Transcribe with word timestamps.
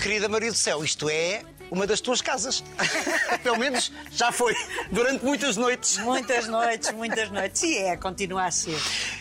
Querida 0.00 0.30
Maria 0.30 0.50
do 0.50 0.56
Céu, 0.56 0.82
isto 0.82 1.10
é 1.10 1.42
uma 1.70 1.86
das 1.86 2.00
tuas 2.00 2.22
casas. 2.22 2.64
Pelo 3.42 3.58
menos 3.58 3.92
já 4.10 4.32
foi, 4.32 4.54
durante 4.90 5.22
muitas 5.22 5.58
noites. 5.58 5.98
Muitas 5.98 6.48
noites, 6.48 6.90
muitas 6.92 7.30
noites. 7.30 7.62
E 7.62 7.76
é, 7.76 7.96
continua 7.98 8.46
a 8.46 8.50
ser. 8.50 8.78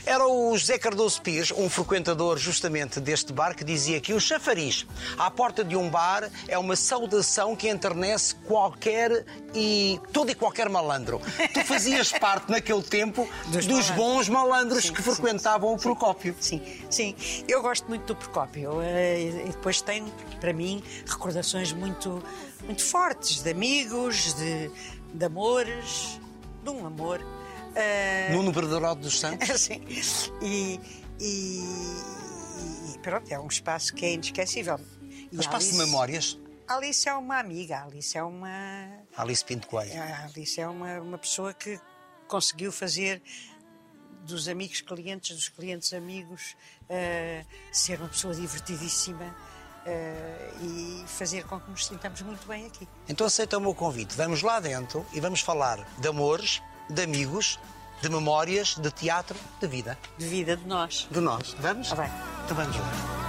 Era 0.09 0.27
o 0.27 0.57
José 0.57 0.79
Cardoso 0.79 1.21
Pires, 1.21 1.51
um 1.51 1.69
frequentador 1.69 2.35
justamente 2.35 2.99
deste 2.99 3.31
bar, 3.31 3.55
que 3.55 3.63
dizia 3.63 4.01
que 4.01 4.11
o 4.11 4.19
chafariz 4.19 4.87
à 5.19 5.29
porta 5.29 5.63
de 5.63 5.75
um 5.75 5.87
bar 5.87 6.31
é 6.47 6.57
uma 6.57 6.75
saudação 6.75 7.55
que 7.55 7.69
enternece 7.69 8.33
qualquer 8.47 9.23
e 9.53 10.01
todo 10.11 10.31
e 10.31 10.33
qualquer 10.33 10.67
malandro. 10.67 11.21
Tu 11.53 11.63
fazias 11.63 12.09
parte 12.17 12.49
naquele 12.49 12.81
tempo 12.81 13.29
dos, 13.49 13.67
dos 13.67 13.91
bons 13.91 14.27
malandros 14.27 14.85
sim, 14.85 14.93
que 14.93 15.03
frequentavam 15.03 15.69
sim, 15.69 15.75
o 15.75 15.79
Procópio. 15.79 16.35
Sim, 16.39 16.59
sim. 16.89 17.15
Eu 17.47 17.61
gosto 17.61 17.87
muito 17.87 18.07
do 18.07 18.15
Procópio 18.15 18.81
eh, 18.81 19.45
e 19.45 19.49
depois 19.49 19.79
tenho, 19.79 20.11
para 20.41 20.51
mim, 20.51 20.81
recordações 21.05 21.71
muito, 21.71 22.19
muito 22.63 22.81
fortes 22.81 23.43
de 23.43 23.51
amigos, 23.51 24.33
de, 24.33 24.71
de 25.13 25.25
amores, 25.25 26.19
de 26.63 26.69
um 26.71 26.87
amor 26.87 27.23
Uh... 27.69 28.33
Nuno 28.33 28.51
Verdarote 28.51 29.01
dos 29.01 29.19
Santos? 29.19 29.49
Sim. 29.61 29.83
E, 30.41 30.79
e, 31.19 32.93
e, 32.93 32.99
pronto, 33.01 33.31
é 33.31 33.39
um 33.39 33.47
espaço 33.47 33.93
que 33.93 34.05
é 34.05 34.13
inesquecível. 34.13 34.79
E 35.31 35.37
um 35.37 35.39
espaço 35.39 35.67
Alice, 35.67 35.71
de 35.71 35.77
memórias? 35.77 36.39
Alice 36.67 37.07
é 37.07 37.13
uma 37.13 37.39
amiga, 37.39 37.83
Alice 37.83 38.17
é 38.17 38.23
uma. 38.23 38.49
Alice 39.15 39.43
Pinto 39.43 39.67
Coelho. 39.67 39.91
Alice 40.23 40.59
é 40.59 40.67
uma, 40.67 40.99
uma 40.99 41.17
pessoa 41.17 41.53
que 41.53 41.79
conseguiu 42.27 42.71
fazer 42.71 43.21
dos 44.23 44.47
amigos 44.47 44.81
clientes, 44.81 45.35
dos 45.35 45.49
clientes 45.49 45.93
amigos, 45.93 46.55
uh, 46.83 47.45
ser 47.71 47.99
uma 47.99 48.09
pessoa 48.09 48.33
divertidíssima. 48.33 49.35
Uh, 49.79 51.01
e 51.01 51.07
fazer 51.07 51.45
com 51.45 51.57
que 51.57 51.71
nos 51.71 51.85
sintamos 51.85 52.21
muito 52.21 52.45
bem 52.45 52.67
aqui. 52.67 52.87
Então 53.07 53.25
aceita 53.25 53.57
o 53.57 53.61
meu 53.61 53.73
convite. 53.73 54.13
Vamos 54.13 54.43
lá 54.43 54.59
dentro 54.59 55.05
e 55.13 55.21
vamos 55.21 55.39
falar 55.39 55.77
de 55.97 56.07
amores, 56.07 56.61
de 56.89 57.03
amigos, 57.03 57.59
de 58.01 58.09
memórias, 58.09 58.75
de 58.75 58.91
teatro, 58.91 59.37
de 59.59 59.67
vida. 59.67 59.97
De 60.17 60.27
vida 60.27 60.57
de 60.57 60.65
nós. 60.65 61.07
De 61.11 61.19
nós. 61.19 61.55
Vamos? 61.59 61.91
Ah, 61.91 61.95
bem. 61.95 62.11
Então 62.45 62.57
vamos 62.57 62.75
lá. 62.75 63.19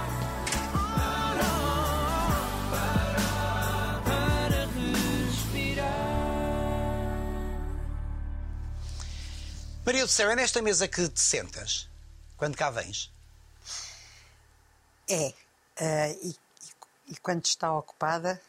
Maria 9.85 10.05
do 10.05 10.11
Céu, 10.11 10.29
é 10.29 10.35
nesta 10.35 10.61
mesa 10.61 10.87
que 10.87 11.09
te 11.09 11.19
sentas 11.19 11.89
quando 12.37 12.55
cá 12.55 12.69
vens? 12.69 13.11
É. 15.09 15.33
Uh, 15.79 16.19
e, 16.23 16.35
e, 17.09 17.15
quando 17.17 17.45
está 17.45 17.73
ocupada, 17.73 18.39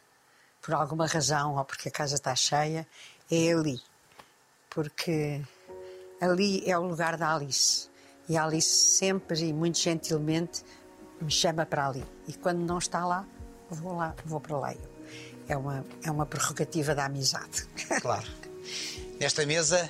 por 0.60 0.74
alguma 0.74 1.06
razão, 1.06 1.56
ou 1.56 1.64
porque 1.64 1.88
a 1.88 1.92
casa 1.92 2.14
está 2.16 2.34
cheia, 2.36 2.86
é 3.30 3.52
ali 3.52 3.82
porque 4.74 5.40
ali 6.20 6.68
é 6.68 6.78
o 6.78 6.82
lugar 6.82 7.16
da 7.16 7.34
Alice. 7.34 7.88
E 8.28 8.36
a 8.36 8.44
Alice 8.44 8.68
sempre 8.68 9.40
e 9.40 9.52
muito 9.52 9.78
gentilmente 9.78 10.62
me 11.20 11.30
chama 11.30 11.66
para 11.66 11.88
ali. 11.88 12.04
E 12.26 12.32
quando 12.32 12.60
não 12.60 12.78
está 12.78 13.04
lá, 13.04 13.26
vou 13.70 13.96
lá, 13.96 14.14
vou 14.24 14.40
para 14.40 14.58
lá. 14.58 14.74
É 15.48 15.56
uma, 15.56 15.84
é 16.02 16.10
uma 16.10 16.26
prerrogativa 16.26 16.94
da 16.94 17.06
amizade. 17.06 17.66
Claro. 18.00 18.26
Nesta 19.20 19.44
mesa, 19.44 19.88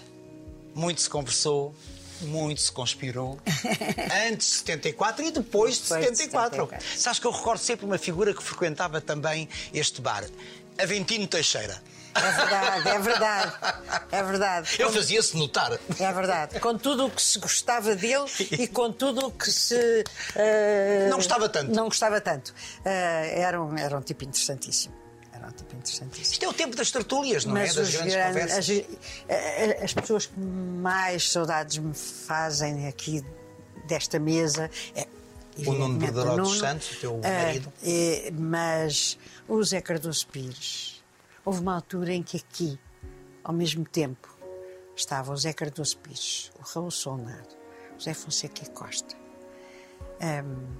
muito 0.74 1.00
se 1.00 1.08
conversou, 1.08 1.74
muito 2.22 2.60
se 2.60 2.72
conspirou. 2.72 3.38
Antes 4.28 4.48
de 4.48 4.54
74 4.54 5.24
e 5.24 5.30
depois 5.30 5.76
de 5.76 5.82
depois 5.82 6.04
74. 6.18 6.66
De 6.66 6.84
74. 6.84 6.98
Sabes 6.98 7.18
que 7.18 7.26
eu 7.26 7.30
recordo 7.30 7.60
sempre 7.60 7.86
uma 7.86 7.98
figura 7.98 8.34
que 8.34 8.42
frequentava 8.42 9.00
também 9.00 9.48
este 9.72 10.00
bar, 10.00 10.24
Aventino 10.78 11.26
Teixeira. 11.26 11.80
É 12.14 12.30
verdade, 12.30 12.88
é 12.88 12.98
verdade. 12.98 13.52
É 14.10 14.22
verdade. 14.22 14.76
Eu 14.78 14.92
fazia-se 14.92 15.36
notar. 15.36 15.72
É 15.72 16.12
verdade. 16.12 16.60
Com 16.60 16.76
tudo 16.76 17.06
o 17.06 17.10
que 17.10 17.22
se 17.22 17.38
gostava 17.38 17.94
dele 17.94 18.24
e 18.50 18.66
com 18.68 18.92
tudo 18.92 19.26
o 19.26 19.30
que 19.30 19.50
se. 19.50 19.74
Uh, 19.74 21.08
não 21.08 21.16
gostava 21.16 21.48
tanto. 21.48 21.74
Não 21.74 21.84
gostava 21.84 22.20
tanto. 22.20 22.50
Uh, 22.50 22.84
era, 22.84 23.62
um, 23.62 23.76
era 23.76 23.96
um 23.96 24.02
tipo 24.02 24.24
interessantíssimo. 24.24 24.94
Era 25.32 25.48
um 25.48 25.52
tipo 25.52 25.74
interessantíssimo. 25.74 26.32
Isto 26.32 26.44
é 26.44 26.48
o 26.48 26.52
tempo 26.52 26.76
das 26.76 26.90
tertúlias, 26.90 27.44
não 27.44 27.56
é? 27.56 27.62
Mas 27.62 27.76
é? 27.76 27.80
Das 27.80 27.90
grandes, 27.90 28.14
conversas. 28.14 28.58
As, 28.58 28.84
eh, 29.28 29.80
as 29.82 29.94
pessoas 29.94 30.26
que 30.26 30.38
mais 30.38 31.30
saudades 31.30 31.78
me 31.78 31.94
fazem 31.94 32.86
aqui 32.86 33.24
desta 33.86 34.18
mesa 34.18 34.70
é 34.94 35.06
o 35.66 35.72
Nuno 35.72 35.98
Verdaró 35.98 36.36
dos 36.36 36.58
Santos, 36.58 36.92
o 36.92 37.00
teu 37.00 37.18
marido. 37.18 37.72
Uh, 37.82 38.32
mas 38.38 39.18
o 39.48 39.62
Zé 39.62 39.80
Cardoso 39.80 40.26
Pires 40.28 40.91
Houve 41.44 41.60
uma 41.60 41.74
altura 41.74 42.12
em 42.12 42.22
que 42.22 42.36
aqui, 42.36 42.78
ao 43.42 43.52
mesmo 43.52 43.84
tempo, 43.84 44.28
estava 44.94 45.32
o 45.32 45.36
Zé 45.36 45.52
Cardoso 45.52 45.98
Pires, 45.98 46.52
o 46.58 46.62
Raul 46.62 46.90
Solnado, 46.90 47.56
o 47.96 48.00
Zé 48.00 48.14
Fonseca 48.14 48.64
Costa, 48.70 49.16
um, 50.20 50.76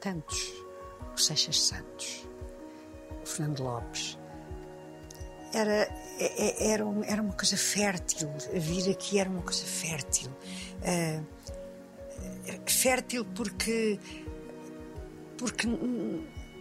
tantos, 0.00 0.52
o 1.14 1.18
Seixas 1.18 1.60
Santos, 1.62 2.28
o 3.22 3.26
Fernando 3.26 3.62
Lopes. 3.62 4.18
Era, 5.54 5.72
é, 5.72 5.88
é, 6.18 6.72
era, 6.72 6.84
era 7.06 7.22
uma 7.22 7.32
coisa 7.32 7.56
fértil, 7.56 8.28
vir 8.52 8.90
aqui 8.90 9.18
era 9.18 9.30
uma 9.30 9.42
coisa 9.42 9.64
fértil. 9.64 10.30
Uh, 10.80 11.24
fértil 12.66 13.24
porque 13.24 13.98
porque 15.38 15.66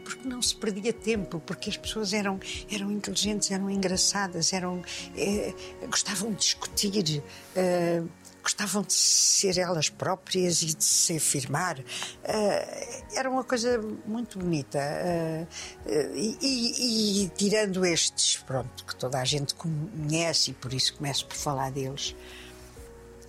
porque 0.04 0.28
não 0.28 0.42
se 0.42 0.56
perdia 0.56 0.94
tempo, 0.94 1.42
porque 1.46 1.70
as 1.70 1.78
pessoas 1.78 2.14
eram, 2.14 2.40
eram 2.72 2.92
inteligentes, 2.92 3.52
eram 3.52 3.70
engraçadas, 3.70 4.54
eram, 4.54 4.84
eh, 5.16 5.54
gostavam 5.90 6.32
de 6.32 6.38
discutir. 6.38 7.24
Eh, 7.56 8.04
gostavam 8.44 8.82
de 8.82 8.94
ser 8.94 9.58
elas 9.58 9.90
próprias 9.90 10.62
e 10.62 10.76
de 10.76 10.84
se 10.84 11.16
afirmar. 11.16 11.80
Uh, 11.80 13.04
era 13.16 13.30
uma 13.30 13.44
coisa 13.44 13.82
muito 14.06 14.38
bonita. 14.38 14.80
Uh, 14.80 15.48
uh, 15.90 16.16
e, 16.16 16.38
e, 16.42 17.24
e, 17.24 17.30
tirando 17.30 17.86
estes, 17.86 18.38
pronto, 18.46 18.84
que 18.86 18.96
toda 18.98 19.18
a 19.20 19.24
gente 19.24 19.56
conhece 19.56 20.52
e 20.52 20.54
por 20.54 20.74
isso 20.74 20.94
começo 20.96 21.26
por 21.26 21.38
falar 21.38 21.72
deles, 21.72 22.14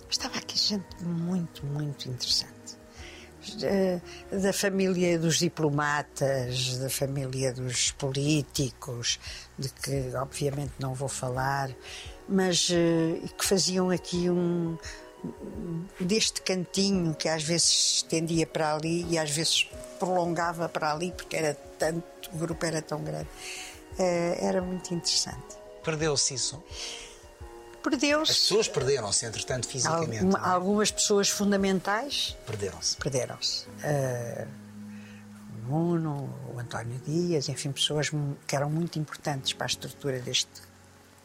estava 0.09 0.37
aqui 0.37 0.57
gente 0.57 0.85
muito, 1.01 1.65
muito 1.65 2.09
interessante. 2.09 2.54
Eh, 3.61 3.99
da 4.31 4.51
família 4.51 5.17
dos 5.19 5.37
diplomatas, 5.37 6.77
da 6.77 6.89
família 6.89 7.53
dos 7.53 7.91
políticos, 7.91 9.19
de 9.57 9.69
que 9.69 10.15
obviamente 10.15 10.73
não 10.79 10.93
vou 10.93 11.09
falar, 11.09 11.69
mas 12.27 12.69
eh, 12.71 13.27
que 13.37 13.45
faziam 13.45 13.89
aqui 13.89 14.29
um 14.29 14.77
deste 15.99 16.41
cantinho 16.41 17.15
que 17.15 17.27
às 17.27 17.43
vezes 17.43 17.95
estendia 17.95 18.45
para 18.45 18.75
ali 18.75 19.05
e 19.09 19.17
às 19.17 19.31
vezes 19.31 19.67
prolongava 19.99 20.69
para 20.69 20.93
ali 20.93 21.11
porque 21.11 21.35
era 21.35 21.55
tanto, 21.79 22.29
o 22.33 22.37
grupo 22.37 22.65
era 22.65 22.81
tão 22.81 23.03
grande. 23.03 23.27
Eh, 23.97 24.37
era 24.39 24.61
muito 24.61 24.93
interessante. 24.93 25.55
Perdeu-se 25.83 26.33
isso? 26.33 26.63
Perdeu-se. 27.89 28.31
As 28.31 28.39
pessoas 28.39 28.67
perderam-se, 28.67 29.25
entretanto, 29.25 29.67
fisicamente. 29.67 30.23
Alguma, 30.23 30.39
é? 30.39 30.49
Algumas 30.49 30.91
pessoas 30.91 31.29
fundamentais 31.29 32.35
perderam-se. 32.45 32.97
Perderam-se. 32.97 33.65
Uh, 33.67 34.47
o 35.67 35.69
Nuno, 35.69 36.29
o 36.53 36.59
António 36.59 36.99
Dias, 37.05 37.47
enfim, 37.47 37.71
pessoas 37.71 38.09
que 38.47 38.55
eram 38.55 38.69
muito 38.69 38.97
importantes 38.97 39.53
para 39.53 39.65
a 39.65 39.67
estrutura 39.67 40.19
deste, 40.19 40.61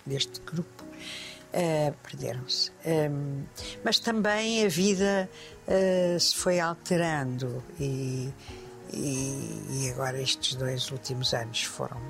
deste 0.05 0.41
grupo. 0.41 0.85
Uh, 1.53 1.93
perderam-se. 2.05 2.71
Um, 2.87 3.45
mas 3.85 3.99
também 3.99 4.65
a 4.65 4.69
vida 4.69 5.29
uh, 5.67 6.21
se 6.21 6.37
foi 6.37 6.61
alterando 6.61 7.61
e, 7.81 8.33
e, 8.93 9.63
e, 9.69 9.91
agora 9.93 10.23
estes 10.23 10.55
dois 10.55 10.93
últimos 10.93 11.35
anos 11.35 11.65
foram. 11.65 12.01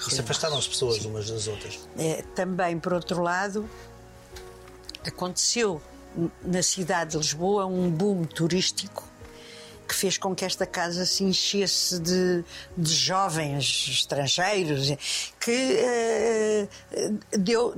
Se 0.00 0.20
afastaram 0.20 0.58
as 0.58 0.66
pessoas 0.66 1.04
umas 1.04 1.30
das 1.30 1.46
outras? 1.46 1.88
também, 2.34 2.78
por 2.78 2.92
outro 2.92 3.22
lado, 3.22 3.68
aconteceu 5.08 5.80
na 6.42 6.62
cidade 6.62 7.12
de 7.12 7.18
Lisboa 7.18 7.66
um 7.66 7.90
boom 7.90 8.24
turístico 8.24 9.04
que 9.86 9.94
fez 9.94 10.18
com 10.18 10.34
que 10.34 10.44
esta 10.44 10.66
casa 10.66 11.06
se 11.06 11.24
enchesse 11.24 11.98
de, 11.98 12.44
de 12.76 12.92
jovens 12.92 13.86
estrangeiros 13.88 14.90
que 15.40 16.68
uh, 16.92 17.38
deu 17.38 17.74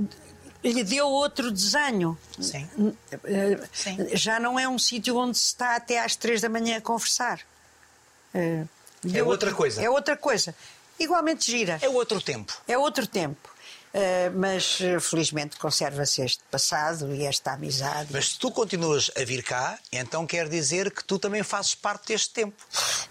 lhe 0.62 0.85
deu 0.85 1.06
outro 1.06 1.50
desenho. 1.50 2.19
Sim. 2.38 2.69
Sim. 3.73 3.97
Já 4.12 4.38
não 4.38 4.59
é 4.59 4.69
um 4.69 4.79
sítio 4.79 5.17
onde 5.17 5.38
se 5.38 5.47
está 5.47 5.76
até 5.76 5.99
às 5.99 6.17
três 6.17 6.43
da 6.43 6.50
manhã 6.50 6.76
a 6.76 6.81
conversar. 6.83 7.41
Uh, 8.35 8.69
é 9.15 9.23
outra 9.23 9.55
coisa. 9.55 9.83
É 9.83 9.88
outra 9.88 10.17
coisa. 10.17 10.55
Igualmente 10.99 11.50
gira. 11.50 11.79
É 11.81 11.88
outro 11.88 12.21
tempo. 12.21 12.53
É 12.69 12.76
outro 12.76 13.06
tempo. 13.06 13.50
Uh, 13.92 14.31
mas 14.38 14.78
uh, 14.81 15.00
felizmente 15.00 15.56
conserva-se 15.56 16.22
este 16.22 16.44
passado 16.48 17.12
e 17.12 17.25
esta 17.26 17.54
amizade. 17.54 18.10
Mas 18.12 18.31
se 18.31 18.38
tu 18.38 18.48
continuas 18.52 19.10
a 19.16 19.25
vir 19.25 19.42
cá, 19.42 19.76
então 19.90 20.25
quer 20.25 20.48
dizer 20.48 20.92
que 20.92 21.02
tu 21.02 21.19
também 21.19 21.42
fazes 21.42 21.75
parte 21.75 22.06
deste 22.06 22.31
tempo. 22.31 22.54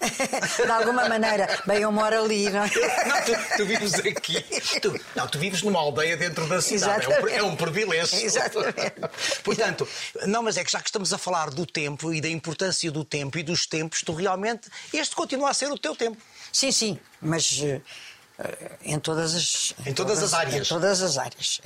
de 0.00 0.70
alguma 0.70 1.06
maneira. 1.06 1.60
Bem, 1.66 1.82
eu 1.82 1.92
moro 1.92 2.24
ali, 2.24 2.48
não 2.48 2.64
é? 2.64 2.70
Não, 3.06 3.22
tu, 3.22 3.56
tu, 3.58 3.66
vives 3.66 3.94
aqui. 3.94 4.42
Tu, 4.80 5.00
não, 5.14 5.28
tu 5.28 5.38
vives 5.38 5.62
numa 5.62 5.78
aldeia 5.78 6.16
dentro 6.16 6.46
da 6.46 6.62
cidade. 6.62 7.04
É 7.12 7.20
um, 7.20 7.28
é 7.28 7.42
um, 7.42 7.56
privilégio. 7.56 8.16
Exatamente. 8.24 8.94
Portanto, 9.42 9.86
não, 10.26 10.42
mas 10.42 10.56
é 10.56 10.64
que 10.64 10.72
já 10.72 10.80
que 10.80 10.88
estamos 10.88 11.12
a 11.12 11.18
falar 11.18 11.50
do 11.50 11.66
tempo 11.66 12.12
e 12.12 12.20
da 12.20 12.28
importância 12.28 12.90
do 12.90 13.04
tempo 13.04 13.38
e 13.38 13.42
dos 13.42 13.66
tempos, 13.66 14.02
tu 14.02 14.14
realmente. 14.14 14.70
Este 14.92 15.14
continua 15.14 15.50
a 15.50 15.54
ser 15.54 15.70
o 15.70 15.78
teu 15.78 15.94
tempo. 15.94 16.16
Sim, 16.52 16.72
sim, 16.72 16.98
mas 17.20 17.60
uh, 17.60 17.80
em 18.82 18.98
todas 18.98 19.34
as 19.34 19.74
em, 19.84 19.90
em 19.90 19.94
todas, 19.94 20.18
todas, 20.18 20.22
as 20.22 20.34
áreas. 20.34 20.66
Em 20.66 20.68
todas 20.68 21.02
as 21.02 21.18
áreas. 21.18 21.60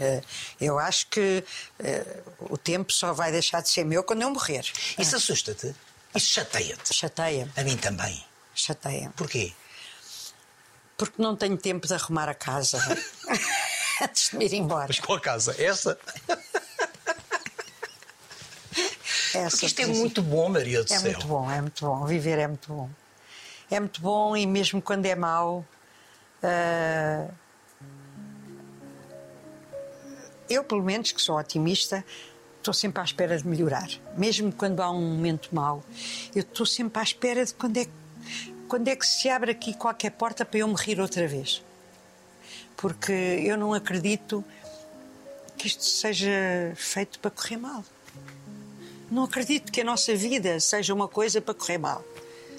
Eu 0.61 0.79
acho 0.79 1.07
que 1.09 1.45
uh, 1.81 2.53
o 2.53 2.59
tempo 2.59 2.93
só 2.93 3.13
vai 3.13 3.31
deixar 3.31 3.61
de 3.61 3.71
ser 3.71 3.85
meu 3.85 4.03
quando 4.03 4.23
eu 4.23 4.31
morrer. 4.31 4.65
Isso 4.99 5.17
assusta-te? 5.17 5.75
Isso 6.15 6.33
chateia-te? 6.33 6.95
Chateia. 6.95 7.49
A 7.57 7.63
mim 7.63 7.77
também. 7.77 8.25
Chateia. 8.55 9.13
Porquê? 9.17 9.53
Porque 10.97 11.21
não 11.21 11.35
tenho 11.35 11.57
tempo 11.57 11.87
de 11.87 11.95
arrumar 11.95 12.29
a 12.29 12.35
casa 12.35 12.79
antes 14.03 14.31
de 14.31 14.37
me 14.37 14.47
ir 14.47 14.55
embora. 14.55 14.87
Mas 14.89 15.01
qual 15.01 15.21
casa? 15.21 15.55
Essa? 15.59 15.99
Essa 19.35 19.51
Porque 19.51 19.67
isto 19.67 19.81
é 19.81 19.87
muito 19.87 20.23
bom, 20.23 20.49
Maria 20.49 20.85
do 20.85 20.93
é 20.93 20.99
Céu. 20.99 21.11
É 21.11 21.13
muito 21.13 21.27
bom, 21.27 21.51
é 21.51 21.61
muito 21.61 21.85
bom. 21.85 22.07
Viver 22.07 22.39
é 22.39 22.47
muito 22.47 22.73
bom 22.73 22.89
é 23.71 23.81
muito 23.81 24.01
bom 24.01 24.37
e 24.37 24.47
mesmo 24.47 24.81
quando 24.81 25.07
é 25.07 25.15
mau. 25.15 25.65
Uh, 26.45 27.33
eu, 30.49 30.63
pelo 30.63 30.83
menos, 30.83 31.11
que 31.11 31.23
sou 31.23 31.39
otimista, 31.39 32.05
estou 32.59 32.75
sempre 32.75 33.01
à 33.01 33.05
espera 33.05 33.39
de 33.39 33.47
melhorar. 33.47 33.89
Mesmo 34.17 34.53
quando 34.53 34.81
há 34.81 34.91
um 34.91 35.01
momento 35.01 35.55
mau, 35.55 35.83
eu 36.35 36.43
estou 36.43 36.67
sempre 36.67 37.01
à 37.01 37.03
espera 37.03 37.45
de 37.45 37.55
quando 37.55 37.79
é, 37.79 37.87
quando 38.69 38.89
é 38.89 38.97
que 38.97 39.07
se 39.07 39.29
abre 39.31 39.53
aqui 39.53 39.75
qualquer 39.75 40.11
porta 40.11 40.45
para 40.45 40.59
eu 40.59 40.69
me 40.69 40.75
rir 40.75 41.01
outra 41.01 41.27
vez. 41.27 41.63
Porque 42.77 43.13
eu 43.13 43.57
não 43.57 43.73
acredito 43.73 44.45
que 45.57 45.67
isto 45.67 45.85
seja 45.85 46.31
feito 46.77 47.19
para 47.21 47.31
correr 47.31 47.57
mal. 47.57 47.83
Não 49.11 49.25
acredito 49.25 49.73
que 49.73 49.81
a 49.81 49.85
nossa 49.85 50.15
vida 50.15 50.61
seja 50.61 50.93
uma 50.93 51.09
coisa 51.09 51.41
para 51.41 51.55
correr 51.55 51.79
mal. 51.79 52.05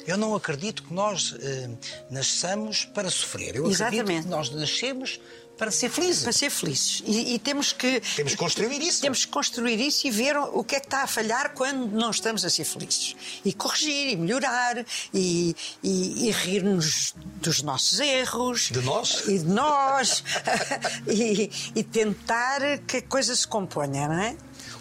Eu 0.05 0.17
não 0.17 0.35
acredito 0.35 0.83
que 0.83 0.93
nós 0.93 1.35
eh, 1.39 1.69
nasçamos 2.09 2.85
para 2.85 3.09
sofrer. 3.09 3.55
Eu 3.55 3.69
Exatamente. 3.69 4.01
acredito 4.01 4.23
que 4.23 4.29
nós 4.29 4.49
nascemos 4.51 5.19
para 5.57 5.71
ser 5.71 5.89
felizes. 5.89 6.23
Para 6.23 6.31
ser 6.31 6.49
felizes. 6.49 7.03
E, 7.05 7.35
e, 7.35 7.39
temos 7.39 7.71
que. 7.71 8.01
Temos 8.15 8.33
que 8.33 8.37
construir 8.37 8.81
isso. 8.81 9.01
Temos 9.01 9.25
que 9.25 9.31
construir 9.31 9.79
isso 9.79 10.05
e 10.07 10.11
ver 10.11 10.37
o 10.37 10.63
que 10.63 10.75
é 10.75 10.79
que 10.79 10.87
está 10.87 11.03
a 11.03 11.07
falhar 11.07 11.53
quando 11.53 11.91
não 11.91 12.11
estamos 12.11 12.43
a 12.43 12.49
ser 12.49 12.65
felizes. 12.65 13.15
E 13.43 13.53
corrigir, 13.53 14.11
e 14.11 14.15
melhorar, 14.17 14.85
e, 15.13 15.55
e, 15.81 16.27
e 16.27 16.31
rir-nos 16.31 17.15
dos 17.41 17.61
nossos 17.61 17.99
erros. 17.99 18.69
De 18.71 18.81
nós? 18.81 19.23
E 19.27 19.39
de 19.39 19.45
nós. 19.45 20.23
e, 21.07 21.49
e 21.75 21.83
tentar 21.83 22.59
que 22.85 22.97
a 22.97 23.01
coisa 23.01 23.35
se 23.35 23.47
componha, 23.47 24.07
não 24.07 24.19
é? 24.19 24.35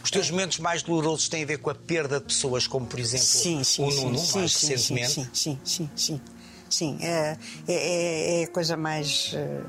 Os 0.05 0.11
teus 0.11 0.31
momentos 0.31 0.59
mais 0.59 0.83
dolorosos 0.83 1.31
têm 1.31 1.45
a 1.45 1.47
ver 1.47 1.57
com 1.57 1.71
a 1.71 1.75
perda 1.75 2.21
de 2.21 2.27
pessoas, 2.27 2.67
como 2.67 2.85
por 2.85 3.01
exemplo 3.01 3.25
sim, 3.25 3.65
sim, 3.65 3.83
o 3.83 3.91
Nuno, 3.91 4.19
sim, 4.19 4.39
mais 4.39 4.53
sim, 4.53 4.69
recentemente. 4.69 5.13
Sim, 5.13 5.29
sim, 5.33 5.61
sim, 5.65 5.91
sim. 5.97 6.21
Sim, 6.69 6.99
é, 7.01 7.39
é, 7.67 8.41
é 8.43 8.45
a 8.45 8.49
coisa 8.49 8.77
mais. 8.77 9.33
Eh, 9.35 9.63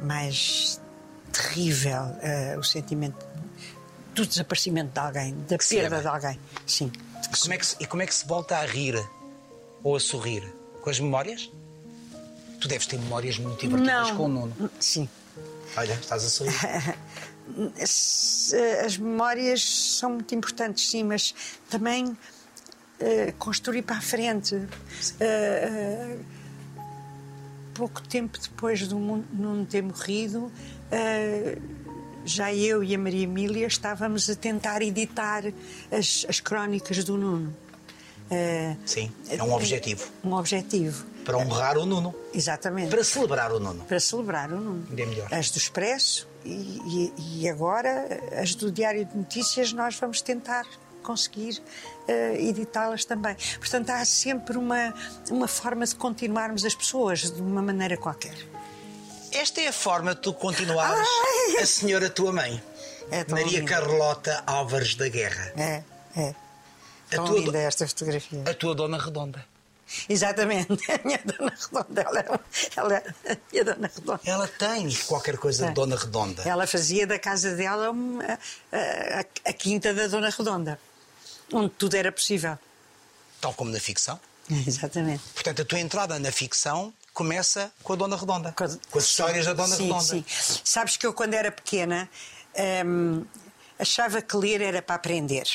mais 0.00 0.80
terrível, 1.32 2.02
uh, 2.02 2.58
o 2.58 2.64
sentimento 2.64 3.26
do 4.14 4.26
desaparecimento 4.26 4.92
de 4.92 4.98
alguém, 4.98 5.36
da 5.48 5.58
que 5.58 5.66
perda 5.66 6.00
de 6.00 6.06
alguém. 6.06 6.40
Sim. 6.66 6.90
Como 7.40 7.54
é 7.54 7.58
que 7.58 7.66
se, 7.66 7.76
e 7.78 7.86
como 7.86 8.02
é 8.02 8.06
que 8.06 8.14
se 8.14 8.26
volta 8.26 8.56
a 8.56 8.66
rir 8.66 8.96
ou 9.82 9.96
a 9.96 10.00
sorrir? 10.00 10.42
Com 10.80 10.90
as 10.90 10.98
memórias? 10.98 11.50
Tu 12.60 12.68
deves 12.68 12.86
ter 12.86 12.98
memórias 12.98 13.38
muito 13.38 13.60
divertidas 13.60 14.08
Não. 14.08 14.16
com 14.16 14.24
o 14.24 14.28
Nuno. 14.28 14.70
Sim. 14.80 15.08
Olha, 15.76 15.92
estás 15.92 16.24
a 16.24 16.28
sorrir. 16.28 16.54
as 17.82 18.96
memórias 18.98 19.62
são 19.98 20.12
muito 20.12 20.34
importantes, 20.34 20.88
sim, 20.90 21.04
mas 21.04 21.34
também 21.70 22.06
uh, 22.06 22.16
construir 23.38 23.82
para 23.82 23.96
a 23.96 24.00
frente. 24.00 24.54
Uh, 24.54 26.18
uh, 26.18 26.24
pouco 27.74 28.00
tempo 28.08 28.38
depois 28.40 28.88
do 28.88 28.98
Nuno 28.98 29.66
ter 29.66 29.82
morrido, 29.82 30.50
já 32.24 32.52
eu 32.54 32.82
e 32.82 32.94
a 32.94 32.98
Maria 32.98 33.24
Emília 33.24 33.66
estávamos 33.66 34.30
a 34.30 34.34
tentar 34.34 34.80
editar 34.80 35.44
as, 35.92 36.24
as 36.26 36.40
crónicas 36.40 37.04
do 37.04 37.18
Nuno. 37.18 37.54
Sim, 38.86 39.12
é 39.28 39.42
um 39.42 39.52
objetivo. 39.52 40.10
Um 40.24 40.32
objetivo. 40.32 41.04
Para 41.26 41.38
honrar 41.38 41.76
o 41.76 41.84
Nuno. 41.84 42.14
Exatamente. 42.32 42.88
Para 42.88 43.02
celebrar 43.02 43.52
o 43.52 43.58
Nuno. 43.58 43.84
Para 43.84 43.98
celebrar 43.98 44.52
o 44.52 44.60
Nuno. 44.60 44.86
É 44.96 45.06
melhor. 45.06 45.34
As 45.34 45.50
do 45.50 45.58
Expresso 45.58 46.28
e, 46.44 46.50
e, 47.18 47.40
e, 47.40 47.48
agora 47.48 48.06
as 48.40 48.54
do 48.54 48.70
Diário 48.70 49.04
de 49.04 49.16
Notícias 49.16 49.72
nós 49.72 49.96
vamos 49.98 50.20
tentar 50.20 50.64
conseguir 51.02 51.60
uh, 52.08 52.34
editá-las 52.36 53.04
também. 53.04 53.36
Portanto, 53.58 53.90
há 53.90 54.04
sempre 54.04 54.56
uma, 54.56 54.94
uma 55.28 55.48
forma 55.48 55.84
de 55.84 55.96
continuarmos 55.96 56.64
as 56.64 56.74
pessoas 56.74 57.30
de 57.30 57.42
uma 57.42 57.60
maneira 57.60 57.96
qualquer. 57.96 58.36
Esta 59.32 59.60
é 59.60 59.68
a 59.68 59.72
forma 59.72 60.14
de 60.14 60.20
tu 60.20 60.32
continuares 60.32 61.06
Ai. 61.48 61.62
a 61.62 61.66
senhora 61.66 62.08
tua 62.08 62.32
mãe. 62.32 62.62
É 63.10 63.24
Maria 63.28 63.60
linda. 63.60 63.70
Carlota 63.70 64.42
Álvares 64.46 64.94
da 64.94 65.08
Guerra. 65.08 65.52
É, 65.56 65.82
é. 66.16 66.34
Tão 67.10 67.24
a 67.24 67.28
tua, 67.28 67.38
linda 67.38 67.58
esta 67.58 67.86
fotografia. 67.86 68.42
A 68.48 68.54
tua 68.54 68.74
dona 68.74 68.98
redonda. 68.98 69.44
Exatamente, 70.08 70.72
a 70.90 71.00
minha 71.04 71.20
Dona 71.24 71.52
Redonda. 71.56 72.02
Ela, 72.02 72.40
ela, 72.76 73.02
a 73.28 73.36
minha 73.52 73.64
Dona 73.64 73.90
Redonda. 73.94 74.20
Ela 74.24 74.48
tem 74.48 74.94
qualquer 75.06 75.36
coisa 75.36 75.66
de 75.66 75.72
Dona 75.72 75.96
Redonda. 75.96 76.42
Ela 76.42 76.66
fazia 76.66 77.06
da 77.06 77.18
casa 77.18 77.54
dela 77.54 77.90
uma, 77.90 78.24
a, 78.24 79.20
a, 79.20 79.24
a, 79.44 79.52
quinta 79.52 79.94
da 79.94 80.06
Dona 80.08 80.30
Redonda, 80.30 80.78
onde 81.52 81.70
tudo 81.70 81.94
era 81.94 82.10
possível. 82.10 82.58
Tal 83.40 83.54
como 83.54 83.70
na 83.70 83.80
ficção. 83.80 84.18
Exatamente. 84.66 85.22
Portanto, 85.34 85.62
a 85.62 85.64
tua 85.64 85.80
entrada 85.80 86.18
na 86.18 86.32
ficção 86.32 86.92
começa 87.12 87.72
com 87.82 87.92
a 87.92 87.96
Dona 87.96 88.16
Redonda. 88.16 88.52
Com, 88.52 88.66
com 88.90 88.98
as 88.98 89.04
histórias 89.04 89.46
da 89.46 89.52
Dona 89.52 89.76
sim, 89.76 89.84
Redonda. 89.84 90.02
Sim. 90.02 90.24
Sabes 90.64 90.96
que 90.96 91.06
eu, 91.06 91.12
quando 91.12 91.34
era 91.34 91.50
pequena, 91.52 92.08
hum, 92.84 93.24
achava 93.78 94.20
que 94.20 94.36
ler 94.36 94.60
era 94.60 94.82
para 94.82 94.96
aprender 94.96 95.46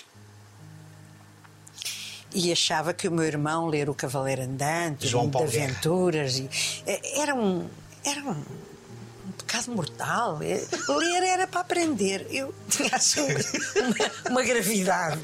e 2.33 2.51
achava 2.51 2.94
que 2.94 3.07
o 3.07 3.12
meu 3.12 3.25
irmão 3.25 3.68
ler 3.68 3.89
o 3.89 3.94
Cavaleiro 3.94 4.44
Andante, 4.44 5.07
João 5.07 5.25
de 5.25 5.31
Paulo 5.31 5.48
aventuras, 5.48 6.38
e, 6.38 6.50
eh, 6.88 7.19
era 7.22 7.36
um, 7.36 7.68
era 8.06 8.22
um, 8.22 8.31
um 8.31 9.31
pecado 9.38 9.71
mortal. 9.71 10.42
Eh, 10.42 10.66
ler 10.88 11.23
era 11.23 11.47
para 11.47 11.61
aprender. 11.61 12.26
Eu 12.31 12.54
tinha 12.69 12.95
assim 12.95 13.21
uma, 13.21 14.31
uma 14.31 14.44
gravidade. 14.44 15.19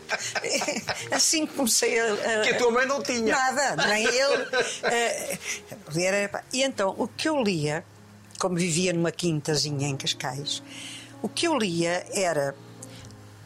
Assim 1.12 1.46
comecei 1.46 2.00
a, 2.00 2.14
a, 2.14 2.42
Que 2.42 2.50
a 2.50 2.58
tua 2.58 2.72
mãe 2.72 2.86
não 2.86 3.02
tinha. 3.02 3.34
Nada, 3.34 3.88
nem 3.88 4.06
ele. 4.06 4.44
Uh, 4.44 5.96
ler 5.96 6.14
era 6.14 6.30
para... 6.30 6.44
E 6.52 6.62
então, 6.62 6.94
o 6.98 7.08
que 7.08 7.30
eu 7.30 7.42
lia, 7.42 7.86
como 8.38 8.56
vivia 8.56 8.92
numa 8.92 9.12
quintazinha 9.12 9.88
em 9.88 9.96
Cascais, 9.96 10.62
o 11.22 11.30
que 11.30 11.48
eu 11.48 11.58
lia 11.58 12.06
era 12.14 12.54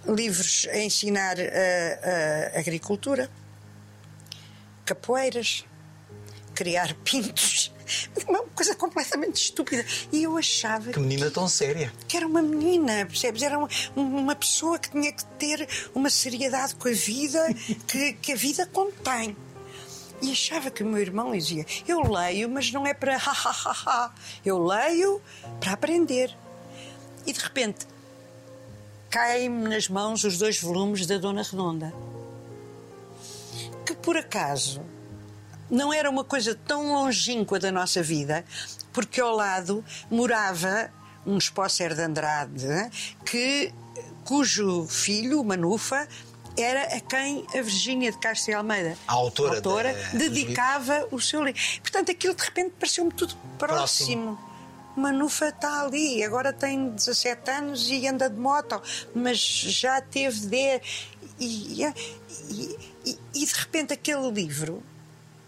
livros 0.07 0.67
a 0.71 0.79
ensinar 0.79 1.35
a, 1.39 2.55
a 2.55 2.59
agricultura 2.59 3.29
capoeiras, 4.91 5.65
criar 6.53 6.93
pintos. 7.03 7.71
Uma 8.27 8.43
coisa 8.55 8.75
completamente 8.75 9.37
estúpida. 9.37 9.85
E 10.11 10.23
eu 10.23 10.37
achava. 10.37 10.91
Que 10.91 10.99
menina 10.99 11.31
tão 11.31 11.47
séria. 11.47 11.91
Que 12.07 12.17
era 12.17 12.27
uma 12.27 12.41
menina, 12.41 13.05
percebes? 13.05 13.41
Era 13.41 13.57
uma, 13.57 13.67
uma 13.95 14.35
pessoa 14.35 14.79
que 14.79 14.89
tinha 14.91 15.11
que 15.11 15.25
ter 15.37 15.67
uma 15.93 16.09
seriedade 16.09 16.75
com 16.75 16.87
a 16.87 16.91
vida 16.91 17.53
que, 17.87 18.13
que 18.13 18.31
a 18.31 18.35
vida 18.35 18.65
contém. 18.67 19.35
E 20.21 20.31
achava 20.31 20.69
que 20.71 20.83
o 20.83 20.85
meu 20.85 21.01
irmão 21.01 21.31
dizia: 21.31 21.65
Eu 21.85 22.01
leio, 22.09 22.49
mas 22.49 22.71
não 22.71 22.87
é 22.87 22.93
para 22.93 23.15
ha 23.17 23.31
ha 23.31 23.51
ha 23.51 23.75
ha. 23.85 24.13
Eu 24.45 24.63
leio 24.63 25.21
para 25.59 25.73
aprender. 25.73 26.35
E 27.25 27.33
de 27.33 27.39
repente 27.39 27.85
caem-me 29.09 29.67
nas 29.67 29.89
mãos 29.89 30.23
os 30.23 30.37
dois 30.37 30.61
volumes 30.61 31.05
da 31.05 31.17
Dona 31.17 31.43
Redonda 31.43 31.93
que 33.95 34.01
por 34.01 34.17
acaso 34.17 34.81
não 35.69 35.93
era 35.93 36.09
uma 36.09 36.23
coisa 36.23 36.53
tão 36.53 36.93
longínqua 36.93 37.57
da 37.57 37.71
nossa 37.71 38.03
vida, 38.03 38.43
porque 38.91 39.21
ao 39.21 39.35
lado 39.35 39.83
morava 40.09 40.91
um 41.25 41.39
Spócer 41.39 41.95
de 41.95 42.01
Andrade, 42.01 42.67
que, 43.25 43.73
cujo 44.25 44.85
filho, 44.87 45.43
Manufa, 45.43 46.07
era 46.57 46.83
a 46.97 46.99
quem 46.99 47.45
a 47.55 47.61
Virgínia 47.61 48.11
de 48.11 48.17
Castro 48.17 48.51
e 48.51 48.53
Almeida, 48.53 48.97
a 49.07 49.13
autora, 49.13 49.53
a 49.53 49.55
autora 49.55 49.93
de, 50.11 50.17
dedicava 50.17 51.07
o 51.11 51.21
seu 51.21 51.43
livro. 51.43 51.61
Portanto, 51.81 52.11
aquilo 52.11 52.35
de 52.35 52.43
repente 52.43 52.73
pareceu-me 52.77 53.11
tudo 53.11 53.35
próximo. 53.57 54.37
próximo. 54.37 54.51
Manufa 54.95 55.47
está 55.47 55.85
ali, 55.85 56.21
agora 56.21 56.51
tem 56.51 56.89
17 56.89 57.49
anos 57.49 57.89
e 57.89 58.05
anda 58.05 58.29
de 58.29 58.37
moto, 58.37 58.81
mas 59.15 59.37
já 59.39 60.01
teve 60.01 60.47
10. 60.47 60.81
E, 61.39 61.81
e, 61.81 61.93
e, 62.49 62.90
e 63.05 63.45
de 63.45 63.53
repente 63.53 63.93
aquele 63.93 64.29
livro 64.29 64.83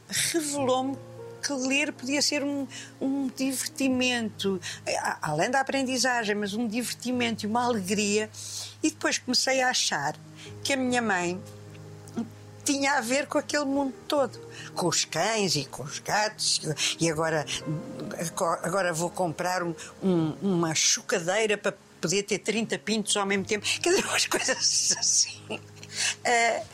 revelou-me 0.08 0.98
que 1.44 1.54
ler 1.54 1.92
podia 1.92 2.22
ser 2.22 2.44
um, 2.44 2.66
um 3.02 3.28
divertimento, 3.28 4.60
além 5.22 5.52
da 5.52 5.60
aprendizagem, 5.60 6.36
mas 6.36 6.54
um 6.54 6.66
divertimento 6.66 7.46
e 7.46 7.48
uma 7.48 7.66
alegria. 7.66 8.30
E 8.82 8.90
depois 8.90 9.18
comecei 9.18 9.62
a 9.62 9.70
achar 9.70 10.16
que 10.64 10.74
a 10.74 10.78
minha 10.78 11.02
mãe 11.02 11.40
tinha 12.64 12.94
a 12.94 13.02
ver 13.02 13.28
com 13.28 13.38
aquele 13.38 13.66
mundo 13.66 13.94
todo, 14.08 14.40
com 14.74 14.88
os 14.88 15.04
cães 15.04 15.56
e 15.56 15.66
com 15.66 15.84
os 15.84 16.00
gatos. 16.00 16.62
E 17.00 17.12
agora, 17.12 17.46
agora 18.64 18.94
vou 18.94 19.10
comprar 19.10 19.64
um, 19.64 19.76
um, 20.02 20.34
uma 20.42 20.74
chocadeira 20.74 21.58
para 21.58 21.74
poder 22.00 22.24
ter 22.24 22.40
30 22.40 22.80
pintos 22.80 23.18
ao 23.18 23.26
mesmo 23.26 23.44
tempo. 23.44 23.66
Quer 23.82 23.90
dizer, 23.90 24.06
umas 24.06 24.28
coisas 24.28 24.96
assim. 24.98 25.42
Uh, 25.50 26.66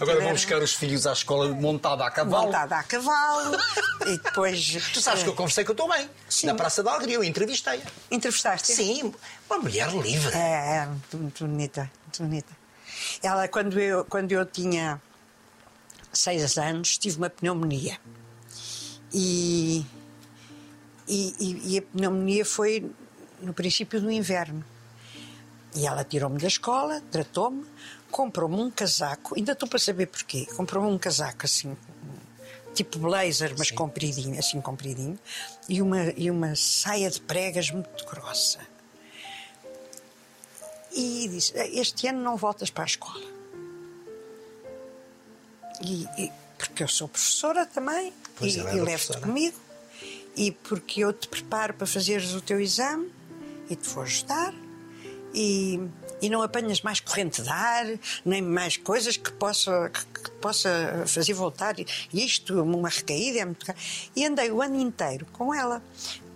Agora 0.00 0.20
vão 0.20 0.32
buscar 0.32 0.62
os 0.62 0.74
filhos 0.74 1.06
à 1.06 1.12
escola 1.12 1.48
montada 1.48 2.04
a 2.04 2.10
cavalo. 2.10 2.46
Montada 2.46 2.76
a 2.76 2.82
cavalo. 2.82 3.56
e 4.06 4.18
depois. 4.18 4.90
Tu 4.92 5.00
sabes 5.00 5.22
que 5.22 5.28
eu 5.28 5.34
conversei 5.34 5.64
com 5.64 5.72
a 5.72 5.74
tua 5.74 5.88
mãe 5.88 6.10
Sim. 6.28 6.46
na 6.46 6.54
Praça 6.54 6.82
da 6.82 6.92
Alegria, 6.92 7.16
eu 7.16 7.24
entrevistei-a. 7.24 7.82
Entrevistaste? 8.10 8.72
Sim, 8.72 9.14
uma 9.48 9.58
mulher 9.58 9.90
livre. 9.94 10.34
É, 10.34 10.76
é 10.78 10.86
muito, 10.86 11.16
muito 11.16 11.46
bonita, 11.46 11.90
muito 12.04 12.22
bonita. 12.22 12.56
Ela, 13.22 13.48
quando 13.48 13.78
eu, 13.78 14.04
quando 14.04 14.32
eu 14.32 14.44
tinha 14.44 15.00
seis 16.12 16.56
anos, 16.58 16.98
tive 16.98 17.16
uma 17.18 17.30
pneumonia. 17.30 17.98
E, 19.12 19.84
e, 21.06 21.74
e 21.74 21.78
a 21.78 21.82
pneumonia 21.82 22.44
foi 22.44 22.90
no 23.40 23.52
princípio 23.52 24.00
do 24.00 24.10
inverno. 24.10 24.64
E 25.74 25.86
ela 25.86 26.04
tirou-me 26.04 26.38
da 26.38 26.48
escola, 26.48 27.02
tratou-me, 27.10 27.64
comprou-me 28.12 28.56
um 28.56 28.70
casaco, 28.70 29.34
ainda 29.34 29.52
estou 29.52 29.68
para 29.68 29.78
saber 29.78 30.06
porquê. 30.06 30.46
Comprou-me 30.54 30.88
um 30.88 30.98
casaco 30.98 31.46
assim, 31.46 31.76
tipo 32.74 32.98
blazer, 32.98 33.54
mas 33.58 33.68
Sim. 33.68 33.74
compridinho, 33.74 34.38
assim 34.38 34.60
compridinho, 34.60 35.18
e 35.68 35.80
uma, 35.80 36.12
e 36.16 36.30
uma 36.30 36.54
saia 36.54 37.10
de 37.10 37.20
pregas 37.20 37.70
muito 37.70 38.04
grossa. 38.04 38.60
E 40.92 41.26
disse: 41.28 41.52
Este 41.56 42.06
ano 42.06 42.22
não 42.22 42.36
voltas 42.36 42.70
para 42.70 42.84
a 42.84 42.86
escola. 42.86 43.24
E, 45.80 46.06
e 46.18 46.32
porque 46.58 46.82
eu 46.82 46.88
sou 46.88 47.08
professora 47.08 47.66
também, 47.66 48.12
pois 48.36 48.54
e, 48.54 48.58
e 48.58 48.80
levo-te 48.80 49.18
comigo, 49.18 49.58
e 50.36 50.52
porque 50.52 51.00
eu 51.02 51.12
te 51.12 51.26
preparo 51.26 51.74
para 51.74 51.86
fazeres 51.86 52.34
o 52.34 52.42
teu 52.42 52.60
exame 52.60 53.10
e 53.70 53.74
te 53.74 53.88
vou 53.88 54.02
ajudar. 54.02 54.54
E, 55.34 55.80
e 56.22 56.30
não 56.30 56.40
apanhas 56.40 56.80
mais 56.80 57.00
corrente 57.00 57.42
de 57.42 57.48
ar, 57.48 57.84
nem 58.24 58.40
mais 58.40 58.76
coisas 58.76 59.16
que 59.16 59.32
possa, 59.32 59.90
que, 59.90 60.04
que 60.20 60.30
possa 60.40 61.02
fazer 61.06 61.34
voltar. 61.34 61.74
E 61.78 61.86
isto, 62.14 62.62
uma 62.62 62.88
recaída, 62.88 63.40
é 63.40 63.44
muito. 63.44 63.66
E 64.14 64.24
andei 64.24 64.50
o 64.52 64.62
ano 64.62 64.80
inteiro 64.80 65.26
com 65.32 65.52
ela. 65.52 65.82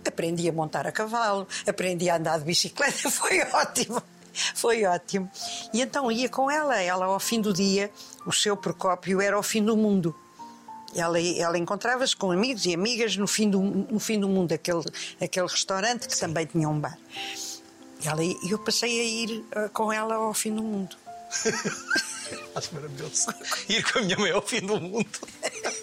Aprendi 0.05 0.47
a 0.47 0.53
montar 0.53 0.87
a 0.87 0.91
cavalo, 0.91 1.47
aprendi 1.65 2.09
a 2.09 2.17
andar 2.17 2.39
de 2.39 2.45
bicicleta, 2.45 3.09
foi 3.11 3.41
ótimo. 3.41 4.01
Foi 4.53 4.85
ótimo. 4.85 5.29
E 5.73 5.81
então 5.81 6.11
ia 6.11 6.29
com 6.29 6.51
ela, 6.51 6.79
ela 6.79 7.05
ao 7.07 7.19
fim 7.19 7.41
do 7.41 7.51
dia, 7.51 7.89
o 8.25 8.31
seu 8.31 8.55
Procópio 8.55 9.19
era 9.19 9.37
o 9.37 9.43
fim 9.43 9.63
do 9.63 9.75
mundo. 9.75 10.15
Ela, 10.95 11.19
ela 11.19 11.57
encontrava-se 11.57 12.15
com 12.15 12.31
amigos 12.31 12.65
e 12.65 12.73
amigas 12.73 13.17
no 13.17 13.27
fim 13.27 13.49
do, 13.49 13.59
no 13.59 13.99
fim 13.99 14.19
do 14.19 14.29
mundo, 14.29 14.53
aquele, 14.53 14.83
aquele 15.19 15.47
restaurante 15.47 16.07
que 16.07 16.15
Sim. 16.15 16.21
também 16.21 16.45
tinha 16.45 16.69
um 16.69 16.79
bar. 16.79 16.97
E 18.03 18.07
ela, 18.07 18.21
eu 18.49 18.59
passei 18.59 18.99
a 18.99 19.03
ir 19.03 19.45
uh, 19.55 19.69
com 19.73 19.91
ela 19.91 20.15
ao 20.15 20.33
fim 20.33 20.53
do 20.53 20.63
mundo. 20.63 20.95
Acho 22.55 22.75
maravilhoso. 22.75 23.27
Ir 23.69 23.83
com 23.83 23.99
a 23.99 24.01
minha 24.01 24.17
mãe 24.17 24.31
ao 24.31 24.41
fim 24.41 24.61
do 24.61 24.79
mundo. 24.79 25.19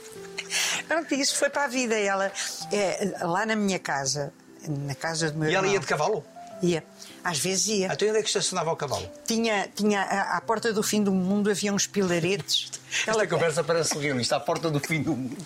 Pronto, 0.87 1.15
isso 1.15 1.37
foi 1.37 1.51
para 1.51 1.65
a 1.65 1.69
vida. 1.69 1.99
Ela, 1.99 2.33
é, 2.73 3.17
lá 3.23 3.47
na 3.47 3.57
minha 3.57 3.79
casa, 3.79 4.33
na 4.69 4.95
casa 4.95 5.31
do 5.31 5.39
meu 5.39 5.51
E 5.51 5.55
ela 5.55 5.67
irmão, 5.67 5.75
ia 5.75 5.81
de 5.81 5.87
cavalo? 5.87 6.25
Ia. 6.63 6.85
Às 7.23 7.39
vezes 7.39 7.67
ia. 7.69 7.87
Então 7.93 8.09
onde 8.09 8.19
é 8.19 8.23
que 8.23 8.29
estacionava 8.29 8.71
o 8.71 8.77
cavalo? 8.77 9.11
Tinha, 9.27 9.69
tinha 9.75 10.03
à, 10.03 10.37
à 10.37 10.41
porta 10.41 10.73
do 10.73 10.83
fim 10.83 11.03
do 11.03 11.13
mundo 11.13 11.51
havia 11.51 11.73
uns 11.73 11.87
pilaretes. 11.87 12.71
Esta 13.01 13.11
ela... 13.11 13.27
conversa 13.27 13.65
parece 13.65 13.99
realista, 13.99 14.37
à 14.37 14.41
porta 14.41 14.71
do 14.71 14.79
fim 14.79 15.03
do 15.03 15.17
mundo. 15.17 15.45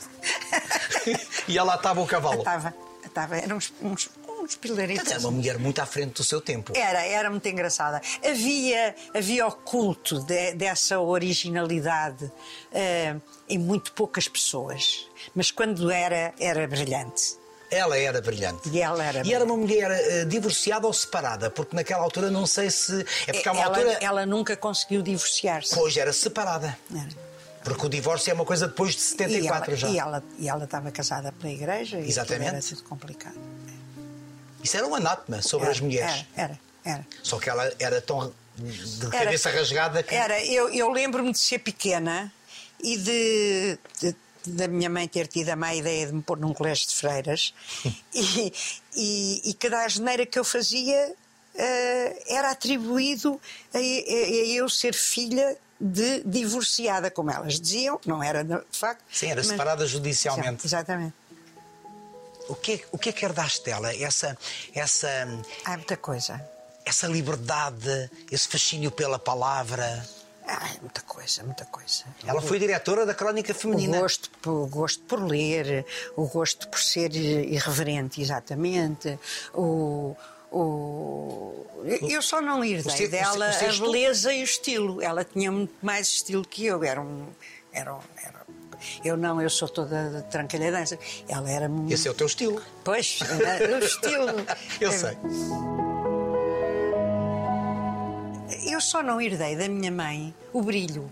e 1.46 1.58
lá 1.58 1.76
estava 1.76 2.00
o 2.00 2.06
cavalo. 2.06 2.40
Estava, 2.40 2.74
estava. 3.04 3.36
Eram 3.36 3.56
uns, 3.56 3.72
uns, 3.80 4.10
uns 4.48 4.56
pilaretes. 4.56 5.10
Era 5.10 5.20
uma 5.20 5.30
mulher 5.30 5.58
muito 5.58 5.80
à 5.80 5.86
frente 5.86 6.14
do 6.14 6.24
seu 6.24 6.40
tempo. 6.40 6.72
Era, 6.74 7.04
era 7.04 7.30
muito 7.30 7.46
engraçada. 7.46 8.00
Havia, 8.24 8.94
havia 9.14 9.46
o 9.46 9.52
culto 9.52 10.20
de, 10.24 10.54
dessa 10.54 10.98
originalidade 10.98 12.24
uh, 12.24 13.20
em 13.48 13.58
muito 13.58 13.92
poucas 13.92 14.26
pessoas. 14.26 15.06
Mas 15.34 15.50
quando 15.50 15.90
era, 15.90 16.32
era 16.40 16.66
brilhante. 16.66 17.36
Ela 17.70 17.98
era 17.98 18.22
brilhante. 18.22 18.70
E 18.70 18.80
ela 18.80 19.04
era. 19.04 19.26
E 19.26 19.34
era 19.34 19.44
uma 19.44 19.56
mulher 19.56 19.90
uh, 19.90 20.26
divorciada 20.26 20.86
ou 20.86 20.92
separada? 20.92 21.50
Porque 21.50 21.76
naquela 21.76 22.02
altura 22.02 22.30
não 22.30 22.46
sei 22.46 22.70
se. 22.70 23.04
É 23.26 23.32
porque 23.32 23.48
ela, 23.48 23.66
altura. 23.66 23.98
Ela 24.00 24.24
nunca 24.24 24.56
conseguiu 24.56 25.02
divorciar-se. 25.02 25.74
Pois, 25.74 25.94
era 25.94 26.12
separada. 26.12 26.78
Era. 26.90 27.28
Porque 27.62 27.84
o 27.84 27.88
divórcio 27.90 28.30
é 28.30 28.34
uma 28.34 28.46
coisa 28.46 28.68
depois 28.68 28.94
de 28.94 29.00
74 29.02 29.42
e 29.42 29.48
ela, 29.48 29.76
já. 29.76 29.88
E 29.88 29.98
ela, 29.98 30.24
e 30.38 30.48
ela 30.48 30.64
estava 30.64 30.90
casada 30.90 31.32
pela 31.32 31.52
igreja 31.52 31.98
Exatamente. 31.98 32.44
e 32.44 32.48
era 32.48 32.62
tudo 32.62 32.82
complicado. 32.84 33.36
Isso 34.62 34.76
era 34.76 34.86
um 34.86 34.94
anátema 34.94 35.42
sobre 35.42 35.66
era, 35.66 35.74
as 35.74 35.80
mulheres. 35.80 36.26
Era, 36.34 36.44
era, 36.44 36.60
era. 36.84 37.06
Só 37.22 37.38
que 37.38 37.48
ela 37.48 37.72
era 37.78 38.00
tão 38.00 38.32
de 38.56 39.06
cabeça 39.08 39.50
era, 39.50 39.58
rasgada 39.58 40.02
que. 40.02 40.14
Era, 40.14 40.44
eu, 40.44 40.68
eu 40.70 40.90
lembro-me 40.90 41.32
de 41.32 41.38
ser 41.38 41.58
pequena 41.58 42.32
e 42.82 42.96
de, 42.96 43.78
de 44.00 44.16
da 44.46 44.66
minha 44.68 44.88
mãe 44.88 45.06
ter 45.06 45.26
tido 45.26 45.50
a 45.50 45.56
má 45.56 45.74
ideia 45.74 46.06
de 46.06 46.12
me 46.12 46.22
pôr 46.22 46.38
num 46.38 46.54
colégio 46.54 46.88
de 46.88 46.94
freiras 46.94 47.54
e, 48.14 48.52
e, 48.96 49.50
e 49.50 49.54
cada 49.54 49.84
asneira 49.84 50.24
que 50.24 50.38
eu 50.38 50.44
fazia 50.44 51.12
uh, 51.54 52.22
era 52.28 52.50
atribuído 52.50 53.40
a, 53.74 53.78
a, 53.78 53.80
a, 53.80 53.84
eu 53.84 54.68
ser 54.68 54.94
filha 54.94 55.56
de 55.80 56.22
divorciada, 56.24 57.10
como 57.10 57.30
elas 57.30 57.60
diziam, 57.60 58.00
não 58.04 58.22
era 58.22 58.42
de 58.42 58.58
facto. 58.72 59.02
Sim, 59.12 59.26
era 59.26 59.36
mas... 59.36 59.46
separada 59.46 59.86
judicialmente. 59.86 60.66
exatamente. 60.66 61.14
O 62.48 62.54
que, 62.54 62.84
o 62.90 62.98
que 62.98 63.10
é 63.10 63.12
que 63.12 63.24
herdaste 63.24 63.64
dela? 63.64 63.94
Essa, 63.94 64.36
essa. 64.74 65.08
Há 65.64 65.76
muita 65.76 65.96
coisa. 65.96 66.40
Essa 66.84 67.06
liberdade, 67.06 68.10
esse 68.30 68.48
fascínio 68.48 68.90
pela 68.90 69.18
palavra. 69.18 70.06
Ah, 70.46 70.70
muita 70.80 71.02
coisa, 71.02 71.42
muita 71.42 71.66
coisa. 71.66 72.04
Ela 72.26 72.40
foi 72.40 72.58
diretora 72.58 73.04
da 73.04 73.12
Crónica 73.12 73.52
Feminina. 73.52 73.98
O 73.98 74.00
gosto, 74.00 74.30
o 74.46 74.66
gosto 74.66 75.02
por 75.04 75.22
ler, 75.22 75.84
o 76.16 76.26
gosto 76.26 76.66
por 76.68 76.80
ser 76.80 77.14
irreverente, 77.14 78.22
exatamente. 78.22 79.18
O, 79.52 80.16
o... 80.50 81.66
Eu 81.84 82.22
só 82.22 82.40
não 82.40 82.64
herdei 82.64 83.08
dela 83.08 83.50
a 83.50 83.58
beleza 83.58 84.32
e 84.32 84.40
o 84.40 84.44
estilo. 84.44 85.02
Ela 85.02 85.22
tinha 85.22 85.52
muito 85.52 85.74
mais 85.82 86.06
estilo 86.06 86.42
que 86.42 86.64
eu. 86.64 86.82
Era 86.82 87.02
um. 87.02 87.26
Era, 87.70 87.94
um, 87.94 88.00
era... 88.24 88.37
Eu 89.04 89.16
não, 89.16 89.40
eu 89.40 89.50
sou 89.50 89.68
toda 89.68 90.22
trancalhadança. 90.30 90.98
Ela 91.28 91.50
era 91.50 91.68
muito. 91.68 91.92
Esse 91.92 92.08
é 92.08 92.10
o 92.10 92.14
teu 92.14 92.26
estilo. 92.26 92.62
Pois, 92.84 93.18
o 93.20 93.84
estilo. 93.84 94.46
eu 94.80 94.92
sei. 94.92 95.16
Eu 98.70 98.80
só 98.80 99.02
não 99.02 99.20
herdei 99.20 99.56
da 99.56 99.68
minha 99.68 99.90
mãe 99.90 100.34
o 100.52 100.62
brilho. 100.62 101.10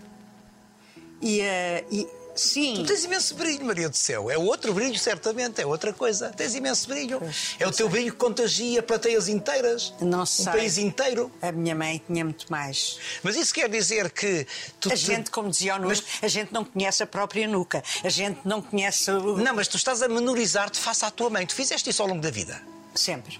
E, 1.21 1.41
uh, 1.41 1.85
e 1.91 2.07
sim. 2.41 2.75
Tu 2.75 2.85
tens 2.85 3.03
imenso 3.03 3.35
brilho, 3.35 3.65
Maria 3.65 3.89
do 3.89 3.95
Céu. 3.95 4.29
É 4.29 4.37
outro 4.37 4.73
brilho, 4.73 4.97
certamente, 4.97 5.61
é 5.61 5.65
outra 5.65 5.93
coisa. 5.93 6.29
Tens 6.29 6.55
imenso 6.55 6.87
brilho. 6.87 7.19
Pois, 7.19 7.55
é 7.59 7.67
o 7.67 7.71
teu 7.71 7.87
sei. 7.87 7.89
brilho 7.89 8.11
que 8.11 8.17
contagia 8.17 8.83
plateias 8.83 9.27
inteiras. 9.27 9.93
Não 9.99 10.21
um 10.21 10.25
sei. 10.25 10.45
país 10.45 10.77
inteiro. 10.77 11.31
A 11.41 11.51
minha 11.51 11.75
mãe 11.75 12.01
tinha 12.05 12.23
muito 12.23 12.49
mais. 12.51 12.99
Mas 13.23 13.35
isso 13.35 13.53
quer 13.53 13.69
dizer 13.69 14.11
que. 14.11 14.45
Tu, 14.79 14.89
a 14.89 14.95
te... 14.95 14.97
gente, 14.97 15.31
como 15.31 15.49
dizia 15.49 15.75
o 15.75 15.77
Nuno, 15.77 15.89
mas... 15.89 16.03
a 16.21 16.27
gente 16.27 16.53
não 16.53 16.63
conhece 16.63 17.03
a 17.03 17.07
própria 17.07 17.47
nuca. 17.47 17.83
A 18.03 18.09
gente 18.09 18.39
não 18.45 18.61
conhece. 18.61 19.11
O... 19.11 19.37
Não, 19.37 19.55
mas 19.55 19.67
tu 19.67 19.77
estás 19.77 20.01
a 20.01 20.07
menorizar-te 20.07 20.79
face 20.79 21.05
à 21.05 21.11
tua 21.11 21.29
mãe. 21.29 21.45
Tu 21.45 21.55
fizeste 21.55 21.89
isso 21.89 22.01
ao 22.01 22.07
longo 22.07 22.21
da 22.21 22.31
vida? 22.31 22.61
Sempre. 22.93 23.39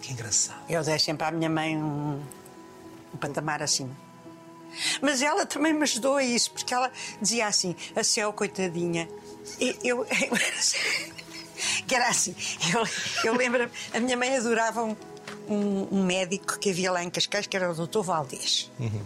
Que 0.00 0.12
engraçado. 0.12 0.60
Eu 0.68 0.82
dei 0.82 0.98
sempre 0.98 1.26
à 1.26 1.30
minha 1.30 1.50
mãe 1.50 1.76
um 1.76 2.20
um 3.12 3.18
patamar 3.18 3.62
acima. 3.62 3.90
Mas 5.00 5.22
ela 5.22 5.46
também 5.46 5.72
me 5.72 5.82
ajudou 5.82 6.16
a 6.16 6.22
isso, 6.22 6.50
porque 6.52 6.72
ela 6.72 6.90
dizia 7.20 7.46
assim: 7.46 7.74
a 7.94 8.02
Céu, 8.02 8.32
coitadinha. 8.32 9.08
E 9.60 9.76
eu. 9.82 10.06
que 11.86 11.94
era 11.94 12.08
assim. 12.08 12.34
Eu, 12.72 12.84
eu 13.24 13.36
lembro 13.36 13.70
a 13.92 14.00
minha 14.00 14.16
mãe 14.16 14.36
adorava 14.36 14.82
um, 14.82 14.96
um, 15.48 15.88
um, 15.90 16.04
médico 16.04 16.58
que 16.58 16.70
havia 16.70 16.92
lá 16.92 17.02
em 17.02 17.10
Cascais, 17.10 17.46
que 17.46 17.56
era 17.56 17.70
o 17.70 17.86
Dr. 17.86 18.00
Valdez, 18.00 18.70
uhum. 18.78 19.02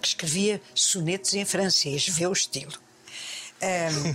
que 0.00 0.08
escrevia 0.08 0.60
sonetos 0.74 1.34
em 1.34 1.44
francês, 1.44 2.08
vê 2.08 2.26
o 2.26 2.32
estilo. 2.32 2.72
Um, 3.62 4.14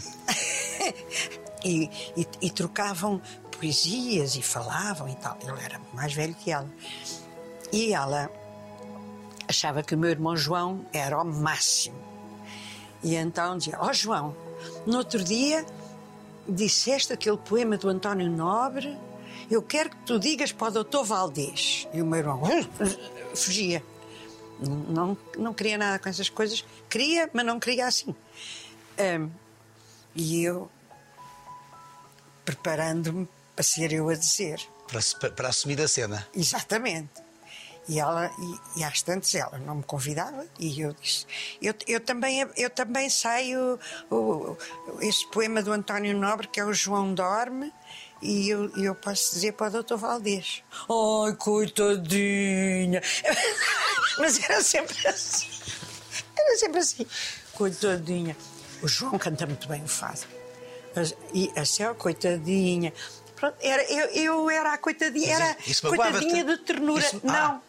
E, 1.63 1.89
e, 2.15 2.27
e 2.41 2.49
trocavam 2.51 3.21
poesias 3.51 4.35
e 4.35 4.41
falavam 4.41 5.09
e 5.09 5.15
tal. 5.15 5.37
Ele 5.41 5.59
era 5.63 5.81
mais 5.93 6.13
velho 6.13 6.35
que 6.35 6.51
ela. 6.51 6.69
E 7.71 7.93
ela 7.93 8.31
achava 9.47 9.81
que 9.83 9.95
o 9.95 9.97
meu 9.97 10.09
irmão 10.09 10.35
João 10.35 10.85
era 10.91 11.19
o 11.21 11.25
máximo. 11.25 11.97
E 13.03 13.15
então 13.15 13.57
dizia: 13.57 13.77
Ó 13.79 13.89
oh, 13.89 13.93
João, 13.93 14.35
no 14.85 14.97
outro 14.97 15.23
dia 15.23 15.65
disseste 16.47 17.11
aquele 17.11 17.37
poema 17.37 17.77
do 17.77 17.89
António 17.89 18.29
Nobre, 18.29 18.97
eu 19.49 19.61
quero 19.61 19.89
que 19.89 19.97
tu 20.05 20.19
digas 20.19 20.51
para 20.51 20.67
o 20.67 20.71
doutor 20.71 21.03
Valdez. 21.03 21.87
E 21.93 22.01
o 22.01 22.05
meu 22.05 22.19
irmão 22.19 22.41
fugia. 23.35 23.83
Não, 24.59 25.17
não 25.37 25.53
queria 25.53 25.77
nada 25.77 25.99
com 25.99 26.09
essas 26.09 26.29
coisas. 26.29 26.65
Queria, 26.89 27.29
mas 27.33 27.45
não 27.45 27.59
queria 27.59 27.87
assim. 27.87 28.15
Um, 28.97 29.29
e 30.15 30.43
eu, 30.43 30.69
preparando-me 32.43 33.27
para 33.55 33.63
ser 33.63 33.93
eu 33.93 34.09
a 34.09 34.15
dizer. 34.15 34.59
Para, 34.87 35.31
para 35.31 35.49
assumir 35.49 35.79
a 35.81 35.87
cena. 35.87 36.27
Exatamente. 36.33 37.26
E, 37.89 37.99
ela, 37.99 38.29
e, 38.37 38.79
e 38.79 38.83
às 38.83 39.01
tantas 39.01 39.33
ela 39.33 39.57
não 39.59 39.75
me 39.75 39.83
convidava 39.83 40.45
e 40.59 40.81
eu 40.81 40.93
disse: 40.93 41.25
Eu, 41.61 41.73
eu, 41.87 42.01
também, 42.01 42.45
eu 42.57 42.69
também 42.69 43.09
sei 43.09 43.55
o, 43.55 43.79
o, 44.11 44.57
esse 44.99 45.25
poema 45.27 45.61
do 45.61 45.71
António 45.71 46.17
Nobre, 46.17 46.47
que 46.47 46.59
é 46.59 46.65
o 46.65 46.73
João 46.73 47.13
Dorme, 47.13 47.73
e 48.21 48.49
eu, 48.49 48.69
eu 48.77 48.93
posso 48.95 49.33
dizer 49.33 49.53
para 49.53 49.67
o 49.67 49.71
doutor 49.71 49.97
Valdez: 49.97 50.63
Ai, 50.89 51.33
coitadinha! 51.35 53.01
Mas 54.19 54.43
era 54.43 54.61
sempre 54.61 55.07
assim. 55.07 55.47
Era 56.37 56.57
sempre 56.57 56.79
assim. 56.79 57.05
Coitadinha. 57.53 58.35
O 58.81 58.87
João 58.87 59.17
canta 59.17 59.45
muito 59.45 59.67
bem 59.67 59.83
o 59.83 59.87
fado. 59.87 60.21
E 61.33 61.51
a 61.55 61.65
Céu, 61.65 61.93
coitadinha. 61.95 62.93
Pronto, 63.37 63.55
era, 63.61 63.83
eu, 63.83 64.07
eu 64.09 64.49
era 64.49 64.73
a 64.73 64.77
coitadinha, 64.77 65.35
era 65.35 65.57
coitadinha 65.81 66.43
de 66.43 66.57
ternura. 66.57 66.99
Isso, 66.99 67.21
ah. 67.27 67.59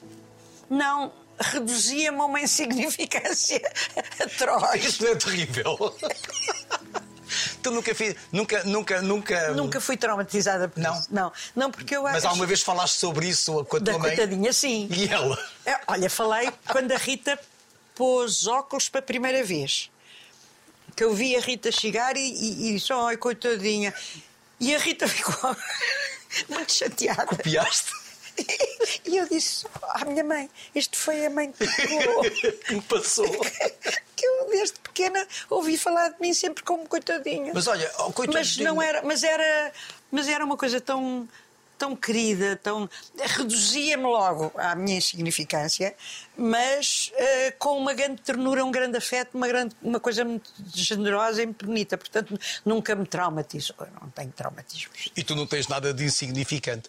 Não, 0.70 0.78
não, 0.78 1.12
reduzia-me 1.38 2.20
a 2.20 2.24
uma 2.24 2.40
insignificância 2.40 3.60
atroz. 4.18 4.84
Isso 4.84 5.04
não 5.04 5.12
é 5.12 5.14
terrível. 5.14 5.94
tu 7.62 7.70
nunca 7.70 7.94
fiz, 7.94 8.16
nunca, 8.32 8.64
nunca, 8.64 9.02
nunca. 9.02 9.52
Nunca 9.52 9.80
fui 9.80 9.96
traumatizada 9.96 10.68
por 10.68 10.80
não. 10.80 10.98
isso. 10.98 11.08
Não, 11.10 11.32
não, 11.54 11.70
porque 11.70 11.96
eu 11.96 12.02
Mas 12.02 12.24
alguma 12.24 12.46
vez 12.46 12.62
falaste 12.62 12.98
sobre 12.98 13.28
isso 13.28 13.52
com 13.64 13.76
a 13.76 13.80
tua 13.80 13.92
da 13.92 13.98
mãe? 13.98 14.16
coitadinha, 14.16 14.52
sim. 14.52 14.88
E 14.90 15.08
ela? 15.08 15.38
É, 15.66 15.78
olha, 15.86 16.08
falei 16.08 16.50
quando 16.66 16.92
a 16.92 16.96
Rita 16.96 17.38
pôs 17.94 18.46
óculos 18.46 18.88
para 18.88 19.00
a 19.00 19.02
primeira 19.02 19.44
vez. 19.44 19.90
Que 20.96 21.04
eu 21.04 21.14
vi 21.14 21.36
a 21.36 21.40
Rita 21.40 21.70
chegar 21.70 22.16
e, 22.16 22.20
e, 22.20 22.70
e 22.70 22.74
disse: 22.74 22.92
Ai, 22.92 23.16
coitadinha. 23.16 23.94
E 24.60 24.74
a 24.74 24.78
Rita 24.78 25.06
ficou 25.06 25.56
muito 26.48 26.72
chateada. 26.72 27.26
Copiaste? 27.26 27.92
E 29.04 29.16
eu 29.16 29.28
disse 29.28 29.66
à 29.94 30.04
minha 30.04 30.22
mãe: 30.22 30.48
Isto 30.74 30.96
foi 30.96 31.26
a 31.26 31.30
mãe 31.30 31.52
que 31.52 31.64
me 31.64 32.76
me 32.76 32.82
passou. 32.82 33.26
que 34.14 34.26
eu, 34.26 34.48
desde 34.50 34.78
pequena, 34.80 35.26
ouvi 35.50 35.76
falar 35.76 36.10
de 36.10 36.20
mim 36.20 36.32
sempre 36.34 36.62
como 36.64 36.88
coitadinha. 36.88 37.52
Mas 37.54 37.66
olha, 37.66 37.90
oh, 37.98 38.12
coitadinha. 38.12 38.40
Mas, 38.40 38.56
não 38.58 38.82
era, 38.82 39.02
mas, 39.02 39.22
era, 39.22 39.72
mas 40.10 40.28
era 40.28 40.44
uma 40.44 40.56
coisa 40.56 40.80
tão 40.80 41.28
tão 41.78 41.94
querida, 41.94 42.56
tão 42.60 42.90
reduzia-me 43.16 44.02
logo 44.02 44.52
à 44.56 44.74
minha 44.74 44.98
insignificância, 44.98 45.94
mas 46.38 47.12
uh, 47.14 47.54
com 47.58 47.76
uma 47.76 47.92
grande 47.92 48.22
ternura, 48.22 48.64
um 48.64 48.70
grande 48.70 48.96
afeto, 48.96 49.34
uma, 49.34 49.48
grande, 49.48 49.74
uma 49.82 49.98
coisa 49.98 50.24
muito 50.24 50.48
generosa 50.72 51.42
e 51.42 51.46
muito 51.46 51.66
bonita. 51.66 51.98
Portanto, 51.98 52.38
nunca 52.64 52.94
me 52.94 53.04
traumatizou. 53.04 53.76
Eu 53.80 53.88
não 54.00 54.08
tenho 54.10 54.30
traumatismos. 54.30 55.10
E 55.16 55.24
tu 55.24 55.34
não 55.34 55.46
tens 55.46 55.66
nada 55.66 55.92
de 55.92 56.04
insignificante. 56.04 56.88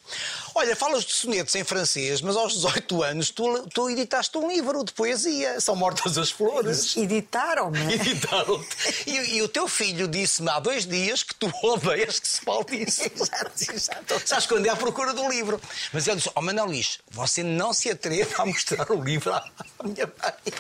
Olha, 0.54 0.76
falas 0.76 1.04
de 1.04 1.14
sonetos 1.14 1.56
em 1.56 1.64
francês, 1.64 2.22
mas 2.22 2.36
aos 2.36 2.54
18 2.54 3.04
anos 3.04 3.32
tu, 3.32 3.68
tu 3.70 3.90
editaste 3.90 4.38
um 4.38 4.48
livro 4.48 4.84
de 4.84 4.94
poesia. 4.94 5.60
São 5.60 5.76
Mortas 5.76 6.18
as 6.18 6.30
Flores. 6.30 6.96
Editaram-me. 6.96 7.80
Editaram-te. 7.94 9.10
E, 9.10 9.38
e, 9.38 9.42
o 9.42 9.48
teu 9.48 9.68
filho 9.68 10.08
disse-me 10.08 10.50
há 10.50 10.60
dois 10.60 10.86
dias 10.86 11.24
que 11.24 11.34
tu 11.34 11.52
odeias 11.64 12.20
que 12.20 12.28
se 12.28 12.42
fale 12.42 12.66
disso. 12.66 13.02
exato, 13.16 13.74
exato. 13.74 14.22
Sabes 14.26 14.46
quando 14.46 14.66
é 14.68 14.76
procura 14.76 15.14
do 15.14 15.28
livro. 15.30 15.60
Mas 15.92 16.08
ele 16.08 16.18
disse: 16.18 16.32
Oh, 16.36 16.42
Manuel 16.42 16.68
Luís, 16.68 17.00
você 17.10 17.44
não 17.44 17.74
se 17.74 17.90
atreve 17.90 18.34
a 18.38 18.46
mostrar 18.46 18.92
o 18.92 19.04
livro 19.04 19.34
à 19.34 19.39
minha 19.84 20.06
mãe. 20.06 20.54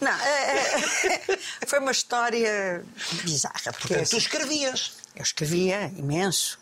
Não, 0.00 0.12
é, 0.12 0.74
é, 0.74 1.38
foi 1.66 1.78
uma 1.78 1.92
história 1.92 2.84
bizarra. 3.22 3.72
Porque 3.72 3.88
Portanto, 3.88 4.10
tu 4.10 4.16
escrevias. 4.16 4.92
Eu 5.14 5.22
escrevia 5.22 5.92
imenso. 5.96 6.58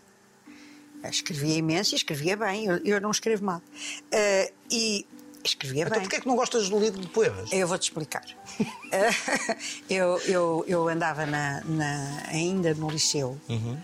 Eu 1.02 1.10
escrevia 1.10 1.56
imenso 1.56 1.94
e 1.94 1.96
escrevia 1.96 2.36
bem. 2.36 2.66
Eu, 2.66 2.78
eu 2.84 3.00
não 3.00 3.10
escrevo 3.10 3.44
mal. 3.44 3.58
Uh, 3.58 4.52
e 4.70 5.06
escrevia 5.44 5.82
então, 5.82 5.92
bem. 5.92 6.00
porquê 6.00 6.16
é 6.16 6.20
que 6.20 6.26
não 6.26 6.34
gostas 6.34 6.68
do 6.68 6.78
livro 6.78 7.00
de 7.00 7.08
poemas? 7.08 7.52
Eu 7.52 7.68
vou-te 7.68 7.84
explicar. 7.84 8.24
eu, 9.88 10.18
eu, 10.22 10.64
eu 10.66 10.88
andava 10.88 11.24
na, 11.24 11.62
na, 11.64 12.24
ainda 12.28 12.74
no 12.74 12.90
liceu 12.90 13.40
uhum. 13.48 13.78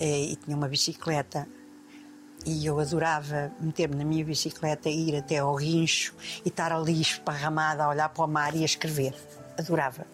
e 0.00 0.36
tinha 0.36 0.56
uma 0.56 0.68
bicicleta 0.68 1.48
e 2.44 2.66
eu 2.66 2.78
adorava 2.78 3.52
meter-me 3.60 3.96
na 3.96 4.04
minha 4.04 4.24
bicicleta 4.24 4.88
e 4.88 5.08
ir 5.08 5.16
até 5.16 5.38
ao 5.38 5.56
guincho 5.56 6.14
e 6.44 6.48
estar 6.48 6.72
ali 6.72 7.00
esparramada 7.00 7.84
a 7.84 7.88
olhar 7.88 8.08
para 8.08 8.24
o 8.24 8.28
mar 8.28 8.54
e 8.54 8.62
a 8.62 8.64
escrever. 8.64 9.14
Adorava. 9.58 10.06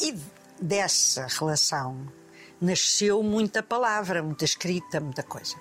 E 0.00 0.14
dessa 0.60 1.26
relação 1.26 1.96
nasceu 2.60 3.22
muita 3.22 3.62
palavra, 3.62 4.22
muita 4.22 4.44
escrita, 4.44 5.00
muita 5.00 5.22
coisa. 5.22 5.56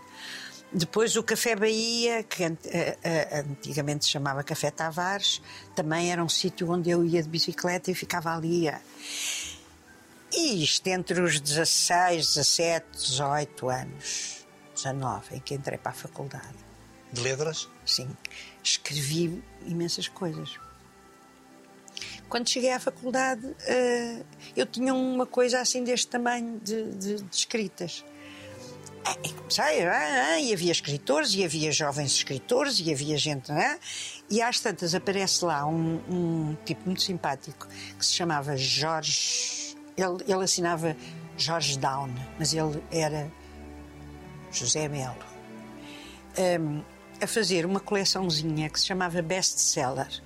Depois 0.71 1.15
o 1.15 1.23
Café 1.23 1.55
Bahia, 1.55 2.23
que 2.23 2.43
antigamente 2.43 4.05
se 4.05 4.12
chamava 4.12 4.43
Café 4.43 4.71
Tavares, 4.71 5.39
também 5.75 6.12
era 6.12 6.23
um 6.23 6.29
sítio 6.29 6.71
onde 6.71 6.89
eu 6.89 7.05
ia 7.05 7.21
de 7.21 7.29
bicicleta 7.29 7.91
e 7.91 7.95
ficava 7.95 8.36
ali. 8.36 8.67
E 10.31 10.63
isto 10.63 10.88
entre 10.88 11.21
os 11.21 11.39
16, 11.39 12.33
17, 12.33 12.86
18 12.91 13.69
anos 13.69 14.42
19, 14.83 15.35
em 15.35 15.39
que 15.39 15.53
entrei 15.53 15.77
para 15.77 15.91
a 15.91 15.95
faculdade. 15.95 16.55
De 17.11 17.21
letras? 17.21 17.69
Sim. 17.85 18.09
Escrevi 18.63 19.43
imensas 19.65 20.07
coisas. 20.07 20.57
Quando 22.27 22.49
cheguei 22.49 22.71
à 22.71 22.79
faculdade, 22.79 23.45
uh, 23.45 24.25
eu 24.55 24.65
tinha 24.65 24.93
uma 24.93 25.25
coisa 25.25 25.61
assim 25.61 25.83
deste 25.83 26.07
tamanho 26.07 26.59
de, 26.59 26.91
de, 26.93 27.15
de 27.21 27.35
escritas. 27.35 28.03
E 29.23 29.33
comecei, 29.33 29.83
ah, 29.85 30.31
ah, 30.31 30.39
e 30.39 30.53
havia 30.53 30.71
escritores, 30.71 31.33
e 31.33 31.43
havia 31.43 31.71
jovens 31.71 32.13
escritores, 32.13 32.79
e 32.79 32.91
havia 32.91 33.17
gente. 33.17 33.51
Ah, 33.51 33.77
e 34.29 34.41
às 34.41 34.61
tantas 34.61 34.95
aparece 34.95 35.43
lá 35.43 35.65
um, 35.65 35.99
um, 36.09 36.57
tipo 36.65 36.85
muito 36.85 37.01
simpático 37.01 37.67
que 37.99 38.05
se 38.05 38.13
chamava 38.13 38.55
Jorge. 38.55 39.75
Ele, 39.97 40.23
ele 40.25 40.43
assinava 40.43 40.95
Jorge 41.37 41.77
Down, 41.77 42.09
mas 42.39 42.53
ele 42.53 42.81
era 42.89 43.29
José 44.53 44.87
Melo, 44.87 45.17
um, 46.59 46.83
a 47.21 47.27
fazer 47.27 47.65
uma 47.65 47.79
coleçãozinha 47.79 48.69
que 48.69 48.79
se 48.79 48.85
chamava 48.85 49.21
Best 49.21 49.59
Seller 49.59 50.21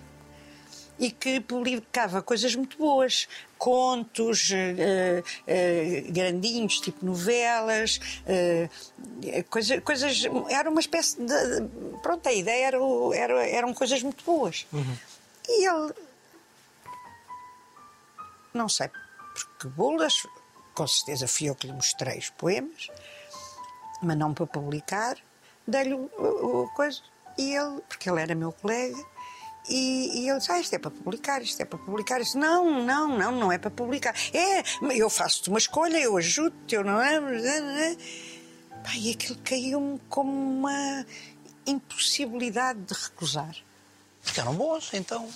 e 1.00 1.12
que 1.12 1.40
publicava 1.40 2.24
coisas 2.24 2.56
muito 2.56 2.78
boas, 2.78 3.28
contos 3.58 4.50
uh, 4.50 4.54
uh, 4.56 6.12
grandinhos, 6.12 6.80
tipo 6.80 7.06
novelas, 7.06 8.00
uh, 8.24 9.44
coisa, 9.50 9.80
coisas. 9.82 10.24
Era 10.50 10.70
uma 10.70 10.80
espécie 10.80 11.22
de. 11.22 11.34
Pronto, 12.02 12.28
a 12.28 12.34
ideia 12.34 12.68
era, 12.68 12.78
era 13.14 13.48
eram 13.48 13.74
coisas 13.76 14.02
muito 14.02 14.24
boas. 14.24 14.66
Uhum. 14.74 14.98
E 15.48 15.68
ele. 15.68 15.94
Não 18.54 18.68
sei 18.68 18.90
porque 19.38 19.68
bolas, 19.68 20.28
com 20.74 20.88
certeza 20.88 21.28
fui 21.28 21.50
eu 21.50 21.56
que 21.56 21.68
lhe 21.68 21.74
mostrei 21.74 22.18
os 22.18 22.30
poemas 22.32 22.90
mas 24.02 24.18
não 24.18 24.34
para 24.34 24.46
publicar, 24.46 25.18
dei-lhe 25.66 25.94
o, 25.94 26.10
o, 26.18 26.64
o, 26.64 26.70
coisa. 26.70 27.02
E 27.38 27.54
ele, 27.56 27.82
porque 27.88 28.10
ele 28.10 28.22
era 28.22 28.34
meu 28.34 28.52
colega, 28.52 28.98
e, 29.70 30.22
e 30.22 30.30
ele 30.30 30.40
disse: 30.40 30.52
Ah, 30.52 30.60
isto 30.60 30.74
é 30.74 30.80
para 30.80 30.92
publicar, 30.92 31.42
isto 31.42 31.62
é 31.62 31.66
para 31.66 31.78
publicar. 31.78 32.18
Eu 32.18 32.24
disse: 32.24 32.38
Não, 32.38 32.84
não, 32.84 33.18
não, 33.18 33.32
não 33.32 33.52
é 33.52 33.58
para 33.58 33.70
publicar. 33.70 34.16
É, 34.34 34.64
eu 34.96 35.10
faço-te 35.10 35.50
uma 35.50 35.60
escolha, 35.60 35.98
eu 35.98 36.18
ajudo-te, 36.18 36.76
eu 36.76 36.84
não 36.84 37.02
é. 37.02 37.20
Pá, 38.84 38.96
e 38.96 39.12
aquilo 39.12 39.38
caiu-me 39.44 40.00
como 40.10 40.32
uma 40.32 41.06
impossibilidade 41.66 42.80
de 42.80 42.94
recusar. 42.94 43.56
Ficaram 44.22 44.56
bons, 44.56 44.94
então. 44.94 45.28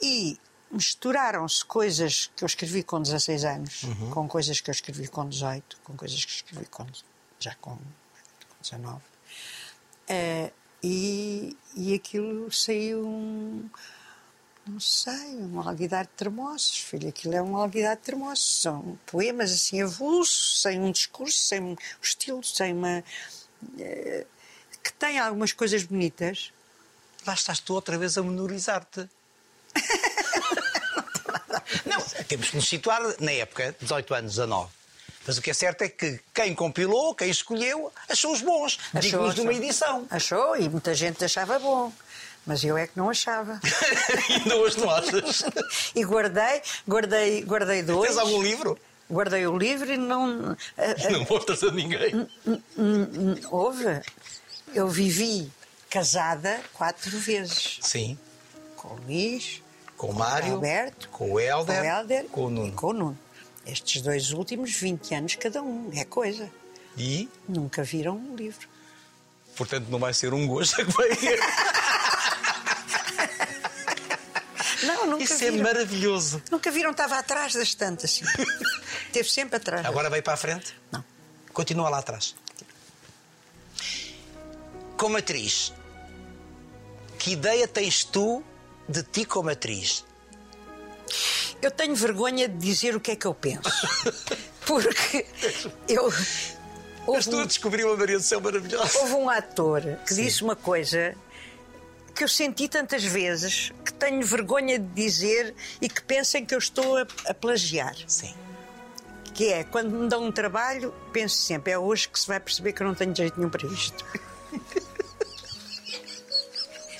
E 0.00 0.38
misturaram-se 0.70 1.64
coisas 1.64 2.30
que 2.36 2.44
eu 2.44 2.46
escrevi 2.46 2.82
com 2.82 3.00
16 3.00 3.44
anos, 3.44 3.82
uhum. 3.82 4.10
com 4.10 4.28
coisas 4.28 4.60
que 4.60 4.70
eu 4.70 4.72
escrevi 4.72 5.08
com 5.08 5.28
18, 5.28 5.78
com 5.82 5.96
coisas 5.96 6.24
que 6.24 6.32
escrevi 6.32 6.66
com 6.66 6.84
já 7.40 7.54
com, 7.56 7.76
com 7.76 8.62
19. 8.62 8.96
Uh, 10.10 10.52
e, 10.82 11.56
e 11.74 11.94
aquilo 11.94 12.50
saiu 12.52 13.06
um, 13.06 13.68
Não 14.66 14.78
sei, 14.78 15.36
um 15.36 15.60
alguidar 15.60 16.04
de 16.04 16.12
termossos, 16.12 16.78
filho. 16.78 17.08
Aquilo 17.08 17.34
é 17.34 17.42
um 17.42 17.56
alguidar 17.56 17.96
de 17.96 18.02
termossos. 18.02 18.62
São 18.62 18.98
poemas 19.06 19.52
assim 19.52 19.82
avulsos, 19.82 20.62
sem 20.62 20.78
um 20.80 20.92
discurso, 20.92 21.38
sem 21.38 21.60
um 21.60 21.76
estilo, 22.00 22.44
sem 22.44 22.72
uma. 22.74 23.02
eh, 23.78 24.26
que 24.82 24.92
tem 24.92 25.18
algumas 25.18 25.52
coisas 25.52 25.82
bonitas. 25.82 26.52
Lá 27.26 27.34
estás 27.34 27.58
tu 27.58 27.74
outra 27.74 27.98
vez 27.98 28.16
a 28.16 28.22
menorizar-te. 28.22 29.08
Não, 31.84 32.00
temos 32.26 32.50
que 32.50 32.56
nos 32.56 32.68
situar 32.68 33.02
na 33.20 33.32
época, 33.32 33.74
18 33.80 34.14
anos, 34.14 34.30
19. 34.32 34.70
Mas 35.28 35.36
o 35.36 35.42
que 35.42 35.50
é 35.50 35.54
certo 35.54 35.82
é 35.82 35.90
que 35.90 36.18
quem 36.32 36.54
compilou, 36.54 37.14
quem 37.14 37.28
escolheu, 37.28 37.92
achou-os 38.08 38.40
bons, 38.40 38.78
dignos 38.94 39.34
de 39.34 39.42
uma 39.42 39.52
edição. 39.52 40.06
Achou, 40.08 40.56
e 40.56 40.66
muita 40.70 40.94
gente 40.94 41.22
achava 41.22 41.58
bom. 41.58 41.92
Mas 42.46 42.64
eu 42.64 42.78
é 42.78 42.86
que 42.86 42.96
não 42.96 43.10
achava. 43.10 43.60
e 44.30 44.32
ainda 44.32 44.56
hoje 44.56 44.80
não 44.80 44.90
achas? 44.90 45.44
E 45.94 46.02
guardei, 46.02 46.62
guardei, 46.88 47.42
guardei 47.42 47.82
dois. 47.82 48.08
Tens 48.08 48.18
algum 48.18 48.42
livro? 48.42 48.78
Guardei 49.10 49.46
o 49.46 49.58
livro 49.58 49.92
e 49.92 49.98
não. 49.98 50.56
Não 51.10 51.26
mostras 51.28 51.62
a 51.62 51.70
ninguém. 51.72 52.26
Houve. 53.50 53.84
Eu 54.74 54.88
vivi 54.88 55.52
casada 55.90 56.58
quatro 56.72 57.18
vezes. 57.18 57.80
Sim. 57.82 58.18
Com 58.76 58.94
o 58.94 59.00
Luís, 59.02 59.62
Com 59.94 60.06
o 60.06 60.14
Mário, 60.14 60.54
Alberto, 60.54 61.10
com 61.10 61.32
o 61.32 61.38
Helder, 61.38 61.76
com 61.76 61.82
o, 61.82 61.84
Helder 61.84 62.24
com 62.24 62.44
o 62.44 62.48
e 62.48 62.52
Nuno. 62.54 62.72
com 62.72 62.86
o 62.86 62.92
Nuno. 62.94 63.18
Estes 63.68 64.00
dois 64.02 64.32
últimos 64.32 64.72
20 64.74 65.14
anos 65.14 65.34
cada 65.36 65.62
um. 65.62 65.90
É 65.94 66.04
coisa. 66.04 66.50
E, 66.96 67.28
Nunca 67.48 67.82
viram 67.84 68.16
um 68.16 68.34
livro. 68.34 68.66
portanto, 69.56 69.88
não 69.88 69.98
vai 69.98 70.12
ser 70.14 70.32
um 70.34 70.46
gosto 70.46 70.74
que 70.84 70.84
vai 70.92 71.08
Não, 74.82 75.06
nunca 75.06 75.24
Isso 75.24 75.44
é 75.44 75.50
viram. 75.50 75.64
maravilhoso. 75.64 76.42
Nunca 76.50 76.70
viram, 76.70 76.90
estava 76.92 77.18
atrás 77.18 77.52
da 77.52 77.62
estante 77.62 78.04
assim. 78.04 78.24
Esteve 79.06 79.28
sempre 79.28 79.56
atrás. 79.56 79.84
Agora 79.84 80.08
veio 80.08 80.22
para 80.22 80.34
a 80.34 80.36
frente? 80.36 80.74
Não. 80.92 81.04
Continua 81.52 81.88
lá 81.88 81.98
atrás. 81.98 82.34
Como 84.96 85.16
atriz, 85.16 85.72
que 87.18 87.32
ideia 87.32 87.66
tens 87.68 88.04
tu 88.04 88.42
de 88.88 89.02
ti 89.02 89.24
como 89.24 89.50
atriz? 89.50 90.04
Eu 91.60 91.70
tenho 91.70 91.94
vergonha 91.94 92.48
de 92.48 92.56
dizer 92.56 92.94
o 92.94 93.00
que 93.00 93.10
é 93.12 93.16
que 93.16 93.26
eu 93.26 93.34
penso. 93.34 93.68
Porque 94.64 95.26
eu. 95.88 96.04
Houve 97.06 97.20
estou 97.20 97.40
um, 97.40 97.42
a 97.42 97.46
descobrir 97.46 97.84
uma 97.84 97.96
Maria 97.96 98.18
do 98.18 98.22
Céu 98.22 98.40
maravilhosa. 98.40 98.98
houve 98.98 99.14
um 99.14 99.30
ator 99.30 99.80
que 100.06 100.14
disse 100.14 100.42
uma 100.44 100.54
coisa 100.54 101.14
que 102.14 102.22
eu 102.22 102.28
senti 102.28 102.68
tantas 102.68 103.02
vezes 103.02 103.72
que 103.84 103.92
tenho 103.94 104.22
vergonha 104.26 104.78
de 104.78 104.86
dizer 104.88 105.54
e 105.80 105.88
que 105.88 106.02
pensem 106.02 106.44
que 106.44 106.54
eu 106.54 106.58
estou 106.58 106.98
a, 106.98 107.06
a 107.26 107.32
plagiar. 107.34 107.96
Sim. 108.06 108.34
Que 109.32 109.52
é, 109.52 109.64
quando 109.64 109.90
me 109.90 110.08
dão 110.08 110.24
um 110.24 110.32
trabalho, 110.32 110.92
penso 111.12 111.36
sempre, 111.36 111.72
é 111.72 111.78
hoje 111.78 112.08
que 112.08 112.20
se 112.20 112.26
vai 112.26 112.38
perceber 112.40 112.72
que 112.74 112.82
eu 112.82 112.86
não 112.86 112.94
tenho 112.94 113.14
jeito 113.16 113.36
nenhum 113.38 113.50
para 113.50 113.66
isto. 113.68 114.04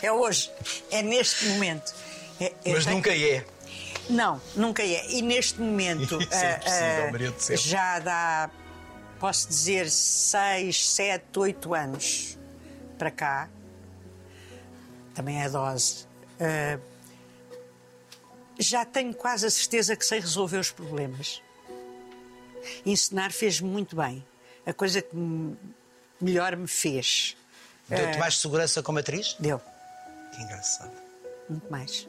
é 0.03 0.13
hoje, 0.13 0.51
é 0.91 1.03
neste 1.03 1.47
momento. 1.47 1.93
É- 2.41 2.53
eu 2.65 2.75
Mas 2.75 2.85
tenho- 2.85 2.97
nunca 2.97 3.11
é. 3.15 3.45
Não, 4.11 4.41
nunca 4.57 4.83
é. 4.83 5.11
E 5.13 5.23
neste 5.23 5.61
momento 5.61 6.19
é 6.33 6.59
do 7.29 7.41
Céu. 7.41 7.57
já 7.57 7.99
dá, 7.99 8.51
posso 9.21 9.49
dizer, 9.49 9.91
seis, 9.91 10.89
sete, 10.89 11.39
oito 11.39 11.75
anos 11.75 12.39
para 12.99 13.11
cá. 13.11 13.49
Também 15.15 15.41
é 15.41 15.45
a 15.45 15.49
dose. 15.49 16.07
ah, 16.41 16.79
já 18.59 18.85
tenho 18.85 19.15
quase 19.15 19.47
a 19.47 19.51
certeza 19.51 19.95
que 19.95 20.05
sei 20.05 20.19
resolver 20.21 20.59
os 20.59 20.71
problemas. 20.71 21.41
Ensinar 22.85 23.31
fez 23.33 23.61
muito 23.61 23.95
bem. 23.95 24.25
A 24.67 24.73
coisa 24.73 25.01
que 25.01 25.15
me- 25.15 25.57
melhor 26.21 26.57
me 26.57 26.67
fez. 26.67 27.37
Deu-te 27.89 28.19
mais 28.19 28.39
segurança 28.39 28.83
como 28.83 28.99
atriz? 28.99 29.37
Deu 29.39 29.61
Que 30.35 30.43
engraçado. 30.43 30.93
muito 31.49 31.71
mais. 31.71 32.09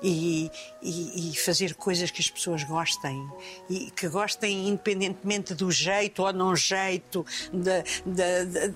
E, 0.00 0.48
e- 0.80 1.32
e 1.32 1.36
fazer 1.36 1.74
coisas 1.74 2.10
que 2.10 2.20
as 2.20 2.30
pessoas 2.30 2.62
gostem 2.62 3.28
e 3.68 3.90
que 3.90 4.08
gostem 4.08 4.68
independentemente 4.68 5.54
do 5.54 5.70
jeito 5.72 6.22
ou 6.22 6.32
não 6.32 6.54
jeito, 6.54 7.26
da, 7.52 7.82
da, 8.06 8.44
da- 8.44 8.74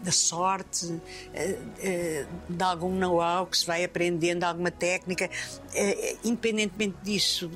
da 0.00 0.12
sorte, 0.12 1.00
eh, 1.34 1.58
eh, 1.80 2.26
de 2.48 2.62
algum 2.62 2.94
know-how 2.94 3.46
que 3.46 3.58
se 3.58 3.66
vai 3.66 3.82
aprendendo, 3.82 4.38
de 4.40 4.44
alguma 4.44 4.70
técnica. 4.70 5.28
Eh, 5.74 6.16
Independentemente 6.22 6.96
disso, 7.02 7.50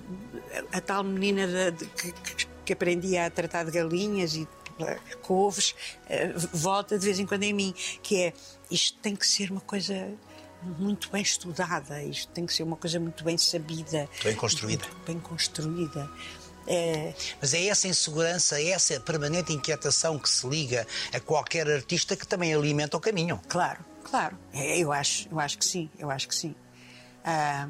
a, 0.73 0.81
tal 0.81 1.05
menina 1.05 1.71
de- 1.71 1.87
que, 1.87 2.13
que- 2.65 2.73
aprendia 2.73 3.27
a 3.27 3.31
tratar 3.31 3.65
de 3.65 3.71
galinhas 3.71 4.35
e 4.35 4.49
couves 5.21 5.75
volta 6.53 6.99
de 6.99 7.05
vez 7.05 7.19
em 7.21 7.27
quando 7.27 7.43
em 7.45 7.53
mim, 7.53 7.75
que 8.03 8.17
é 8.23 8.33
isto 8.71 8.99
tem 9.01 9.15
que 9.15 9.27
ser 9.27 9.51
uma 9.53 9.61
coisa 9.61 10.11
muito 10.79 11.11
bem 11.11 11.23
estudada, 11.23 12.03
isto 12.03 12.31
tem 12.33 12.47
que 12.47 12.53
ser 12.55 12.63
uma 12.63 12.77
coisa 12.77 12.99
muito 13.01 13.23
bem 13.25 13.37
sabida, 13.39 14.09
Bem 14.23 14.35
construída. 14.37 14.85
bem 15.07 15.19
construída. 15.21 16.09
Eh, 16.67 17.13
Mas 17.41 17.55
é 17.55 17.67
essa 17.67 17.89
insegurança, 17.89 18.61
é 18.61 18.69
essa 18.69 19.01
permanente 19.01 19.53
inquietação 19.53 20.19
que 20.19 20.29
se 20.29 20.47
liga 20.47 20.87
a 21.13 21.19
qualquer 21.19 21.69
artista 21.69 22.15
que 22.17 22.27
também 22.27 22.55
alimenta 22.55 22.97
o 22.97 23.01
caminho. 23.01 23.41
Claro, 23.49 23.85
claro. 24.05 24.39
É, 24.53 24.79
Eu 24.79 24.93
acho, 24.93 25.29
eu 25.31 25.41
acho 25.41 25.59
que 25.59 25.65
sim, 25.65 25.91
eu 25.99 26.09
acho 26.11 26.29
que 26.29 26.35
sim. 26.35 26.55
Ah, 27.25 27.69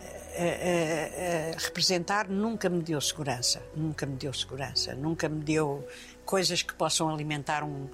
ah, 0.00 0.04
ah, 0.38 1.52
ah, 1.54 1.56
representar 1.58 2.28
nunca 2.28 2.68
me 2.70 2.82
deu 2.82 3.00
segurança, 3.02 3.62
nunca 3.74 4.06
me 4.06 4.16
deu 4.16 4.32
segurança, 4.32 4.94
nunca 4.94 5.28
me 5.28 5.42
deu 5.44 5.86
coisas 6.24 6.62
que 6.62 6.72
possam 6.74 7.08
alimentar 7.10 7.62
um- 7.64 7.88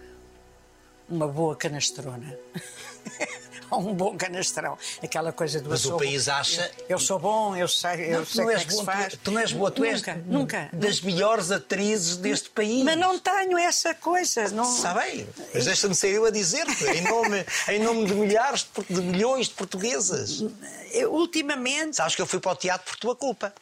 uma 1.08 1.26
boa 1.28 1.56
canastrona. 1.56 2.38
Um 3.82 3.94
bom 3.94 4.16
canastrão. 4.16 4.76
Aquela 5.02 5.32
coisa 5.32 5.60
do 5.60 5.70
Mas 5.70 5.84
o 5.84 5.96
país 5.96 6.26
bom, 6.26 6.32
acha- 6.32 6.70
Eu, 6.80 6.84
eu 6.90 6.98
sou 6.98 7.18
bom, 7.18 7.56
eu 7.56 7.66
sei, 7.68 8.12
eu 8.14 8.18
Não, 8.20 8.26
sei 8.26 8.44
não 8.44 8.44
como 8.44 8.50
és 8.50 8.60
é 8.60 8.64
que 8.64 8.72
boa, 8.72 8.84
faz. 8.84 9.12
tu, 9.14 9.18
tu 9.24 9.30
não 9.30 9.40
és 9.40 9.52
boa, 9.52 9.70
tu 9.70 9.84
és 9.84 9.96
nunca, 10.00 10.14
nunca. 10.26 10.68
das 10.72 11.00
melhores 11.00 11.50
atrizes 11.50 12.16
deste 12.16 12.50
país. 12.50 12.84
Mas 12.84 12.96
não 12.98 13.18
tenho 13.18 13.56
essa 13.58 13.94
coisa. 13.94 14.48
Não... 14.50 14.64
Está 14.76 14.94
bem, 14.94 15.26
mas 15.54 15.64
deixa-me 15.64 15.94
ser 15.94 16.08
eu 16.10 16.24
a 16.24 16.30
dizer-te, 16.30 16.84
em 16.84 17.00
nome, 17.02 17.44
em 17.68 17.78
nome 17.82 18.06
de 18.06 18.14
milhares, 18.14 18.66
de, 18.88 19.00
milhões 19.00 19.48
de 19.48 19.54
portuguesas. 19.54 20.44
Eu, 20.92 21.12
ultimamente, 21.12 21.96
Sabes 21.96 22.14
que 22.14 22.22
eu 22.22 22.26
fui 22.26 22.38
para 22.40 22.52
o 22.52 22.56
teatro 22.56 22.86
por 22.90 22.96
tua 22.98 23.16
culpa. 23.16 23.52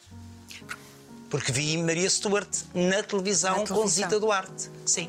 Porque 1.29 1.53
vi 1.53 1.79
Maria 1.79 2.11
Stuart 2.11 2.49
na 2.75 3.03
televisão, 3.05 3.51
Na 3.53 3.59
com 3.59 3.65
televisão. 3.67 4.05
Zita 4.05 4.19
Duarte. 4.19 4.69
Sim. 4.85 5.09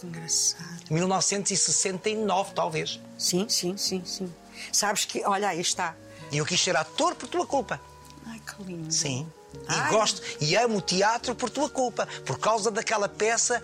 Que 0.00 0.06
engraçado. 0.06 0.84
1969, 0.90 2.52
talvez. 2.54 3.00
Sim, 3.18 3.48
sim, 3.48 3.76
sim, 3.76 4.02
sim. 4.04 4.32
Sabes 4.72 5.04
que, 5.04 5.22
olha, 5.24 5.48
aí 5.48 5.60
está. 5.60 5.94
E 6.32 6.38
eu 6.38 6.46
quis 6.46 6.60
ser 6.60 6.76
ator 6.76 7.14
por 7.14 7.28
tua 7.28 7.46
culpa. 7.46 7.80
Ai, 8.26 8.40
que 8.40 8.62
lindo. 8.62 8.92
Sim. 8.92 9.26
E 9.54 9.58
Ai. 9.68 9.90
gosto 9.90 10.22
e 10.40 10.54
amo 10.56 10.78
o 10.78 10.80
teatro 10.80 11.34
por 11.34 11.50
tua 11.50 11.68
culpa, 11.68 12.06
por 12.24 12.38
causa 12.38 12.70
daquela 12.70 13.08
peça. 13.08 13.62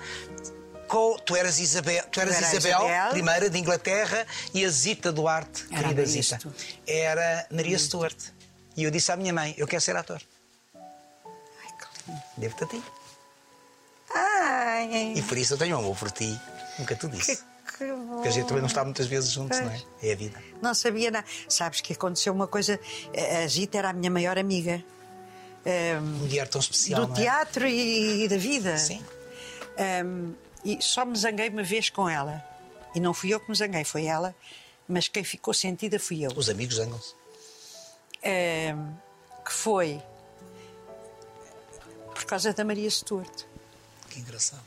Com, 0.89 1.17
tu 1.19 1.35
eras 1.35 1.59
Isabel, 1.59 2.05
tu 2.13 2.21
eras 2.21 2.37
era 2.37 2.47
Isabel, 2.47 2.79
Isabel. 2.81 3.11
primeira 3.11 3.51
de 3.51 3.59
Inglaterra, 3.59 4.25
e 4.55 4.65
a 4.65 4.69
Zita 4.69 5.11
Duarte, 5.11 5.65
Era 5.71 5.83
querida 5.89 6.07
Zita, 6.07 6.39
Stuart. 6.39 6.57
era 6.87 7.47
Maria 7.51 7.77
Stuart. 7.79 8.17
E 8.77 8.85
eu 8.85 8.91
disse 8.91 9.11
à 9.11 9.17
minha 9.17 9.33
mãe: 9.33 9.53
Eu 9.59 9.67
quero 9.67 9.83
ser 9.83 9.97
ator. 9.97 10.21
Ai, 10.75 11.73
que 11.79 12.11
lindo. 12.11 12.23
Devo-te 12.37 12.65
a 12.65 12.67
ti. 12.69 12.83
Ai, 14.15 15.15
E 15.17 15.23
por 15.23 15.37
isso 15.37 15.55
eu 15.55 15.59
tenho 15.59 15.77
amor 15.77 15.97
por 15.97 16.11
ti. 16.11 16.39
Nunca 16.79 16.95
que, 16.95 17.09
disse. 17.09 17.43
que 17.79 17.87
bom. 17.87 18.15
Porque 18.15 18.29
a 18.29 18.31
gente 18.31 18.47
também 18.47 18.61
não 18.61 18.69
está 18.69 18.85
muitas 18.85 19.07
vezes 19.07 19.31
juntos, 19.31 19.59
não 19.59 19.67
é? 19.67 19.71
Pois. 19.71 19.87
É 20.03 20.13
a 20.13 20.17
vida. 20.17 20.43
Não 20.63 20.75
sabia 20.75 21.11
nada. 21.11 21.27
Sabes 21.49 21.81
que 21.81 21.93
aconteceu 21.93 22.33
uma 22.33 22.47
coisa. 22.47 22.79
A 23.43 23.47
Gita 23.47 23.79
era 23.79 23.91
a 23.91 23.93
minha 23.93 24.11
maior 24.11 24.39
amiga. 24.39 24.83
Ahm, 25.67 26.19
Mulher 26.21 26.47
tão 26.49 26.61
especial. 26.61 27.07
do 27.07 27.13
é? 27.13 27.17
teatro 27.17 27.67
e, 27.67 28.25
e 28.25 28.29
da 28.29 28.37
vida. 28.37 28.77
Sim. 28.79 29.05
Ahm, 29.79 30.33
e 30.65 30.81
só 30.81 31.05
me 31.05 31.17
zanguei 31.17 31.49
uma 31.49 31.63
vez 31.63 31.91
com 31.91 32.09
ela. 32.09 32.45
E 32.95 33.01
não 33.01 33.13
fui 33.13 33.35
eu 33.35 33.41
que 33.41 33.51
me 33.51 33.57
zanguei, 33.57 33.85
foi 33.85 34.07
ela. 34.07 34.35
Mas 34.89 35.09
quem 35.09 35.25
ficou 35.25 35.53
sentida 35.53 35.99
fui 35.99 36.25
eu. 36.25 36.31
Os 36.37 36.49
amigos 36.49 36.77
zangam-se. 36.77 37.15
Ahm, 38.25 38.95
que 39.45 39.53
foi 39.53 40.01
por 42.15 42.25
causa 42.25 42.53
da 42.53 42.65
Maria 42.65 42.89
Stuart. 42.91 43.45
Que 44.17 44.23
engraçado. 44.23 44.63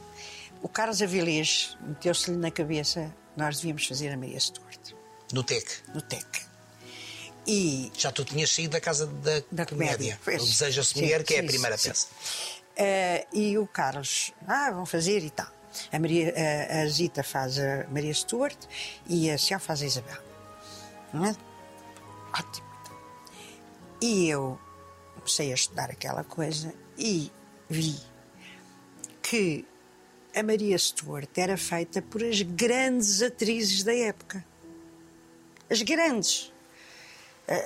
O 0.62 0.70
Carlos 0.70 1.02
Avilés 1.02 1.76
meteu-se-lhe 1.82 2.38
na 2.38 2.52
cabeça 2.52 3.12
nós 3.36 3.58
devíamos 3.58 3.88
fazer 3.88 4.10
a 4.10 4.18
Maria 4.18 4.40
Stuart, 4.40 4.94
No 5.34 5.44
TEC. 5.44 5.66
no 5.94 6.02
TEC. 6.02 6.26
E 7.48 7.92
Já 7.98 8.12
tu 8.12 8.24
tinhas 8.26 8.52
saído 8.52 8.74
da 8.74 8.82
casa 8.82 9.08
da, 9.08 9.42
da 9.52 9.66
comédia. 9.66 10.20
O 10.28 10.32
Deseja-se 10.32 11.00
Mulher, 11.02 11.24
que 11.24 11.34
é 11.36 11.40
a 11.40 11.44
primeira 11.44 11.78
sim. 11.78 11.90
peça. 11.90 12.08
Eh, 12.76 13.26
e 13.34 13.58
o 13.58 13.66
Carlos, 13.66 14.34
ah, 14.48 14.70
vão 14.72 14.86
fazer 14.86 15.24
e 15.24 15.30
tal. 15.30 15.48
A, 15.92 15.98
Maria, 16.00 16.34
a, 16.36 16.82
a 16.82 16.88
Zita 16.88 17.24
faz 17.24 17.58
a 17.58 17.88
Maria 17.90 18.14
Stuart 18.14 18.58
e 19.08 19.32
a 19.32 19.38
Céu 19.38 19.60
faz 19.60 19.82
a 19.82 19.86
Isabel. 19.86 20.22
É? 21.14 22.38
Ótimo. 22.40 22.68
E 24.02 24.30
eu 24.30 24.60
comecei 25.16 25.52
a 25.52 25.56
estudar 25.56 25.90
aquela 25.90 26.24
coisa 26.24 26.74
e 26.98 27.32
vi 27.70 28.00
que 29.30 29.64
a 30.36 30.42
Maria 30.42 30.76
Stuart 30.76 31.30
era 31.38 31.56
feita 31.56 32.02
por 32.02 32.24
as 32.24 32.42
grandes 32.42 33.22
atrizes 33.22 33.84
da 33.84 33.96
época. 33.96 34.44
As 35.70 35.84
grandes. 35.84 36.52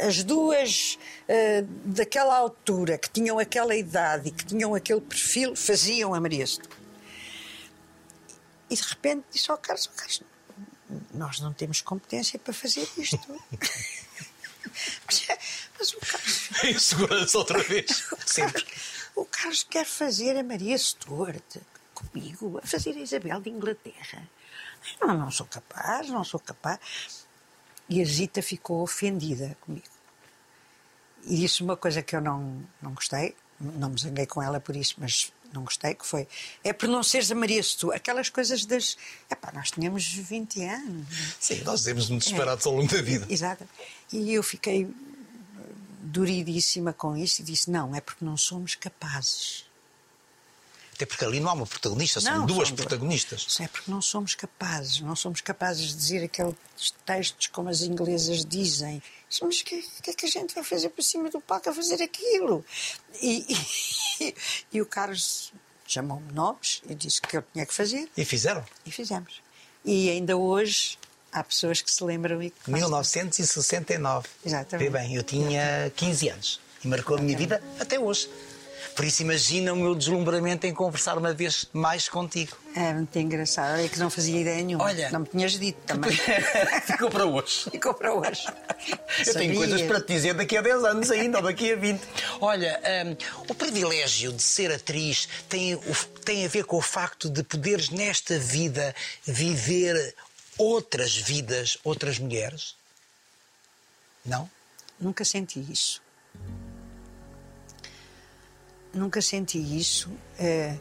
As 0.06 0.23
duas 0.23 0.97
uh, 1.23 1.65
daquela 1.86 2.36
altura, 2.36 2.97
que 2.97 3.10
tinham 3.10 3.39
aquela 3.39 3.73
idade 3.73 4.28
e 4.28 4.32
que 4.32 4.45
tinham 4.45 4.76
aquele 4.76 4.99
perfil, 4.99 5.56
faziam 5.56 6.13
a 6.13 6.19
Maria 6.19 6.45
Stuart. 6.45 6.69
E 8.69 8.76
de 8.76 8.82
repente 8.82 9.23
disse 9.32 9.49
ao 9.49 9.58
Carlos, 9.58 9.89
oh, 9.89 9.95
Carlos, 9.95 10.23
nós 11.13 11.39
não 11.39 11.54
temos 11.54 11.80
competência 11.80 12.38
para 12.38 12.54
fazer 12.54 12.86
isto. 12.97 13.19
mas, 15.06 15.28
mas 15.80 15.93
o 15.93 15.97
Carlos. 15.99 16.49
Insegurança 16.63 17.38
outra 17.38 17.63
vez. 17.63 18.04
Sempre. 18.26 18.65
O 19.15 19.26
Carlos 19.26 19.63
quer 19.63 19.86
fazer 19.86 20.38
a 20.38 20.43
Maria 20.43 20.78
Stuart 20.78 21.58
comigo, 21.93 22.60
a 22.63 22.67
fazer 22.67 22.91
a 22.91 22.99
Isabel 22.99 23.41
de 23.41 23.49
Inglaterra. 23.49 24.28
Não, 25.02 25.17
não 25.17 25.32
sou 25.32 25.45
capaz, 25.45 26.10
não 26.10 26.23
sou 26.23 26.39
capaz. 26.39 27.26
E 27.88 28.02
a 28.02 28.06
Zita 28.06 28.41
ficou 28.41 28.82
ofendida 28.82 29.56
comigo. 29.62 29.86
E 31.26 31.38
disse 31.38 31.63
uma 31.63 31.78
coisa 31.78 32.02
que 32.02 32.15
eu 32.15 32.21
não, 32.21 32.62
não 32.82 32.93
gostei, 32.93 33.36
não 33.60 33.89
me 33.89 33.99
zanguei 33.99 34.26
com 34.26 34.41
ela 34.41 34.60
por 34.60 34.76
isso, 34.76 34.95
mas 34.97 35.32
não 35.54 35.63
gostei, 35.63 35.93
que 35.93 36.06
foi 36.06 36.28
é 36.63 36.73
por 36.73 36.89
não 36.89 37.04
seres 37.04 37.32
a 37.32 37.36
Maria 37.36 37.62
Stuart, 37.62 37.95
aquelas 37.95 38.30
coisas 38.30 38.65
das. 38.65 38.97
Epá, 39.30 39.52
nós 39.54 39.71
tínhamos 39.71 40.12
20 40.12 40.63
anos. 40.63 41.08
Sim, 41.39 41.62
nós 41.63 41.84
temos 41.84 42.10
muito 42.10 42.26
separados 42.26 42.65
é. 42.65 42.69
ao 42.69 42.76
longo 42.76 42.91
da 42.91 43.02
vida. 43.02 43.26
Exato. 43.30 43.67
E 44.12 44.34
eu 44.34 44.43
fiquei 44.43 44.89
duridíssima 46.13 46.93
com 46.93 47.17
isso 47.17 47.41
e 47.41 47.43
disse: 47.43 47.71
não, 47.71 47.95
é 47.95 47.99
porque 47.99 48.23
não 48.23 48.38
somos 48.38 48.76
capazes. 48.76 49.65
Até 50.95 51.08
porque 51.08 51.26
ali 51.26 51.39
não 51.39 51.49
há 51.49 51.54
uma 51.54 51.65
protagonista, 51.65 52.21
são 52.21 52.38
não, 52.38 52.45
duas 52.45 52.69
protagonistas. 52.69 53.60
É 53.60 53.67
porque 53.67 53.89
não 53.89 53.99
somos 53.99 54.36
capazes, 54.36 55.02
não 55.02 55.15
somos 55.15 55.41
capazes 55.41 55.88
de 55.88 55.95
dizer 55.95 56.23
aqueles 56.23 56.56
textos 57.04 57.47
como 57.47 57.67
as 57.67 57.82
inglesas 57.82 58.45
dizem. 58.45 59.02
Mas 59.41 59.62
o 59.62 59.65
que, 59.65 59.82
que, 59.82 60.12
é 60.12 60.13
que 60.13 60.26
a 60.28 60.30
gente 60.30 60.54
vai 60.54 60.63
fazer 60.63 60.89
por 60.89 61.02
cima 61.02 61.32
do 61.32 61.41
palco 61.41 61.67
a 61.67 61.73
fazer 61.73 62.02
aquilo? 62.02 62.63
E, 63.19 63.43
e, 64.21 64.36
e 64.73 64.82
o 64.82 64.86
Carlos 64.86 65.52
chamou-me 65.88 66.32
nomes 66.32 66.84
e 66.88 66.93
disse 66.93 67.19
que 67.19 67.38
eu 67.38 67.43
tinha 67.52 67.65
que 67.65 67.73
fazer. 67.73 68.08
E 68.15 68.23
fizeram? 68.23 68.63
E 68.86 68.91
fizemos. 68.91 69.41
E 69.84 70.12
ainda 70.12 70.38
hoje 70.38 70.99
há 71.34 71.43
pessoas 71.43 71.82
que 71.82 71.91
se 71.91 72.04
lembram 72.04 72.41
e 72.41 72.52
que 72.52 72.72
1969. 72.72 74.28
Exatamente. 74.46 74.89
Vê 74.89 74.98
bem, 74.98 75.15
eu 75.15 75.24
tinha 75.24 75.91
15 75.96 76.30
anos 76.30 76.60
e 76.84 76.88
marcou 76.88 77.17
a 77.17 77.22
minha 77.22 77.38
vida 77.38 77.62
até 77.80 78.00
hoje. 78.00 78.30
Por 78.96 79.06
isso 79.06 79.24
imagina 79.24 79.74
o 79.74 79.76
meu 79.76 79.96
deslumbramento 79.96 80.67
em 80.67 80.74
conversar 80.74 81.17
uma 81.17 81.34
vez 81.34 81.67
mais 81.74 82.08
contigo. 82.08 82.56
É 82.76 82.93
muito 82.93 83.17
engraçado. 83.17 83.80
É 83.80 83.88
que 83.88 83.98
não 83.98 84.10
fazia 84.10 84.39
ideia 84.39 84.63
nenhuma. 84.63 84.84
Olha, 84.84 85.10
não 85.10 85.22
me 85.22 85.26
tinhas 85.26 85.54
dito 85.54 85.80
também. 85.86 86.12
Ficou 86.86 87.10
para 87.10 87.26
hoje. 87.26 87.69
Ficou 87.72 87.93
para 87.96 88.13
hoje. 88.13 88.46
Eu 89.26 89.34
tenho 89.34 89.56
coisas 89.56 89.82
para 89.82 90.00
te 90.00 90.13
dizer 90.13 90.34
daqui 90.36 90.58
a 90.58 90.62
10 90.62 90.84
anos 90.84 91.12
ainda, 91.12 91.39
ou 91.39 91.43
daqui 91.43 91.72
a 91.72 91.76
20. 91.76 92.02
Olha, 92.39 92.80
um, 93.08 93.52
o 93.52 93.56
privilégio 93.56 94.32
de 94.32 94.43
ser 94.43 94.72
atriz 94.72 95.28
tem, 95.50 95.76
tem 96.24 96.46
a 96.46 96.48
ver 96.48 96.65
com 96.65 96.78
o 96.78 96.82
facto 96.82 97.30
de 97.30 97.41
poderes 97.41 97.89
nesta 97.89 98.38
vida 98.38 98.93
viver 99.26 100.15
outras 100.58 101.16
vidas, 101.16 101.78
outras 101.84 102.20
mulheres? 102.20 102.76
Não? 104.26 104.50
Nunca 105.00 105.26
senti 105.26 105.60
isso 105.60 106.02
nunca 108.94 109.22
senti 109.22 109.58
isso. 109.58 110.10
Eh, 110.38 110.78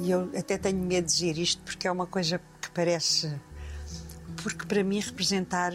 e 0.00 0.10
eu 0.10 0.30
até 0.36 0.56
tenho 0.56 0.78
medo 0.78 1.06
de 1.06 1.12
dizer 1.12 1.38
isto 1.38 1.60
porque 1.62 1.86
é 1.86 1.90
uma 1.90 2.06
coisa 2.06 2.40
que 2.60 2.70
parece. 2.70 3.34
Porque 4.42 4.64
para 4.66 4.84
mim 4.84 5.00
representar 5.00 5.72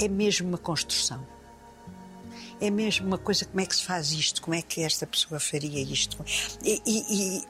é 0.00 0.08
mesmo 0.08 0.48
uma 0.48 0.58
construção. 0.58 1.26
É 2.58 2.70
mesmo 2.70 3.06
uma 3.06 3.18
coisa, 3.18 3.44
como 3.44 3.60
é 3.60 3.66
que 3.66 3.76
se 3.76 3.84
faz 3.84 4.12
isto? 4.12 4.40
Como 4.40 4.54
é 4.54 4.62
que 4.62 4.82
esta 4.82 5.06
pessoa 5.06 5.38
faria 5.38 5.80
isto? 5.82 6.24
E, 6.64 6.80
e, 6.86 7.38
e 7.38 7.44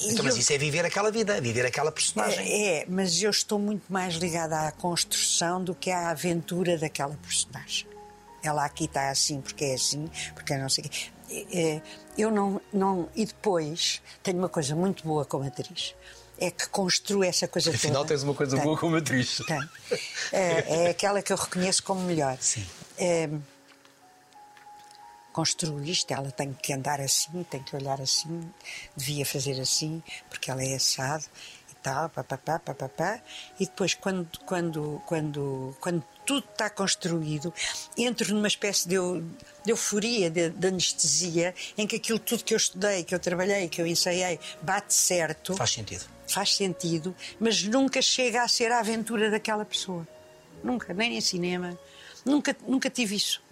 então, 0.00 0.24
mas 0.24 0.34
eu, 0.34 0.40
isso 0.40 0.52
é 0.52 0.58
viver 0.58 0.84
aquela 0.84 1.10
vida, 1.10 1.40
viver 1.40 1.66
aquela 1.66 1.92
personagem. 1.92 2.40
É, 2.40 2.82
é, 2.82 2.86
mas 2.88 3.22
eu 3.22 3.30
estou 3.30 3.58
muito 3.58 3.92
mais 3.92 4.14
ligada 4.14 4.66
à 4.66 4.72
construção 4.72 5.62
do 5.62 5.74
que 5.74 5.90
à 5.90 6.10
aventura 6.10 6.76
daquela 6.76 7.16
personagem. 7.16 7.86
Ela 8.42 8.64
aqui 8.64 8.84
está 8.84 9.10
assim 9.10 9.40
porque 9.40 9.64
é 9.64 9.74
assim, 9.74 10.10
porque 10.34 10.56
não 10.56 10.68
sei 10.68 10.84
o 10.84 10.88
quê. 10.88 11.06
É, 11.52 11.80
eu 12.18 12.30
não, 12.30 12.60
não. 12.72 13.08
E 13.14 13.24
depois 13.24 14.02
tenho 14.22 14.38
uma 14.38 14.48
coisa 14.48 14.74
muito 14.74 15.04
boa 15.04 15.24
como 15.24 15.46
atriz. 15.46 15.94
É 16.38 16.50
que 16.50 16.68
construo 16.68 17.22
essa 17.22 17.46
coisa 17.46 17.70
Afinal, 17.70 17.80
toda. 17.80 17.88
Afinal, 17.88 18.04
tens 18.04 18.22
uma 18.24 18.34
coisa 18.34 18.56
tem, 18.56 18.64
boa 18.64 18.76
como 18.76 18.96
atriz. 18.96 19.40
Tem. 19.46 19.60
É, 20.32 20.86
é, 20.86 20.90
aquela 20.90 21.22
que 21.22 21.32
eu 21.32 21.36
reconheço 21.36 21.82
como 21.84 22.00
melhor. 22.02 22.36
Sim. 22.40 22.66
É, 22.98 23.28
construo 25.34 25.82
isto, 25.84 26.12
ela 26.12 26.30
tem 26.30 26.52
que 26.52 26.72
andar 26.72 27.00
assim, 27.00 27.42
tem 27.50 27.60
que 27.60 27.74
olhar 27.74 28.00
assim, 28.00 28.48
devia 28.96 29.26
fazer 29.26 29.60
assim, 29.60 30.00
porque 30.30 30.48
ela 30.48 30.62
é 30.62 30.76
assado 30.76 31.24
e 31.72 31.74
tal, 31.82 32.08
papapá, 32.08 32.60
papapá. 32.60 33.20
E 33.58 33.66
depois, 33.66 33.94
quando, 33.94 34.38
quando, 34.46 35.02
quando, 35.04 35.76
quando 35.80 36.04
tudo 36.24 36.46
está 36.48 36.70
construído, 36.70 37.52
entro 37.98 38.32
numa 38.32 38.46
espécie 38.46 38.88
de, 38.88 38.94
de 39.64 39.72
euforia, 39.72 40.30
de, 40.30 40.50
de, 40.50 40.68
anestesia, 40.68 41.52
em 41.76 41.84
que 41.84 41.96
aquilo 41.96 42.20
tudo 42.20 42.44
que 42.44 42.54
eu 42.54 42.58
estudei, 42.58 43.02
que 43.02 43.12
eu 43.12 43.18
trabalhei, 43.18 43.68
que 43.68 43.82
eu 43.82 43.86
ensaiei, 43.86 44.38
bate 44.62 44.94
certo. 44.94 45.56
Faz 45.56 45.72
sentido. 45.72 46.04
Faz 46.28 46.54
sentido, 46.54 47.14
mas 47.40 47.64
nunca 47.64 48.00
chega 48.00 48.42
a 48.42 48.48
ser 48.48 48.70
a 48.70 48.78
aventura 48.78 49.32
daquela 49.32 49.64
pessoa. 49.64 50.06
Nunca, 50.62 50.94
nem 50.94 51.18
em 51.18 51.20
cinema. 51.20 51.76
Nunca, 52.24 52.56
nunca 52.66 52.88
tive 52.88 53.16
isso. 53.16 53.42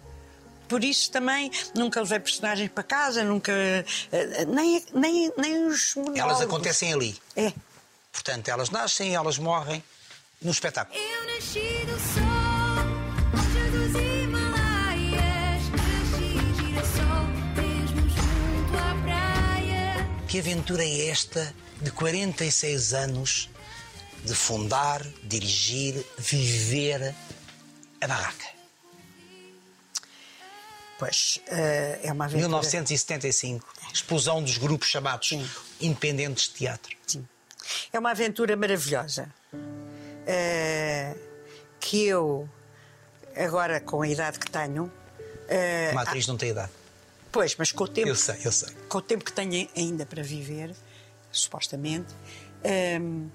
Por 0.67 0.83
isso 0.83 1.11
também 1.11 1.51
nunca 1.75 2.01
levei 2.01 2.19
personagens 2.19 2.69
para 2.71 2.83
casa, 2.83 3.23
nunca. 3.23 3.51
Eh, 3.51 4.45
nem, 4.45 4.83
nem, 4.93 5.31
nem 5.37 5.65
os 5.67 5.95
monólogos. 5.95 6.19
Elas 6.19 6.41
acontecem 6.41 6.93
ali. 6.93 7.15
É. 7.35 7.53
Portanto, 8.11 8.47
elas 8.47 8.69
nascem, 8.69 9.15
elas 9.15 9.37
morrem 9.37 9.83
no 10.41 10.51
espetáculo. 10.51 10.97
Eu 10.99 11.35
nasci 11.35 11.85
do 11.85 11.99
sol. 11.99 12.63
Que 20.33 20.39
aventura 20.39 20.83
é 20.83 21.09
esta 21.09 21.53
de 21.79 21.91
46 21.91 22.95
anos 22.95 23.51
de 24.25 24.33
fundar, 24.33 25.05
dirigir, 25.21 26.03
viver 26.17 27.13
a 28.01 28.07
barraca? 28.07 28.52
Pois, 30.97 31.39
uh, 31.47 31.99
é 32.03 32.11
uma 32.11 32.25
aventura... 32.25 32.47
1975, 32.47 33.67
explosão 33.93 34.41
dos 34.41 34.57
grupos 34.57 34.87
chamados 34.87 35.29
Sim. 35.29 35.49
independentes 35.81 36.47
de 36.47 36.53
teatro. 36.53 36.95
Sim. 37.05 37.27
É 37.91 37.99
uma 37.99 38.11
aventura 38.11 38.55
maravilhosa. 38.55 39.33
Uh, 39.53 41.19
que 41.79 42.05
eu, 42.05 42.49
agora 43.35 43.79
com 43.79 44.01
a 44.01 44.07
idade 44.07 44.39
que 44.39 44.49
tenho. 44.49 44.85
Uh, 44.85 45.91
uma 45.91 46.03
atriz 46.03 46.27
não 46.27 46.37
tem 46.37 46.49
idade. 46.49 46.71
Pois, 47.31 47.55
mas 47.57 47.71
com 47.71 47.83
o 47.83 47.87
tempo. 47.87 48.07
Eu 48.07 48.15
sei, 48.15 48.39
eu 48.45 48.51
sei. 48.51 48.73
Com 48.87 48.99
o 48.99 49.01
tempo 49.01 49.25
que 49.25 49.33
tenho 49.33 49.67
ainda 49.75 50.05
para 50.05 50.21
viver, 50.21 50.73
supostamente, 51.31 52.13
hum, 53.01 53.27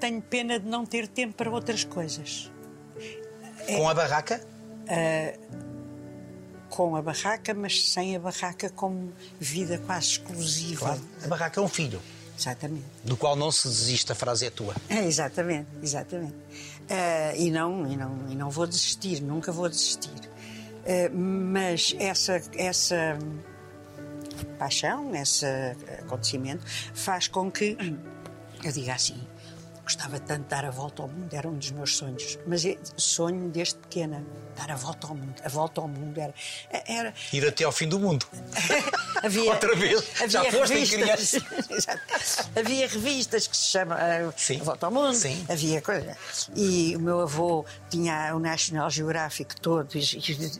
tenho 0.00 0.22
pena 0.22 0.60
de 0.60 0.66
não 0.66 0.86
ter 0.86 1.08
tempo 1.08 1.34
para 1.34 1.50
outras 1.50 1.82
coisas. 1.82 2.50
Com 3.66 3.88
é, 3.88 3.90
a 3.90 3.94
barraca? 3.94 4.40
Uh, 4.84 5.67
com 6.78 6.94
a 6.94 7.02
barraca, 7.02 7.52
mas 7.54 7.90
sem 7.90 8.14
a 8.14 8.20
barraca 8.20 8.70
como 8.70 9.12
vida 9.40 9.78
quase 9.84 10.10
exclusiva. 10.10 10.78
Claro. 10.78 11.00
A 11.24 11.26
barraca 11.26 11.60
é 11.60 11.64
um 11.64 11.66
filho. 11.66 12.00
Exatamente. 12.38 12.84
Do 13.02 13.16
qual 13.16 13.34
não 13.34 13.50
se 13.50 13.66
desiste, 13.66 14.12
a 14.12 14.14
frase 14.14 14.46
é 14.46 14.50
tua. 14.50 14.76
É, 14.88 15.04
exatamente, 15.04 15.66
exatamente. 15.82 16.34
Uh, 16.34 17.34
e, 17.36 17.50
não, 17.50 17.84
e, 17.90 17.96
não, 17.96 18.16
e 18.30 18.36
não 18.36 18.48
vou 18.48 18.64
desistir, 18.64 19.20
nunca 19.20 19.50
vou 19.50 19.68
desistir. 19.68 20.30
Eh, 20.84 21.08
mas 21.08 21.96
essa, 21.98 22.40
essa 22.54 23.18
paixão, 24.56 25.12
esse 25.16 25.46
acontecimento, 25.98 26.64
faz 26.94 27.26
com 27.26 27.50
que, 27.50 27.76
eu 28.62 28.70
diga 28.70 28.94
assim, 28.94 29.20
Gostava 29.88 30.20
tanto 30.20 30.42
de 30.42 30.48
dar 30.48 30.66
a 30.66 30.70
volta 30.70 31.00
ao 31.00 31.08
mundo, 31.08 31.32
era 31.32 31.48
um 31.48 31.54
dos 31.56 31.70
meus 31.70 31.96
sonhos. 31.96 32.38
Mas 32.46 32.62
é 32.66 32.76
sonho 32.98 33.48
desde 33.48 33.76
pequena, 33.76 34.22
dar 34.54 34.70
a 34.70 34.76
volta 34.76 35.06
ao 35.06 35.14
mundo. 35.14 35.40
A 35.42 35.48
volta 35.48 35.80
ao 35.80 35.88
mundo 35.88 36.20
era. 36.20 36.34
era... 36.86 37.14
Ir 37.32 37.48
até 37.48 37.64
ao 37.64 37.72
fim 37.72 37.88
do 37.88 37.98
mundo. 37.98 38.26
havia, 39.24 39.50
Outra 39.50 39.74
vez. 39.74 40.02
Havia 40.20 40.28
Já 40.28 40.44
foste 40.52 40.74
revistas, 40.74 41.34
em 41.34 41.40
criança. 41.40 42.50
havia 42.54 42.86
revistas 42.86 43.46
que 43.46 43.56
se 43.56 43.62
chamam 43.70 43.96
uh, 43.96 44.32
Sim. 44.36 44.60
A 44.60 44.64
Volta 44.64 44.84
ao 44.86 44.92
Mundo. 44.92 45.14
Sim. 45.14 45.42
Havia 45.48 45.80
coisa. 45.80 46.14
E 46.54 46.94
o 46.94 47.00
meu 47.00 47.20
avô 47.22 47.64
tinha 47.88 48.36
o 48.36 48.38
National 48.38 48.90
Geographic 48.90 49.58
todo 49.58 49.88
e 49.96 50.00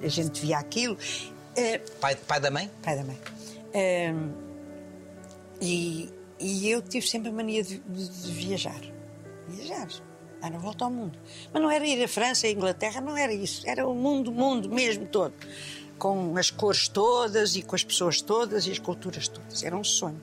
a 0.06 0.08
gente 0.08 0.40
via 0.40 0.56
aquilo. 0.56 0.94
Uh, 0.94 1.90
Pai, 2.00 2.16
pai 2.16 2.40
da 2.40 2.50
mãe? 2.50 2.70
pai 2.82 2.96
da 2.96 3.04
mãe. 3.04 3.18
Um, 3.74 4.32
e, 5.60 6.08
e 6.40 6.70
eu 6.70 6.80
tive 6.80 7.06
sempre 7.06 7.28
a 7.28 7.32
mania 7.32 7.62
de, 7.62 7.78
de- 7.80 8.08
de 8.08 8.32
viajar. 8.32 8.80
Viajar. 9.48 9.88
Dar 10.40 10.54
a 10.54 10.58
volta 10.58 10.84
ao 10.84 10.90
mundo. 10.90 11.18
Mas 11.52 11.62
não 11.62 11.70
era 11.70 11.86
ir 11.86 12.02
à 12.02 12.08
França, 12.08 12.46
à 12.46 12.50
Inglaterra, 12.50 13.00
não 13.00 13.16
era 13.16 13.32
isso. 13.32 13.62
Era 13.66 13.86
o 13.86 13.94
mundo, 13.94 14.30
mundo 14.30 14.68
mesmo 14.68 15.06
todo. 15.06 15.34
Com 15.98 16.36
as 16.36 16.50
cores 16.50 16.86
todas 16.88 17.56
e 17.56 17.62
com 17.62 17.74
as 17.74 17.82
pessoas 17.82 18.22
todas 18.22 18.66
e 18.66 18.70
as 18.70 18.78
culturas 18.78 19.26
todas. 19.26 19.64
Era 19.64 19.76
um 19.76 19.82
sonho. 19.82 20.22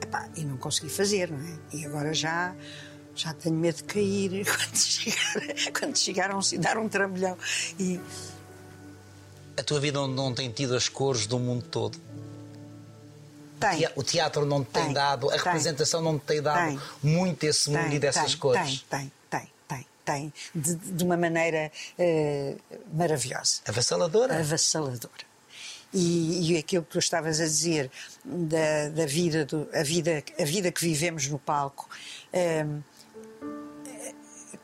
Epá, 0.00 0.28
e 0.36 0.44
não 0.44 0.56
consegui 0.56 0.88
fazer, 0.88 1.30
não 1.30 1.38
é? 1.38 1.58
E 1.76 1.86
agora 1.86 2.12
já. 2.12 2.54
Já 3.14 3.34
tenho 3.34 3.54
medo 3.54 3.76
de 3.76 3.84
cair 3.84 4.42
quando 4.48 4.76
chegar, 4.76 5.72
quando 5.78 5.96
chegar 5.98 6.30
a 6.30 6.36
um, 6.36 6.40
dar 6.58 6.78
um 6.78 6.88
trambolhão. 6.88 7.36
E, 7.78 8.00
A 9.56 9.62
tua 9.62 9.78
vida 9.78 10.04
não 10.06 10.34
tem 10.34 10.50
tido 10.50 10.74
as 10.74 10.88
cores 10.88 11.26
do 11.26 11.38
mundo 11.38 11.62
todo? 11.70 12.00
Tem. 13.70 13.88
O 13.96 14.02
teatro 14.02 14.44
não 14.44 14.62
te 14.64 14.70
tem, 14.70 14.84
Tem, 14.84 14.92
dado, 14.92 15.28
a 15.28 15.32
tem. 15.32 15.38
representação 15.44 16.00
não 16.02 16.18
te 16.18 16.24
tem 16.26 16.42
dado 16.42 16.68
Tem. 16.68 16.80
muito 17.02 17.44
esse 17.44 17.70
mundo 17.70 17.92
e 17.94 17.98
dessas 17.98 18.34
cores? 18.34 18.84
Tem, 18.88 19.10
tem, 19.30 19.40
tem, 19.40 19.50
tem, 19.68 19.86
tem. 20.04 20.32
De, 20.54 20.74
de 20.74 21.04
uma 21.04 21.16
maneira 21.16 21.70
eh, 21.98 22.56
maravilhosa, 22.92 23.60
Avassaladora? 23.66 24.38
avassaladora. 24.38 25.32
E, 25.94 26.52
e 26.52 26.58
aquilo 26.58 26.82
que 26.84 26.90
tu 26.90 26.98
estavas 26.98 27.38
a 27.38 27.44
dizer 27.44 27.90
da, 28.24 28.88
da 28.88 29.04
vida, 29.06 29.44
do, 29.44 29.68
a 29.74 29.82
vida, 29.82 30.22
a 30.40 30.44
vida 30.44 30.72
que 30.72 30.80
vivemos 30.80 31.26
no 31.28 31.38
palco 31.38 31.86
eh, 32.32 32.64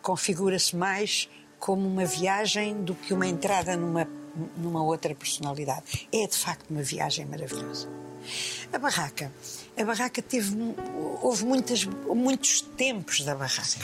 configura-se 0.00 0.74
mais 0.74 1.28
como 1.58 1.86
uma 1.86 2.04
viagem 2.06 2.82
do 2.82 2.94
que 2.94 3.12
uma 3.12 3.26
entrada 3.26 3.76
numa, 3.76 4.08
numa 4.56 4.82
outra 4.82 5.14
personalidade. 5.14 6.08
É 6.12 6.26
de 6.26 6.36
facto 6.36 6.70
uma 6.70 6.82
viagem 6.82 7.26
maravilhosa. 7.26 7.88
A 8.72 8.78
barraca. 8.78 9.32
A 9.76 9.84
barraca 9.84 10.22
teve. 10.22 10.54
Houve 11.22 11.44
muitas, 11.44 11.84
muitos 11.84 12.60
tempos 12.60 13.20
da 13.20 13.34
barraca. 13.34 13.80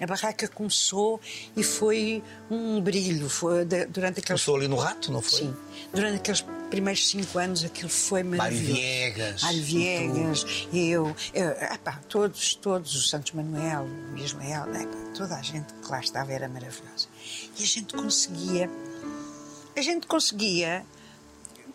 A 0.00 0.06
barraca 0.06 0.48
começou 0.48 1.20
e 1.56 1.62
foi 1.62 2.22
um 2.50 2.80
brilho. 2.80 3.28
Foi 3.28 3.64
durante 3.64 4.20
aqueles. 4.20 4.42
Começou 4.44 4.56
ali 4.56 4.68
no 4.68 4.76
rato, 4.76 5.12
não 5.12 5.22
foi? 5.22 5.40
Sim. 5.40 5.56
Durante 5.92 6.16
aqueles 6.16 6.44
primeiros 6.72 7.06
cinco 7.06 7.38
anos 7.38 7.62
aquilo 7.62 7.90
foi 7.90 8.22
maravilhoso. 8.22 8.72
Viegas, 8.72 9.42
Mário 9.42 9.62
Viegas, 9.62 10.46
eu, 10.72 11.14
eu 11.34 11.50
epá, 11.50 12.00
todos, 12.08 12.54
todos, 12.54 12.94
o 12.94 13.02
Santos 13.06 13.32
Manuel, 13.32 13.86
o 14.14 14.16
Ismael, 14.16 14.74
epá, 14.74 15.12
toda 15.14 15.36
a 15.36 15.42
gente 15.42 15.72
que 15.74 15.90
lá 15.90 16.00
estava 16.00 16.32
era 16.32 16.48
maravilhosa. 16.48 17.08
E 17.58 17.62
a 17.62 17.66
gente 17.66 17.94
conseguia, 17.94 18.70
a 19.76 19.82
gente 19.82 20.06
conseguia 20.06 20.82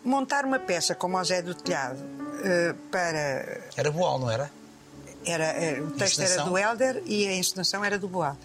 montar 0.08 0.44
uma 0.44 0.58
peça 0.58 0.94
como 0.94 1.18
o 1.18 1.24
Zé 1.24 1.42
do 1.42 1.54
Telhado 1.54 1.98
eh, 2.42 2.74
para 2.90 3.60
Era 3.76 3.90
boal, 3.90 4.18
não 4.18 4.30
era? 4.30 4.50
era, 5.26 5.44
era- 5.44 5.82
o 5.82 5.90
texto 5.90 6.20
era 6.22 6.42
do 6.44 6.56
Helder 6.56 7.02
e 7.04 7.26
a 7.26 7.34
encenação 7.34 7.84
era 7.84 7.98
do 7.98 8.08
Boal. 8.08 8.36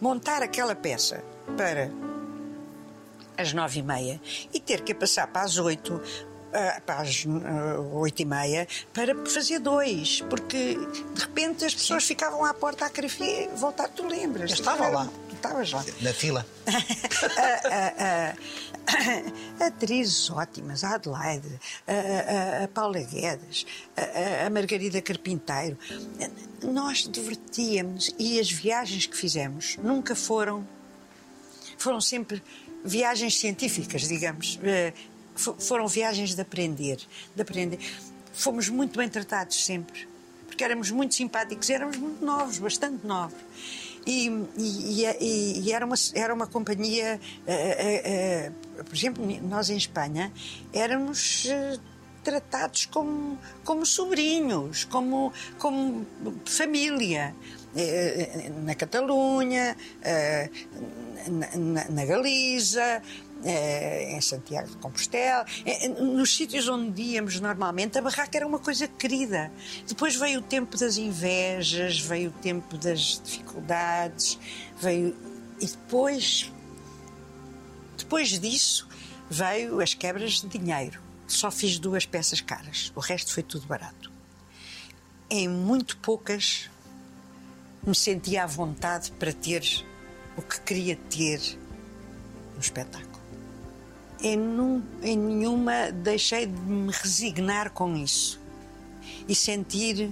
Montar 0.00 0.42
aquela 0.42 0.74
peça 0.74 1.22
para 1.56 1.90
às 3.36 3.52
nove 3.52 3.80
e 3.80 3.82
meia 3.82 4.20
e 4.52 4.60
ter 4.60 4.82
que 4.82 4.94
passar 4.94 5.26
para 5.28 5.42
as 5.42 5.56
oito, 5.58 6.00
ah, 6.52 6.80
para 6.84 7.00
as 7.00 7.24
oito 7.94 8.20
e 8.22 8.24
meia, 8.24 8.68
para 8.92 9.14
fazer 9.26 9.58
dois, 9.58 10.20
porque 10.28 10.74
de 11.14 11.20
repente 11.20 11.64
as 11.64 11.74
pessoas 11.74 12.04
ficavam 12.04 12.44
à 12.44 12.52
porta 12.54 12.84
a 12.86 12.90
querer 12.90 13.10
voltar. 13.56 13.88
Tu 13.88 14.06
lembras? 14.06 14.50
Eu 14.50 14.54
estava 14.54 14.88
lá. 14.88 15.08
Estavas 15.38 15.70
lá. 15.72 15.84
Na 16.02 16.12
fila. 16.12 16.44
atrizes 19.60 20.30
ótimas, 20.30 20.82
a 20.82 20.94
Adelaide, 20.94 21.48
a, 21.86 21.92
a- 21.92 22.64
a 22.64 22.68
Paula 22.68 23.00
Guedes, 23.00 23.66
a, 23.96 24.46
a- 24.46 24.50
Margarida 24.50 25.00
Carpinteiro. 25.00 25.78
Nós 26.62 27.08
divertíamos 27.08 28.12
e 28.18 28.40
as 28.40 28.50
viagens 28.50 29.06
que 29.06 29.16
fizemos 29.16 29.76
nunca 29.82 30.14
foram. 30.16 30.66
Foram 31.76 32.00
sempre 32.00 32.42
viagens 32.84 33.38
científicas, 33.38 34.08
digamos. 34.08 34.58
Eh, 34.64 34.92
fo- 35.36 35.54
Foram 35.58 35.86
viagens 35.86 36.34
de 36.34 36.40
aprender, 36.40 36.98
de 37.36 37.42
aprender. 37.42 37.78
Fomos 38.32 38.68
muito 38.68 38.98
bem 38.98 39.08
tratados 39.08 39.64
sempre, 39.64 40.08
porque 40.46 40.64
éramos 40.64 40.90
muito 40.90 41.14
simpáticos, 41.14 41.70
éramos 41.70 41.96
muito 41.96 42.24
novos, 42.24 42.58
bastante 42.58 43.06
novos. 43.06 43.38
E, 44.08 44.28
e- 44.56 45.60
e- 45.66 45.70
era, 45.70 45.84
uma, 45.84 45.94
era 46.14 46.32
uma 46.32 46.46
companhia, 46.46 47.20
eh, 47.46 47.76
eh, 47.78 48.02
eh, 48.06 48.82
por 48.82 48.94
exemplo, 48.94 49.22
nós 49.42 49.68
em 49.68 49.76
Espanha 49.76 50.32
éramos 50.72 51.46
tratados 52.24 52.86
como, 52.86 53.38
como 53.64 53.84
sobrinhos, 53.84 54.84
como, 54.84 55.30
como 55.58 56.06
família. 56.46 57.34
Na 58.64 58.74
Catalunha, 58.74 59.76
na, 61.90 62.04
Galiza, 62.04 63.02
em 63.44 64.20
Santiago 64.20 64.68
de 64.68 64.76
Compostela, 64.76 65.44
eh, 65.64 65.86
eh, 65.86 65.88
nos 65.88 66.34
sítios 66.34 66.68
onde 66.68 67.00
íamos 67.02 67.38
normalmente, 67.40 67.98
a 67.98 68.02
barraca 68.02 68.36
era 68.36 68.46
uma 68.46 68.58
coisa 68.58 68.88
querida. 68.88 69.52
Depois 69.86 70.16
veio 70.16 70.40
o 70.40 70.42
tempo 70.42 70.76
das 70.76 70.96
invejas, 70.96 72.00
veio 72.00 72.30
o 72.30 72.32
tempo 72.32 72.76
das 72.76 73.20
dificuldades, 73.24 74.38
veio. 74.80 75.16
E 75.60 75.66
depois, 75.66 76.52
depois 77.96 78.38
disso, 78.38 78.88
veio 79.30 79.80
as 79.80 79.94
quebras 79.94 80.40
de 80.40 80.48
dinheiro. 80.48 81.00
Só 81.26 81.50
fiz 81.50 81.78
duas 81.78 82.06
peças 82.06 82.40
caras, 82.40 82.92
o 82.96 83.00
resto 83.00 83.32
foi 83.32 83.42
tudo 83.42 83.66
barato. 83.66 84.10
Em 85.30 85.46
muito 85.46 85.98
poucas 85.98 86.70
me 87.86 87.94
sentia 87.94 88.44
à 88.44 88.46
vontade 88.46 89.12
para 89.12 89.32
ter 89.32 89.62
o 90.36 90.42
que 90.42 90.60
queria 90.60 90.96
ter 90.96 91.40
no 92.54 92.60
espetáculo. 92.60 93.07
Em, 94.20 94.36
num- 94.36 94.82
em 95.02 95.16
nenhuma 95.16 95.92
deixei 95.92 96.46
de 96.46 96.60
me 96.60 96.90
resignar 96.92 97.70
com 97.70 97.96
isso 97.96 98.40
e 99.28 99.34
sentir 99.34 100.10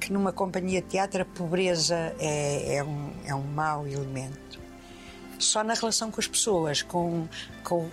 que 0.00 0.12
numa 0.12 0.32
companhia 0.32 0.80
de 0.80 0.88
teatro 0.88 1.22
a 1.22 1.24
pobreza 1.24 2.14
é, 2.18 2.76
é 2.76 2.84
um, 2.84 3.10
é 3.26 3.34
um 3.34 3.42
mau 3.42 3.86
elemento. 3.86 4.58
Só 5.38 5.62
na 5.62 5.74
relação 5.74 6.10
com 6.10 6.18
as 6.20 6.26
pessoas, 6.26 6.82
com, 6.82 7.28
com 7.62 7.84
o, 7.86 7.90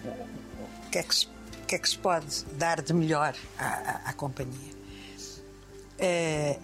que 0.91 0.98
é 1.00 1.04
que 1.04 1.13
se, 1.15 1.28
que 1.67 1.76
é 1.76 1.78
que 1.80 1.89
se 1.89 1.98
pode 1.98 2.45
dar 2.58 2.82
de 2.82 2.93
melhor 2.93 3.36
à, 3.58 3.65
à- 3.65 4.02
à 4.10 4.13
companhia. 4.13 4.74
Eh, 5.98 6.58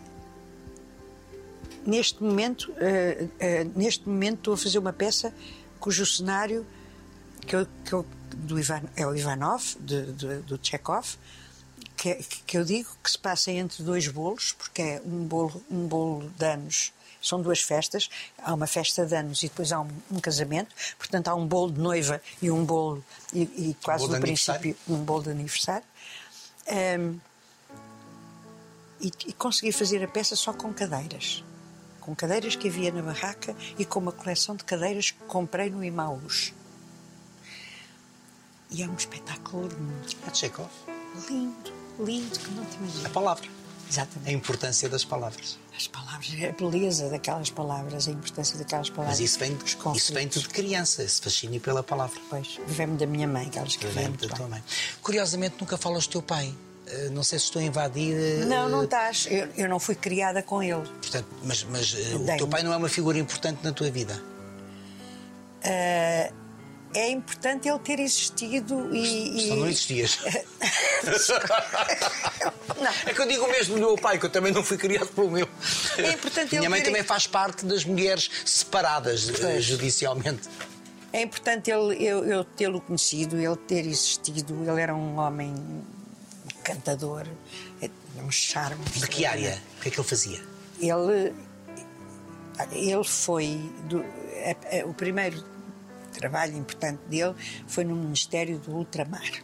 neste 1.85 2.23
momento, 2.23 2.71
eh, 2.77 3.65
neste 3.75 4.07
momento 4.07 4.37
estou 4.37 4.53
a 4.53 4.57
fazer 4.57 4.79
uma 4.79 4.93
peça 4.93 5.33
cujo 5.79 6.05
cenário 6.05 6.65
que 7.45 7.55
eu, 7.55 7.67
que 7.83 7.93
eu- 7.93 8.05
do 8.35 8.59
Ivan, 8.59 8.81
é 8.95 9.05
o 9.07 9.15
Ivanov, 9.15 9.63
de, 9.79 10.11
de- 10.13 10.37
do 10.39 10.59
Chekhov, 10.61 11.15
que, 11.97 12.15
que 12.45 12.57
eu 12.57 12.63
digo 12.63 12.89
que 13.03 13.09
se 13.09 13.17
passa 13.17 13.51
entre 13.51 13.81
dois 13.83 14.07
bolos, 14.07 14.51
porque 14.53 14.81
é 14.81 15.01
um 15.05 15.25
bolo, 15.25 15.63
um 15.69 15.87
bolo 15.87 16.29
de 16.37 16.45
anos, 16.45 16.91
são 17.21 17.41
duas 17.41 17.61
festas, 17.61 18.09
há 18.37 18.53
uma 18.53 18.67
festa 18.67 19.05
de 19.05 19.15
anos 19.15 19.41
e 19.41 19.47
depois 19.47 19.71
há 19.71 19.81
um, 19.81 19.89
um 20.11 20.19
casamento, 20.19 20.75
portanto 20.97 21.27
há 21.29 21.33
um 21.35 21.47
bolo 21.47 21.71
de 21.71 21.79
noiva 21.79 22.21
e 22.41 22.51
um 22.51 22.63
bolo, 22.63 23.03
e, 23.33 23.41
e 23.41 23.77
quase 23.83 24.01
bolo 24.03 24.13
de 24.13 24.19
no 24.19 24.25
princípio, 24.25 24.77
um 24.87 24.97
bolo 25.03 25.23
de 25.23 25.29
aniversário. 25.31 25.85
Ahm, 26.67 27.17
e, 29.01 29.11
e 29.27 29.33
consegui 29.33 29.71
fazer 29.71 30.03
a 30.03 30.07
peça 30.07 30.35
só 30.35 30.53
com 30.53 30.71
cadeiras. 30.73 31.43
Com 31.99 32.15
cadeiras 32.15 32.55
que 32.55 32.67
havia 32.67 32.91
na 32.91 33.01
barraca 33.01 33.55
e 33.77 33.85
com 33.85 33.99
uma 33.99 34.11
coleção 34.11 34.55
de 34.55 34.63
cadeiras 34.63 35.11
que 35.11 35.19
comprei 35.25 35.69
no 35.69 35.83
Imaús. 35.83 36.53
E 38.71 38.83
é 38.83 38.87
um 38.87 38.95
espetáculo 38.95 39.67
lindo. 39.67 40.15
É 40.27 40.31
de 40.31 40.37
Chekhov. 40.37 40.69
Lindo, 41.29 41.55
lindo, 41.99 42.39
que 42.39 42.51
não 42.51 42.65
te 42.65 42.75
A 42.75 42.79
imaginas. 42.79 43.11
palavra. 43.11 43.45
A 43.47 43.89
Exatamente. 43.89 44.33
importância 44.33 44.89
das 44.89 45.05
palavras. 45.05 45.59
As 45.77 45.87
palavras, 45.87 46.29
a 46.43 46.51
beleza 46.53 47.07
daquelas 47.09 47.49
palavras, 47.51 48.07
a 48.07 48.11
importância 48.11 48.57
daquelas 48.57 48.89
palavras. 48.89 49.19
Mas 49.19 49.29
isso 49.29 49.37
vem, 49.39 49.55
isso 49.95 50.13
vem 50.13 50.27
tudo 50.27 50.43
de 50.43 50.49
criança, 50.49 51.03
esse 51.03 51.21
fascínio 51.21 51.61
pela 51.61 51.83
palavra. 51.83 52.19
Pois, 52.29 52.59
vem-me 52.65 52.97
da 52.97 53.05
minha 53.05 53.27
mãe, 53.27 53.47
que 53.49 53.57
ela 53.59 53.67
escrevia 53.67 54.07
muito 54.09 54.27
da 54.27 54.35
tua 54.35 54.47
mãe. 54.47 54.63
Curiosamente, 55.03 55.55
nunca 55.59 55.77
falas 55.77 56.07
do 56.07 56.11
teu 56.13 56.21
pai. 56.23 56.53
eh, 56.87 57.09
não 57.11 57.23
sei 57.23 57.37
se 57.39 57.45
estou 57.45 57.59
a 57.61 57.65
invadir. 57.65 58.15
eh, 58.15 58.45
Não, 58.45 58.67
não 58.69 58.83
estás. 58.85 59.27
Eu, 59.29 59.47
eu 59.55 59.69
não 59.69 59.79
fui 59.79 59.95
criada 59.95 60.41
com 60.43 60.61
ele. 60.63 60.87
Portanto, 61.01 61.27
mas 61.43 61.63
mas 61.63 61.95
eh, 61.95 62.15
o 62.15 62.37
teu 62.37 62.47
pai 62.47 62.63
não 62.63 62.73
é 62.73 62.77
uma 62.77 62.89
figura 62.89 63.17
importante 63.19 63.59
na 63.63 63.71
tua 63.71 63.89
vida. 63.91 64.19
Ah, 65.63 66.31
é 66.95 67.09
importante 67.11 67.67
ele 67.67 67.79
ter 67.79 67.99
existido 67.99 68.95
e. 68.95 69.47
Só 69.49 69.55
não 69.55 69.67
existias. 69.67 70.17
Não. 72.79 72.91
É 73.05 73.13
que 73.13 73.21
eu 73.21 73.27
digo 73.27 73.47
mesmo 73.47 73.75
do 73.75 73.79
meu 73.81 73.95
pai, 73.95 74.17
que 74.19 74.25
eu 74.25 74.29
também 74.29 74.51
não 74.51 74.63
fui 74.63 74.77
criado 74.77 75.07
pelo 75.07 75.29
meu. 75.31 75.47
É 75.97 76.11
importante 76.11 76.49
Minha 76.51 76.61
ele 76.61 76.69
mãe 76.69 76.79
ter- 76.81 76.87
também 76.87 77.03
faz 77.03 77.27
parte 77.27 77.65
das 77.65 77.85
mulheres 77.85 78.29
separadas 78.45 79.29
eh, 79.29 79.33
Pois. 79.39 79.63
judicialmente. 79.65 80.49
É 81.13 81.21
importante 81.21 81.71
ele, 81.71 82.03
eu, 82.03 82.25
eu 82.25 82.43
tê-lo 82.43 82.81
conhecido, 82.81 83.37
ele 83.37 83.55
ter 83.55 83.85
existido. 83.85 84.53
Ele 84.69 84.81
era 84.81 84.93
um 84.93 85.17
homem 85.17 85.53
cantador, 86.63 87.25
eh, 87.81 87.89
um 88.21 88.31
charme. 88.31 88.83
De 88.85 89.07
que 89.07 89.25
área? 89.25 89.61
O 89.77 89.81
que 89.81 89.87
é 89.87 89.91
que 89.91 89.99
ele 89.99 90.07
fazia? 90.07 90.41
Ele, 90.79 91.33
ele 92.73 93.03
foi. 93.03 93.71
do- 93.85 94.03
é- 94.33 94.55
é- 94.79 94.85
o 94.85 94.93
primeiro 94.93 95.41
trabalho 96.15 96.57
importante 96.57 97.01
dele 97.07 97.35
foi 97.67 97.83
no 97.83 97.95
Ministério 97.95 98.57
do 98.59 98.71
Ultramar. 98.75 99.43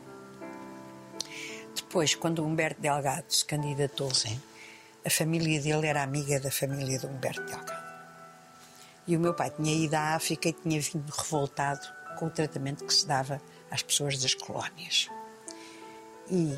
Depois, 1.75 2.15
quando 2.15 2.45
Humberto 2.45 2.81
Delgado 2.81 3.25
se 3.29 3.45
candidatou, 3.45 4.13
Sim. 4.13 4.41
a 5.05 5.09
família 5.09 5.61
dele 5.61 5.87
era 5.87 6.03
amiga 6.03 6.39
da 6.39 6.51
família 6.51 6.99
do 6.99 7.07
Humberto 7.07 7.43
Delgado. 7.43 7.81
E 9.07 9.17
o 9.17 9.19
meu 9.19 9.33
pai 9.33 9.49
tinha 9.49 9.73
ido 9.73 9.95
à 9.95 10.15
África 10.15 10.49
e 10.49 10.53
tinha 10.53 10.79
vindo 10.79 11.09
revoltado 11.09 11.85
com 12.17 12.27
o 12.27 12.29
tratamento 12.29 12.85
que 12.85 12.93
se 12.93 13.07
dava 13.07 13.41
às 13.69 13.81
pessoas 13.81 14.17
das 14.21 14.33
colónias. 14.33 15.09
E 16.29 16.57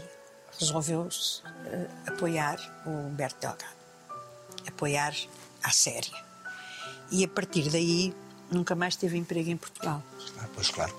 resolveu-se 0.59 1.41
eh, 1.65 1.87
apoiar 2.07 2.57
o 2.85 2.89
Humberto 2.89 3.39
Delgado. 3.39 3.75
Apoiar 4.67 5.15
à 5.63 5.71
séria. 5.71 6.23
E 7.11 7.23
a 7.23 7.27
partir 7.27 7.69
daí 7.69 8.13
nunca 8.53 8.75
mais 8.75 8.95
teve 8.95 9.17
emprego 9.17 9.49
em 9.49 9.57
Portugal. 9.57 10.01
Ah, 10.39 10.47
pois 10.53 10.69
claro. 10.69 10.93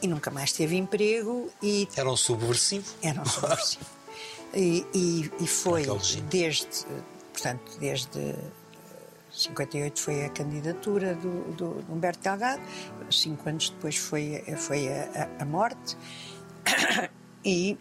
E 0.00 0.06
nunca 0.06 0.30
mais 0.30 0.52
teve 0.52 0.76
emprego 0.76 1.50
e 1.62 1.88
Era 1.96 2.08
um 2.10 2.16
subversivo. 2.16 2.86
era 3.02 3.20
um 3.20 3.24
subversivo. 3.26 3.84
e, 4.54 4.86
e, 4.94 5.30
e 5.40 5.46
foi 5.46 5.84
desde, 6.30 6.66
portanto, 7.32 7.78
desde 7.80 8.18
eh, 8.20 8.36
58 9.32 10.00
foi 10.00 10.24
a 10.24 10.28
candidatura 10.30 11.14
do, 11.14 11.52
do 11.52 11.92
Humberto 11.92 12.20
Delgado, 12.22 12.62
cinco 13.10 13.48
anos 13.48 13.70
depois 13.70 13.96
foi, 13.96 14.42
foi 14.56 14.88
a, 14.88 15.02
a- 15.38 15.42
a 15.42 15.44
morte, 15.44 15.96
e 17.44 17.76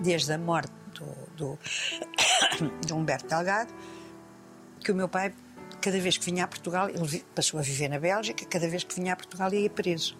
desde 0.00 0.32
a 0.32 0.38
morte 0.38 0.72
do, 0.94 1.06
do, 1.36 1.58
do 2.86 2.94
Humberto 2.96 3.26
Delgado, 3.28 3.72
que 4.84 4.90
o 4.92 4.94
meu 4.94 5.08
pai, 5.08 5.32
cada 5.82 5.98
vez 6.00 6.16
que 6.16 6.24
vinha 6.24 6.44
a 6.44 6.46
Portugal, 6.48 6.88
ele 6.88 7.24
passou 7.34 7.58
a 7.60 7.62
viver 7.62 7.88
na 7.88 7.98
Bélgica, 7.98 8.44
cada 8.46 8.68
vez 8.68 8.84
que 8.84 8.94
vinha 8.94 9.12
a 9.12 9.16
Portugal 9.16 9.52
ia 9.52 9.68
preso. 9.68 10.16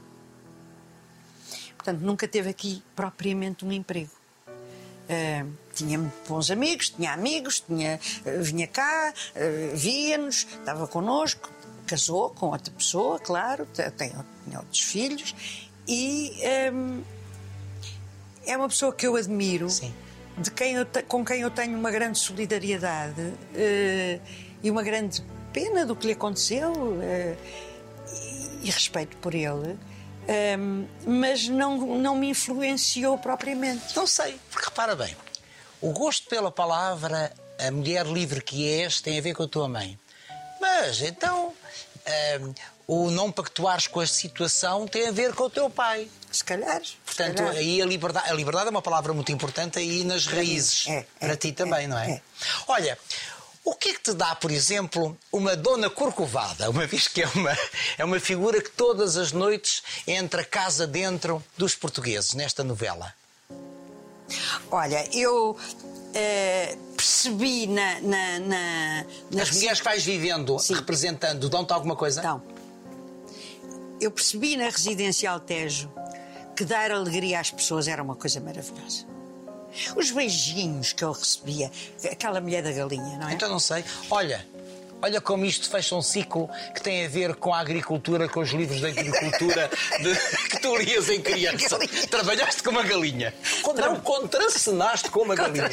Portanto, 1.77 2.01
nunca 2.01 2.29
teve 2.29 2.51
aqui 2.51 2.83
propriamente 2.95 3.65
um 3.65 3.73
emprego. 3.73 4.11
Ah, 5.09 5.47
tinha 5.75 5.99
bons 6.29 6.51
amigos, 6.51 6.91
tinha 6.91 7.13
amigos, 7.13 7.61
tinha, 7.61 7.99
ah, 8.27 8.43
vinha 8.43 8.67
cá, 8.67 9.13
ah, 9.35 9.41
via-nos, 9.75 10.47
estava 10.59 10.87
connosco, 10.87 11.51
casou 11.87 12.31
com 12.31 12.47
outra 12.47 12.73
pessoa, 12.73 13.19
claro, 13.19 13.67
te- 13.73 13.91
tem, 13.93 14.13
tinha 14.45 14.59
outros 14.59 14.81
filhos 14.81 15.35
e 15.89 16.33
ahm, 16.69 17.01
é 18.47 18.57
uma 18.57 18.69
pessoa 18.69 18.93
que 18.93 19.07
eu 19.07 19.17
admiro, 19.17 19.69
Sim. 19.69 19.93
de 20.39 20.51
quem 20.53 20.75
eu 20.75 20.87
com 21.09 21.25
quem 21.25 21.41
eu 21.41 21.51
tenho 21.51 21.77
uma 21.77 21.91
grande 21.91 22.19
solidariedade 22.19 23.35
e 24.63 24.71
uma 24.71 24.83
grande 24.85 25.21
pena 25.53 25.85
do 25.87 25.95
que 25.95 26.07
lhe 26.07 26.13
aconteceu 26.13 26.99
eh, 27.03 27.37
e, 28.63 28.69
e 28.69 28.71
respeito 28.71 29.17
por 29.19 29.35
ele, 29.35 29.79
ahm, 30.29 30.85
mas 31.07 31.49
não, 31.49 31.99
não 31.99 32.17
me 32.17 32.31
influenciou 32.31 33.19
propriamente. 33.19 33.95
Não 33.95 34.07
sei, 34.07 34.39
porque 34.51 34.67
repara 34.67 34.97
bem, 34.97 35.17
o 35.81 35.93
gosto 35.93 36.29
pela 36.29 36.51
palavra, 36.51 37.33
a 37.59 37.71
mulher 37.71 38.07
livre 38.07 38.41
que 38.41 38.69
és, 38.69 39.01
tem 39.01 39.19
a 39.19 39.23
ver 39.23 39.35
com 39.35 39.43
a 39.43 39.49
tua 39.49 39.69
mãe. 39.69 39.99
Mas 40.61 41.01
então, 41.01 41.53
hum, 42.41 42.55
o 42.87 43.11
não 43.11 43.33
pactuares 43.33 43.87
com 43.87 44.01
a 44.01 44.07
situação 44.07 44.87
tem 44.87 45.09
a 45.09 45.13
ver 45.13 45.35
com 45.35 45.45
o 45.45 45.51
teu 45.51 45.69
pai. 45.71 46.09
Se 46.31 46.45
calhar. 46.45 46.83
se 46.85 46.97
Portanto, 47.05 47.39
calhar. 47.39 47.57
aí 47.57 47.83
a 47.83 47.87
liberdade, 47.87 48.31
a 48.31 48.35
liberdade 48.35 48.69
é 48.69 48.71
uma 48.71 48.83
palavra 48.83 49.13
muito 49.13 49.31
importante 49.33 49.79
aí 49.79 50.05
nas 50.05 50.27
raízes. 50.27 50.87
É, 50.89 50.99
é, 50.99 51.07
para 51.19 51.37
ti 51.37 51.53
também, 51.53 51.85
é, 51.85 51.87
não 51.89 51.99
é? 51.99 52.11
é. 52.13 52.23
Olha, 52.69 52.99
o 53.65 53.75
que 53.75 53.91
é 53.91 53.95
que 53.95 54.03
te 54.03 54.13
dá, 54.13 54.35
por 54.35 54.51
exemplo, 54.51 55.17
uma 55.31 55.55
dona 55.55 55.89
corcovada, 55.89 56.69
uma 56.69 56.87
vez 56.87 57.07
que 57.07 57.23
é 57.23 57.29
uma, 57.29 57.57
é 57.99 58.05
uma 58.05 58.19
figura 58.19 58.61
que 58.61 58.71
todas 58.71 59.17
as 59.17 59.33
noites 59.33 59.83
entra 60.07 60.45
casa 60.45 60.87
dentro 60.87 61.43
dos 61.57 61.75
portugueses 61.75 62.35
nesta 62.35 62.65
novela? 62.65 63.15
Olha, 64.71 65.07
eu 65.15 65.57
eh, 66.15 66.77
percebi 66.97 67.67
na. 67.67 68.01
na, 68.01 68.39
na, 68.39 69.07
na 69.31 69.43
As 69.43 69.51
mulheres 69.51 69.79
que 69.79 69.85
vais 69.85 70.03
vivendo, 70.05 70.59
Sim. 70.59 70.75
representando, 70.75 71.49
dão-te 71.49 71.73
alguma 71.73 71.95
coisa? 71.95 72.21
Então, 72.21 72.43
eu 74.01 74.11
percebi 74.11 74.57
na 74.57 74.65
Residencial 74.65 75.39
Tejo 75.39 75.93
que 76.57 76.65
dar 76.65 76.91
alegria 76.91 77.41
às 77.41 77.51
pessoas 77.51 77.87
era 77.87 78.03
uma 78.03 78.17
coisa 78.17 78.41
maravilhosa. 78.41 79.07
Os 79.97 80.11
beijinhos 80.11 80.93
que 80.93 81.05
eu 81.05 81.13
recebia, 81.13 81.71
aquela 82.11 82.41
mulher 82.41 82.63
da 82.63 82.73
galinha, 82.73 83.19
não 83.19 83.29
é? 83.29 83.33
Então 83.35 83.49
não 83.49 83.59
sei. 83.59 83.85
Olha, 84.11 84.45
olha 85.01 85.21
como 85.21 85.45
isto 85.45 85.69
fecha 85.71 85.95
um 85.95 86.03
ciclo 86.03 86.49
que 86.75 86.81
tem 86.83 87.05
a 87.05 87.09
ver 87.09 87.35
com 87.37 87.53
a 87.53 87.61
agricultura, 87.61 88.29
com 88.29 88.41
os 88.41 88.51
livros 88.51 88.79
de 88.81 88.87
agricultura 88.87 89.71
de- 90.01 90.15
que 90.49 90.61
tu 90.61 90.77
lias 90.77 91.09
em 91.09 91.21
criança. 91.21 91.79
Trabalhaste 92.11 92.63
com 92.63 92.71
uma 92.71 92.83
galinha. 92.83 93.35
Não, 93.75 94.01
contracenaste 94.01 95.11
com 95.11 95.21
uma 95.21 95.35
galinha. 95.35 95.69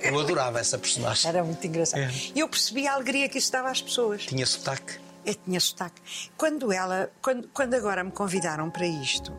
Eu 0.00 0.18
adorava 0.18 0.58
essa 0.60 0.78
personagem. 0.78 1.28
Era 1.28 1.44
muito 1.44 1.66
engraçado. 1.66 2.00
É. 2.00 2.10
E 2.34 2.40
eu 2.40 2.48
percebi 2.48 2.86
a 2.86 2.94
alegria 2.94 3.28
que 3.28 3.38
isso 3.38 3.52
dava 3.52 3.70
às 3.70 3.80
pessoas. 3.80 4.24
Tinha 4.24 4.46
sotaque. 4.46 4.94
Eu 5.24 5.34
tinha 5.34 5.60
sotaque. 5.60 6.00
Quando 6.36 6.72
ela, 6.72 7.10
quando, 7.20 7.48
quando 7.52 7.74
agora 7.74 8.02
me 8.02 8.10
convidaram 8.10 8.70
para 8.70 8.86
isto, 8.86 9.32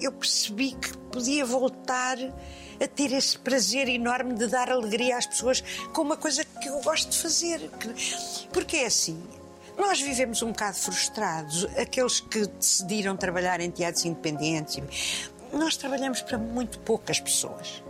eu 0.00 0.10
percebi 0.12 0.72
que 0.72 0.96
podia 1.12 1.44
voltar 1.44 2.16
a 2.80 2.86
ter 2.88 3.12
esse 3.12 3.38
prazer 3.38 3.88
enorme 3.88 4.34
de 4.34 4.46
dar 4.46 4.70
alegria 4.70 5.16
às 5.18 5.26
pessoas 5.26 5.62
com 5.92 6.02
uma 6.02 6.16
coisa 6.16 6.44
que 6.44 6.68
eu 6.68 6.80
gosto 6.80 7.10
de 7.10 7.18
fazer. 7.18 7.70
Que- 7.78 8.48
Porque 8.52 8.78
é 8.78 8.86
assim. 8.86 9.22
Nós 9.76 10.00
vivemos 10.00 10.42
um 10.42 10.48
bocado 10.48 10.76
frustrados, 10.76 11.64
aqueles 11.76 12.20
que 12.20 12.46
decidiram 12.46 13.16
trabalhar 13.16 13.60
em 13.60 13.70
teatros 13.70 14.04
independentes. 14.04 15.30
Nós 15.52 15.76
trabalhamos 15.76 16.20
para 16.22 16.36
muito 16.38 16.78
poucas 16.80 17.18
pessoas 17.20 17.82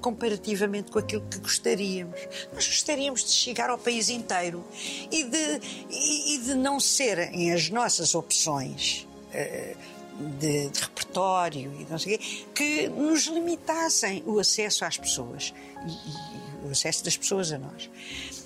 comparativamente 0.00 0.90
com 0.92 0.98
aquilo 0.98 1.22
que 1.30 1.38
gostaríamos. 1.38 2.20
Nós 2.52 2.66
gostaríamos 2.66 3.24
de 3.24 3.30
chegar 3.32 3.70
ao 3.70 3.78
país 3.78 4.10
inteiro 4.10 4.62
e 5.10 5.24
de, 5.24 5.60
e, 5.90 6.34
e 6.34 6.38
de 6.42 6.54
não 6.54 6.78
serem 6.78 7.52
as 7.52 7.70
nossas 7.70 8.14
opções 8.14 9.08
eh, 9.32 9.74
de, 10.38 10.68
de 10.70 10.80
repertório 10.80 11.72
e 11.80 11.86
não 11.90 11.98
sei 11.98 12.14
o 12.14 12.18
quê, 12.18 12.44
que 12.54 12.88
nos 12.88 13.26
limitassem 13.26 14.22
o 14.26 14.38
acesso 14.38 14.84
às 14.84 14.96
pessoas 14.96 15.52
e, 15.86 16.64
e 16.64 16.68
o 16.68 16.70
acesso 16.70 17.04
das 17.04 17.16
pessoas 17.16 17.52
a 17.52 17.58
nós. 17.58 17.90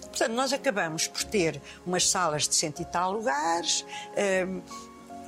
Portanto, 0.02 0.32
nós 0.32 0.52
acabamos 0.52 1.06
por 1.06 1.22
ter 1.24 1.60
umas 1.86 2.08
salas 2.08 2.48
de 2.48 2.54
cento 2.54 2.80
e 2.82 2.84
tal 2.84 3.12
lugares. 3.12 3.84
eh, 4.16 4.46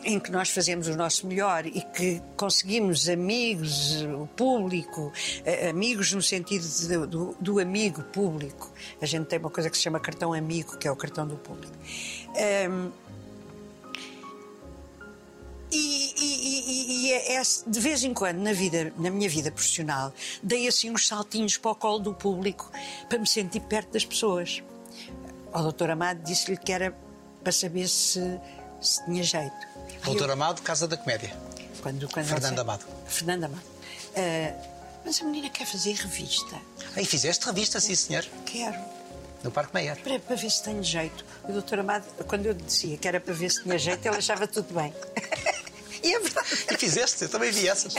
em 0.03 0.19
que 0.19 0.31
nós 0.33 0.49
fazemos 0.49 0.89
o 0.89 0.97
nosso 0.97 1.27
melhor 1.27 1.67
e 1.67 1.83
que 1.83 2.23
conseguimos 2.35 3.07
amigos, 3.07 4.01
o 4.19 4.27
público, 4.29 5.13
eh, 5.45 5.69
amigos 5.69 6.15
no 6.15 6.23
sentido 6.23 6.67
de- 6.67 7.07
do, 7.07 7.37
do 7.39 7.59
amigo 7.61 8.03
público. 8.05 8.73
A 8.99 9.05
gente 9.05 9.27
tem 9.27 9.39
uma 9.39 9.51
coisa 9.51 9.69
que 9.69 9.77
se 9.77 9.83
chama 9.83 10.01
cartão 10.01 10.33
amigo, 10.33 10.79
que 10.79 10.89
é 10.89 10.91
o 10.91 10.97
cartão 10.97 11.27
do 11.29 11.37
público. 11.37 11.75
Ehm, 12.35 12.89
e- 16.71 17.07
e- 17.09 17.13
é- 17.13 17.37
é- 17.37 17.43
de 17.67 17.81
vez 17.81 18.03
em 18.05 18.13
quando, 18.15 18.39
na, 18.39 18.53
vida, 18.53 18.93
na 18.97 19.11
minha 19.11 19.29
vida 19.29 19.51
profissional, 19.51 20.13
dei 20.43 20.67
assim 20.69 20.91
uns 20.91 21.07
saltinhos 21.07 21.57
para 21.57 21.71
o 21.71 21.75
colo 21.75 21.99
do 21.99 22.15
público 22.15 22.71
para 23.09 23.19
me 23.19 23.27
sentir 23.27 23.61
perto 23.61 23.93
das 23.93 24.05
pessoas. 24.05 24.63
O 25.53 25.61
doutor 25.63 25.91
Amado 25.91 26.23
disse-lhe 26.23 26.57
que 26.57 26.73
era 26.73 26.97
para 27.43 27.53
saber 27.53 27.89
se, 27.89 28.21
se 28.81 29.05
tinha 29.05 29.23
jeito. 29.23 29.53
Aí 29.77 29.95
eu- 29.97 30.03
Doutor 30.05 30.31
Amado, 30.31 30.63
Casa 30.63 30.87
da 30.87 30.97
Comédia. 30.97 31.35
quando, 31.83 32.09
quando 32.09 32.27
Fernando 32.27 32.59
Amado. 32.61 32.85
Fernando 33.07 33.45
Amado. 33.45 33.63
Ah, 34.17 34.55
mas 35.05 35.21
a 35.21 35.25
menina 35.25 35.49
quer 35.51 35.67
fazer 35.67 35.95
revista. 35.95 36.57
Aí 36.97 37.05
fizeste 37.05 37.45
revista, 37.47 37.81
sim 37.81 37.95
senhor, 37.95 38.25
Quero. 38.47 38.79
no 39.43 39.51
Parque 39.51 39.73
Meyer. 39.75 39.97
Para, 40.03 40.19
para 40.19 40.37
ver 40.37 40.51
se 40.51 40.63
tenho 40.63 40.83
jeito. 40.83 41.25
O 41.49 41.53
doutor 41.53 41.79
Amado, 41.81 42.05
quando 42.27 42.47
eu 42.47 42.55
dizia 42.55 42.97
que 42.99 43.09
era 43.09 43.19
para 43.21 43.33
ver 43.35 43.51
se 43.51 43.63
tinha 43.63 43.79
jeito, 43.79 44.07
ele 44.07 44.17
achava 44.17 44.47
tudo 44.47 44.73
bem. 44.75 44.93
e 46.03 46.15
é 46.15 46.19
verdade. 46.21 46.49
E 46.71 46.77
fizeste, 46.77 47.23
eu 47.25 47.29
também 47.29 47.51
vi 47.51 47.69
essas. 47.69 47.95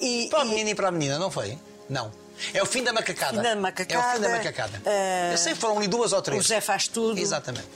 E, 0.00 0.28
Para 0.30 0.40
o 0.40 0.46
e- 0.46 0.48
menino 0.50 0.70
e 0.70 0.74
para 0.74 0.88
a 0.88 0.90
menina, 0.90 1.18
não 1.18 1.30
foi? 1.30 1.58
Não. 1.88 2.10
É 2.52 2.62
o 2.62 2.66
fim 2.66 2.82
da 2.84 2.92
macacada. 2.92 3.36
Fim 3.38 3.42
da 3.42 3.56
macacada. 3.56 3.94
É 4.04 4.10
o 4.10 4.14
fim 4.16 4.20
da 4.22 4.28
macacada. 4.28 4.78
Uh, 4.84 5.32
Eu 5.32 5.38
sei, 5.38 5.54
foram 5.54 5.78
ali 5.78 5.88
duas 5.88 6.12
ou 6.12 6.20
três. 6.20 6.44
O 6.44 6.48
Zé 6.48 6.60
faz 6.60 6.86
tudo. 6.88 7.18
Exatamente. 7.18 7.66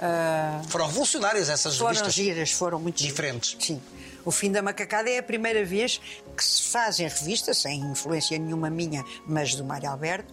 Uh, 0.00 0.68
foram 0.68 0.86
revolucionárias 0.86 1.48
essas 1.48 1.76
foram 1.76 1.88
revistas. 1.90 2.14
giras, 2.14 2.50
foram 2.52 2.80
muito 2.80 3.02
diferentes. 3.02 3.50
Giras. 3.50 3.66
Sim. 3.66 3.82
O 4.24 4.30
fim 4.30 4.50
da 4.50 4.60
macacada 4.62 5.08
é 5.08 5.18
a 5.18 5.22
primeira 5.22 5.64
vez 5.64 6.00
que 6.36 6.44
se 6.44 6.64
fazem 6.64 7.06
revistas, 7.08 7.58
sem 7.58 7.80
influência 7.80 8.36
nenhuma 8.38 8.68
minha, 8.68 9.04
mas 9.26 9.54
do 9.54 9.64
Mário 9.64 9.88
Alberto, 9.90 10.32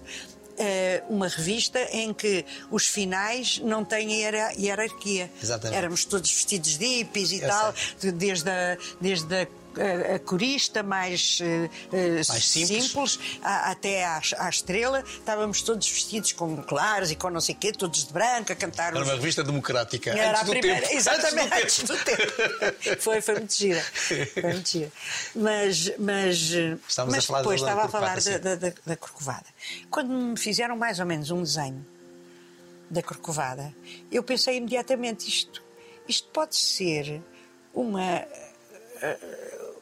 uma 1.09 1.27
revista 1.27 1.79
em 1.91 2.13
que 2.13 2.45
os 2.71 2.87
finais 2.87 3.59
não 3.63 3.83
têm 3.85 4.23
hierarquia. 4.57 5.29
Exatamente. 5.41 5.77
Éramos 5.77 6.05
todos 6.05 6.31
vestidos 6.31 6.77
de 6.77 6.85
hippies 6.85 7.31
e 7.31 7.41
Eu 7.41 7.47
tal, 7.47 7.73
sei. 7.97 8.11
desde 8.11 8.49
a, 8.49 8.77
desde 8.99 9.35
a 9.35 9.47
a, 9.79 10.15
a 10.15 10.19
corista 10.19 10.83
mais, 10.83 11.39
uh, 11.39 12.29
mais 12.29 12.45
simples, 12.45 12.83
simples 12.83 13.19
a, 13.43 13.71
até 13.71 14.05
à, 14.05 14.21
à, 14.37 14.49
estrela, 14.49 15.03
estávamos 15.07 15.61
todos 15.61 15.89
vestidos 15.89 16.31
com 16.31 16.55
claros 16.63 17.11
e 17.11 17.15
com 17.15 17.29
não 17.29 17.41
sei 17.41 17.55
o 17.55 17.57
quê, 17.57 17.71
todos 17.71 18.05
de 18.05 18.13
branco, 18.13 18.51
a 18.51 18.55
cantar. 18.55 18.95
Era 18.95 19.03
uma 19.03 19.13
revista 19.13 19.43
democrática. 19.43 20.11
Era 20.11 20.39
antes 20.39 20.41
a 20.41 20.45
primeira, 20.45 20.81
tempo. 20.81 20.93
exatamente, 20.93 21.53
antes 21.53 21.83
do 21.83 21.97
tempo. 21.97 22.23
Antes 22.23 22.59
do 22.59 22.87
tempo. 22.87 23.01
foi, 23.01 23.21
foi 23.21 23.35
muito 23.35 23.53
gira. 23.53 23.81
Foi 23.81 24.53
muito 24.53 24.69
gira. 24.69 24.91
Mas, 25.35 25.97
mas, 25.97 26.37
Estamos 26.87 27.15
mas 27.15 27.29
a 27.29 27.37
depois 27.37 27.61
da 27.61 27.67
estava 27.67 27.87
a 27.87 27.89
falar 27.89 28.21
da, 28.21 28.37
da, 28.37 28.55
da, 28.55 28.73
da 28.85 28.97
Corcovada. 28.97 29.45
Quando 29.89 30.09
me 30.09 30.37
fizeram 30.37 30.75
mais 30.75 30.99
ou 30.99 31.05
menos 31.05 31.31
um 31.31 31.41
desenho 31.41 31.85
da 32.89 33.03
Corcovada, 33.03 33.73
eu 34.11 34.23
pensei 34.23 34.57
imediatamente 34.57 35.27
isto. 35.27 35.63
Isto 36.07 36.29
pode 36.29 36.55
ser 36.55 37.21
uma 37.73 38.25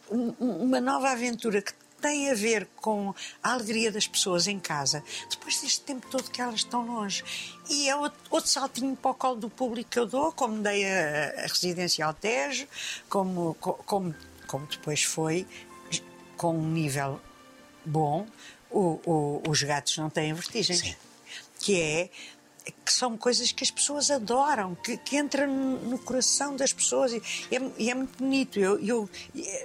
uma 0.10 0.80
nova 0.80 1.10
aventura 1.10 1.62
que 1.62 1.74
tem 2.02 2.30
a 2.30 2.36
ver 2.36 2.68
com 2.76 3.16
a 3.42 3.54
alegria 3.54 3.92
das 3.92 4.08
pessoas 4.08 4.48
em 4.48 4.60
casa, 4.60 5.04
depois 5.30 5.60
deste 5.62 5.82
tempo 5.82 6.06
todo 6.10 6.30
que 6.30 6.40
elas 6.40 6.56
estão 6.56 6.86
longe. 6.86 7.24
E 7.70 7.90
é 7.90 7.96
outro, 7.96 8.20
outro 8.30 8.50
saltinho 8.50 8.96
para 8.96 9.12
o 9.12 9.16
colo 9.16 9.38
do 9.38 9.50
público 9.50 9.90
que 9.90 9.98
eu 9.98 10.06
dou, 10.06 10.32
como 10.32 10.62
dei 10.62 10.86
a, 10.86 11.46
a 11.46 11.48
residência 11.48 12.06
ao 12.06 12.14
Tejo, 12.14 12.68
como, 13.10 13.56
como, 13.56 14.14
como 14.46 14.68
depois 14.68 15.02
foi, 15.04 15.48
com 16.38 16.56
um 16.56 16.70
nível 16.70 17.20
bom, 17.84 18.28
o, 18.70 19.00
o, 19.06 19.44
os 19.50 19.64
gatos 19.64 19.98
não 19.98 20.10
têm 20.10 20.34
vertigem. 20.34 20.76
Sim. 20.76 20.96
Que 21.60 21.82
é 21.82 22.10
que 22.72 22.92
são 22.92 23.18
coisas 23.18 23.52
que 23.52 23.64
as 23.64 23.72
pessoas 23.72 24.10
adoram, 24.10 24.76
que, 24.76 24.98
que 24.98 25.18
entram 25.18 25.48
no 25.48 26.00
coração 26.00 26.56
das 26.56 26.74
pessoas 26.74 27.14
e 27.14 27.22
é, 27.52 27.72
e 27.78 27.90
é 27.90 27.96
muito 27.96 28.18
bonito. 28.18 28.60
Eu, 28.60 28.80
eu, 28.80 29.10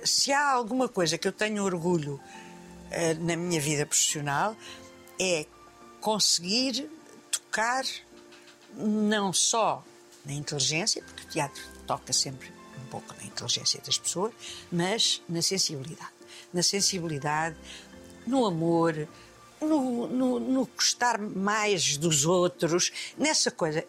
se 0.05 0.33
há 0.33 0.53
alguma 0.53 0.89
coisa 0.89 1.17
que 1.17 1.27
eu 1.27 1.33
tenho 1.33 1.65
orgulho 1.65 2.15
uh, 2.15 3.25
na 3.25 3.37
minha 3.37 3.61
vida 3.61 3.87
profissional 3.87 4.57
é 5.21 5.47
conseguir 6.01 6.91
tocar 7.31 7.85
não 8.75 9.33
só 9.33 9.85
na 10.25 10.33
inteligência, 10.33 11.03
porque 11.03 11.25
o 11.25 11.29
teatro 11.29 11.63
toca 11.87 12.13
sempre 12.13 12.53
um 12.83 12.87
pouco 12.87 13.15
na 13.17 13.25
inteligência 13.25 13.81
das 13.85 13.99
pessoas, 13.99 14.33
mas 14.71 15.23
na 15.29 15.43
sensibilidade. 15.43 16.13
Na 16.53 16.63
sensibilidade, 16.63 17.57
no 18.27 18.45
amor, 18.47 19.09
no, 19.61 20.07
no, 20.07 20.41
no 20.41 20.67
gostar 20.67 21.19
mais 21.19 21.97
dos 21.97 22.25
outros, 22.25 22.93
nessa 23.17 23.51
coisa. 23.51 23.85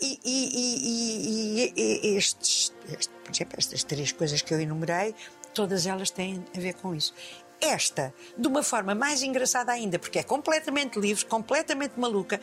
E, 0.00 0.20
e, 0.24 1.72
e, 1.74 2.04
e 2.04 2.16
estes, 2.16 2.72
este, 2.88 3.12
por 3.24 3.34
exemplo, 3.34 3.54
estas 3.58 3.82
três 3.82 4.12
coisas 4.12 4.42
que 4.42 4.52
eu 4.52 4.60
enumerei, 4.60 5.14
todas 5.54 5.86
elas 5.86 6.10
têm 6.10 6.44
a 6.54 6.60
ver 6.60 6.74
com 6.74 6.94
isso. 6.94 7.14
Esta, 7.58 8.12
de 8.36 8.46
uma 8.46 8.62
forma 8.62 8.94
mais 8.94 9.22
engraçada 9.22 9.72
ainda, 9.72 9.98
porque 9.98 10.18
é 10.18 10.22
completamente 10.22 10.98
livre, 11.00 11.24
completamente 11.24 11.98
maluca. 11.98 12.38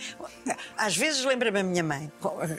Às 0.76 0.97
vezes 0.97 1.24
lembra-me 1.24 1.59
a 1.59 1.64
minha 1.64 1.84
mãe, 1.84 2.11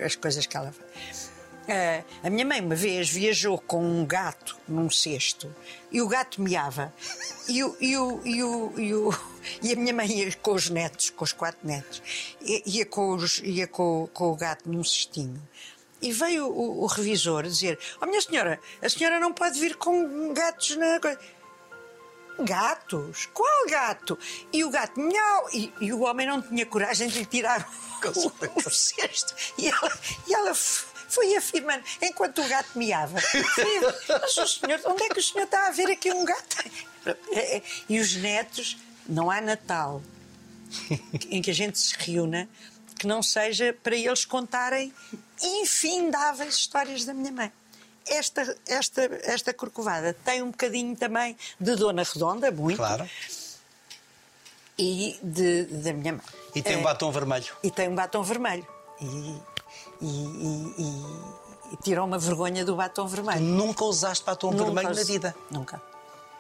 as 0.04 0.14
coisas 0.14 0.46
que 0.46 0.56
ela 0.56 0.70
faz. 0.70 1.33
Uh, 1.64 2.04
a 2.22 2.28
minha 2.28 2.44
mãe 2.44 2.60
uma 2.60 2.74
vez 2.74 3.08
viajou 3.08 3.58
com 3.58 3.82
um 3.82 4.04
gato 4.04 4.54
num 4.68 4.90
cesto 4.90 5.54
e 5.90 6.02
o 6.02 6.06
gato 6.06 6.42
miava 6.42 6.92
e, 7.48 7.64
o, 7.64 7.74
e, 7.80 7.96
o, 7.96 8.20
e, 8.22 8.44
o, 8.44 8.72
e, 8.78 8.94
o, 8.94 9.10
e 9.62 9.72
a 9.72 9.76
minha 9.76 9.94
mãe 9.94 10.06
ia 10.06 10.30
com 10.34 10.52
os 10.52 10.68
netos, 10.68 11.08
com 11.08 11.24
os 11.24 11.32
quatro 11.32 11.66
netos, 11.66 12.02
ia 12.42 12.84
com, 12.84 13.14
os, 13.14 13.38
ia 13.38 13.66
com, 13.66 14.06
com 14.12 14.30
o 14.30 14.36
gato 14.36 14.68
num 14.68 14.84
cestinho. 14.84 15.40
E 16.02 16.12
veio 16.12 16.48
o, 16.48 16.82
o 16.82 16.86
revisor 16.86 17.44
dizer: 17.44 17.78
Oh, 17.98 18.04
minha 18.04 18.20
senhora, 18.20 18.60
a 18.82 18.88
senhora 18.90 19.18
não 19.18 19.32
pode 19.32 19.58
vir 19.58 19.76
com 19.76 20.34
gatos 20.34 20.76
na. 20.76 21.00
Gatos? 22.40 23.26
Qual 23.32 23.66
gato? 23.70 24.18
E 24.52 24.64
o 24.64 24.70
gato, 24.70 25.00
miau! 25.00 25.48
E, 25.50 25.72
e 25.80 25.92
o 25.94 26.00
homem 26.00 26.26
não 26.26 26.42
tinha 26.42 26.66
coragem 26.66 27.08
de 27.08 27.20
lhe 27.20 27.26
tirar 27.26 27.66
o, 28.04 28.68
o 28.68 28.70
cesto. 28.70 29.34
E 29.56 29.68
ela, 29.68 29.98
e 30.26 30.34
ela 30.34 30.52
foi 31.14 31.36
afirmando, 31.36 31.84
enquanto 32.02 32.42
o 32.42 32.48
gato 32.48 32.76
miava. 32.76 33.18
Mas 34.08 34.36
o 34.36 34.46
senhor, 34.46 34.80
onde 34.86 35.04
é 35.04 35.08
que 35.08 35.18
o 35.18 35.22
senhor 35.22 35.44
está 35.44 35.68
a 35.68 35.70
ver 35.70 35.90
aqui 35.90 36.12
um 36.12 36.24
gato? 36.24 36.56
E 37.88 38.00
os 38.00 38.16
netos, 38.16 38.76
não 39.06 39.30
há 39.30 39.40
Natal 39.40 40.02
em 41.30 41.40
que 41.42 41.50
a 41.50 41.54
gente 41.54 41.78
se 41.78 41.94
reúna 41.98 42.48
que 42.98 43.06
não 43.06 43.22
seja 43.22 43.76
para 43.82 43.96
eles 43.96 44.24
contarem 44.24 44.92
infindáveis 45.42 46.54
histórias 46.54 47.04
da 47.04 47.12
minha 47.12 47.32
mãe. 47.32 47.52
Esta, 48.06 48.56
esta, 48.66 49.02
esta 49.22 49.54
corcovada 49.54 50.14
tem 50.24 50.42
um 50.42 50.50
bocadinho 50.50 50.94
também 50.94 51.36
de 51.58 51.74
Dona 51.74 52.02
Redonda, 52.02 52.50
muito. 52.50 52.76
Claro. 52.76 53.08
E 54.78 55.18
de, 55.22 55.64
da 55.64 55.92
minha 55.92 56.12
mãe. 56.14 56.22
E 56.54 56.62
tem 56.62 56.76
um 56.76 56.80
é, 56.80 56.82
batom 56.82 57.10
vermelho. 57.10 57.56
E 57.62 57.70
tem 57.70 57.88
um 57.88 57.94
batom 57.94 58.22
vermelho. 58.22 58.66
E, 59.00 59.53
e, 60.00 60.06
e, 60.06 61.72
e, 61.72 61.76
tirou 61.82 62.06
uma 62.06 62.18
vergonha 62.18 62.64
do 62.64 62.76
batom 62.76 63.06
vermelho. 63.06 63.40
Nunca 63.40 63.84
usaste 63.84 64.24
batom 64.24 64.50
nunca 64.50 64.64
vermelho 64.64 64.94
na 64.94 65.02
vida? 65.02 65.34
Nunca. 65.50 65.82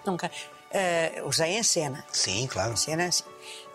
Nunca. 0.04 0.30
Uh, 0.74 1.28
usei 1.28 1.56
em 1.56 1.62
cena. 1.62 2.04
Sim, 2.12 2.46
claro. 2.48 2.72
Em 2.72 2.76
cena, 2.76 3.10
sim. 3.10 3.24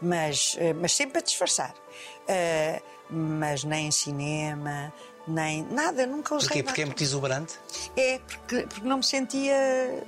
Mas, 0.01 0.55
uh, 0.55 0.75
mas 0.79 0.93
sempre 0.93 1.19
a 1.19 1.21
disfarçar. 1.21 1.73
Uh, 1.73 2.83
mas 3.09 3.63
nem 3.63 3.87
em 3.87 3.91
cinema, 3.91 4.93
nem 5.25 5.63
nada, 5.63 6.05
nunca 6.05 6.35
usei. 6.35 6.49
Porquê? 6.49 6.63
Porque 6.63 6.81
é 6.81 6.85
muito 6.85 7.01
exuberante? 7.01 7.59
É, 7.95 8.19
porque, 8.19 8.67
porque 8.67 8.87
não 8.87 8.97
me 8.97 9.03
sentia. 9.03 10.05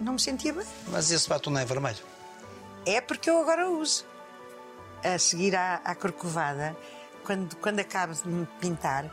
Não 0.00 0.14
me 0.14 0.20
sentia 0.20 0.52
bem. 0.52 0.66
Mas 0.88 1.10
esse 1.10 1.28
batom 1.28 1.50
não 1.50 1.60
é 1.60 1.64
vermelho? 1.64 1.98
É 2.84 3.00
porque 3.00 3.30
eu 3.30 3.40
agora 3.40 3.68
uso. 3.68 4.04
A 5.04 5.16
seguir 5.18 5.54
à, 5.54 5.76
à 5.84 5.94
corcovada, 5.94 6.76
quando, 7.28 7.56
quando 7.56 7.80
acabo 7.80 8.14
de 8.14 8.26
me 8.26 8.46
pintar, 8.58 9.04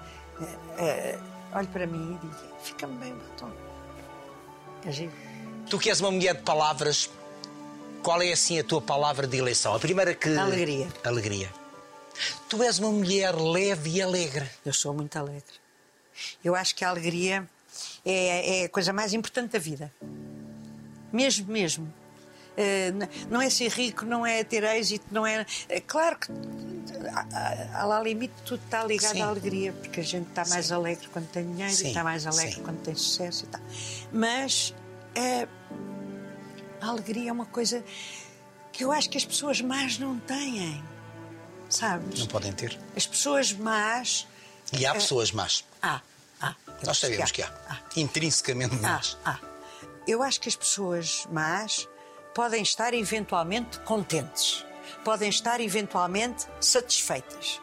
olho 1.53 1.67
para 1.67 1.85
mim 1.85 2.15
e 2.15 2.25
digo: 2.25 2.57
fica-me 2.63 2.97
bem 2.97 3.11
o 3.11 3.15
batom. 3.17 3.51
É 4.85 4.91
giro. 4.91 5.11
Tu 5.69 5.77
que 5.77 5.89
és 5.89 5.99
uma 5.99 6.11
mulher 6.11 6.35
de 6.35 6.43
palavras, 6.43 7.09
qual 8.01 8.21
é 8.21 8.31
assim 8.31 8.57
a 8.57 8.63
tua 8.63 8.81
palavra 8.81 9.27
de 9.27 9.37
eleição? 9.37 9.75
A 9.75 9.79
primeira 9.79 10.13
que. 10.13 10.29
Alegria. 10.29 10.87
Alegria. 11.03 11.53
Tu 12.47 12.63
és 12.63 12.79
uma 12.79 12.91
mulher 12.91 13.35
leve 13.35 13.97
e 13.97 14.01
alegre. 14.01 14.49
Eu 14.65 14.71
sou 14.71 14.93
muito 14.93 15.17
alegre. 15.17 15.59
Eu 16.41 16.55
acho 16.55 16.73
que 16.73 16.85
a 16.85 16.89
alegria 16.89 17.45
é, 18.05 18.61
é 18.61 18.65
a 18.65 18.69
coisa 18.69 18.93
mais 18.93 19.11
importante 19.11 19.51
da 19.51 19.59
vida. 19.59 19.93
Mesmo, 21.11 21.51
mesmo. 21.51 21.93
Uh, 22.55 23.27
não 23.29 23.41
é 23.41 23.49
ser 23.49 23.69
rico, 23.69 24.05
não 24.05 24.25
é 24.25 24.41
ter 24.41 24.63
êxito, 24.63 25.05
não 25.11 25.27
é. 25.27 25.45
é 25.67 25.81
claro 25.81 26.17
que 26.17 26.31
há 27.73 27.85
lá 27.85 28.01
limite, 28.01 28.33
tudo 28.45 28.61
está 28.63 28.83
ligado 28.83 29.13
Sim. 29.13 29.21
à 29.21 29.27
alegria, 29.27 29.73
porque 29.73 29.99
a 29.99 30.03
gente 30.03 30.27
está 30.29 30.45
mais 30.45 30.67
Sim. 30.67 30.73
alegre 30.73 31.07
quando 31.11 31.27
tem 31.29 31.45
dinheiro 31.51 31.73
Sim. 31.73 31.85
e 31.85 31.87
está 31.89 32.03
mais 32.03 32.25
alegre 32.25 32.61
quando 32.61 32.81
tem 32.81 32.95
sucesso 32.95 33.45
e 33.45 33.47
tal. 33.47 33.61
Mas 34.11 34.73
uh, 35.17 35.47
a 36.81 36.87
alegria 36.87 37.29
é 37.29 37.33
uma 37.33 37.45
coisa 37.45 37.83
que 38.71 38.83
eu 38.83 38.91
acho 38.91 39.09
que 39.09 39.17
as 39.17 39.25
pessoas 39.25 39.61
más 39.61 39.97
não 39.97 40.19
têm 40.19 40.83
sabes? 41.69 42.19
Não 42.19 42.27
podem 42.27 42.51
ter. 42.51 42.77
As 42.95 43.05
pessoas 43.05 43.51
más. 43.53 44.27
E 44.73 44.85
há 44.85 44.93
pessoas 44.93 45.31
más. 45.31 45.63
Há, 45.81 46.01
há. 46.41 46.55
Nós 46.85 46.97
sabemos 46.97 47.31
que 47.31 47.41
há. 47.41 47.47
Que 47.47 47.53
há. 47.53 47.73
há. 47.73 47.99
Intrinsecamente 47.99 48.75
más. 48.75 49.17
Há, 49.23 49.31
há. 49.31 49.39
Eu 50.07 50.21
acho 50.21 50.39
que 50.39 50.49
as 50.49 50.55
pessoas 50.55 51.27
más 51.31 51.87
podem 52.33 52.61
estar 52.61 52.93
eventualmente 52.93 53.79
contentes, 53.79 54.64
podem 55.03 55.29
estar 55.29 55.59
eventualmente 55.59 56.45
satisfeitas. 56.59 57.59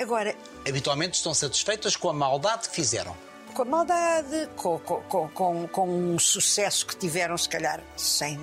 Agora. 0.00 0.34
Habitualmente 0.68 1.16
estão 1.16 1.34
satisfeitas 1.34 1.96
com 1.96 2.08
a 2.08 2.12
maldade 2.12 2.68
que 2.68 2.74
fizeram. 2.74 3.16
Com 3.54 3.62
a 3.62 3.64
maldade, 3.64 4.48
com, 4.56 4.78
com, 4.80 5.28
com, 5.28 5.68
com 5.68 5.88
um 5.88 6.18
sucesso 6.18 6.86
que 6.86 6.96
tiveram, 6.96 7.38
se 7.38 7.48
calhar, 7.48 7.80
sem. 7.96 8.40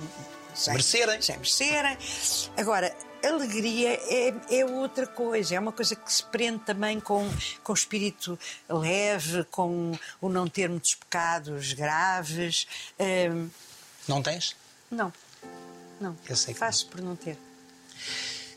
sem 0.54 0.72
merecerem. 0.72 1.20
Sem 1.20 1.36
merecerem. 1.36 1.98
Agora, 2.56 2.94
alegria 3.22 4.00
é, 4.08 4.34
é, 4.50 4.64
outra 4.64 5.06
coisa, 5.06 5.54
é 5.54 5.60
uma 5.60 5.72
coisa 5.72 5.94
que 5.94 6.10
se 6.10 6.24
prende 6.24 6.60
também 6.60 6.98
com, 6.98 7.28
com 7.62 7.72
o 7.72 7.74
espírito 7.74 8.38
leve, 8.68 9.44
com 9.44 9.92
o 10.20 10.28
não 10.30 10.48
ter 10.48 10.68
muitos 10.68 10.94
pecados 10.94 11.74
graves. 11.74 12.66
Não 14.08 14.22
tens? 14.22 14.56
Não. 14.90 15.12
Não. 16.00 16.16
Eu 16.28 16.36
sei 16.36 16.54
que 16.54 16.60
Faço 16.60 16.86
por 16.88 17.00
não 17.00 17.14
ter. 17.14 17.38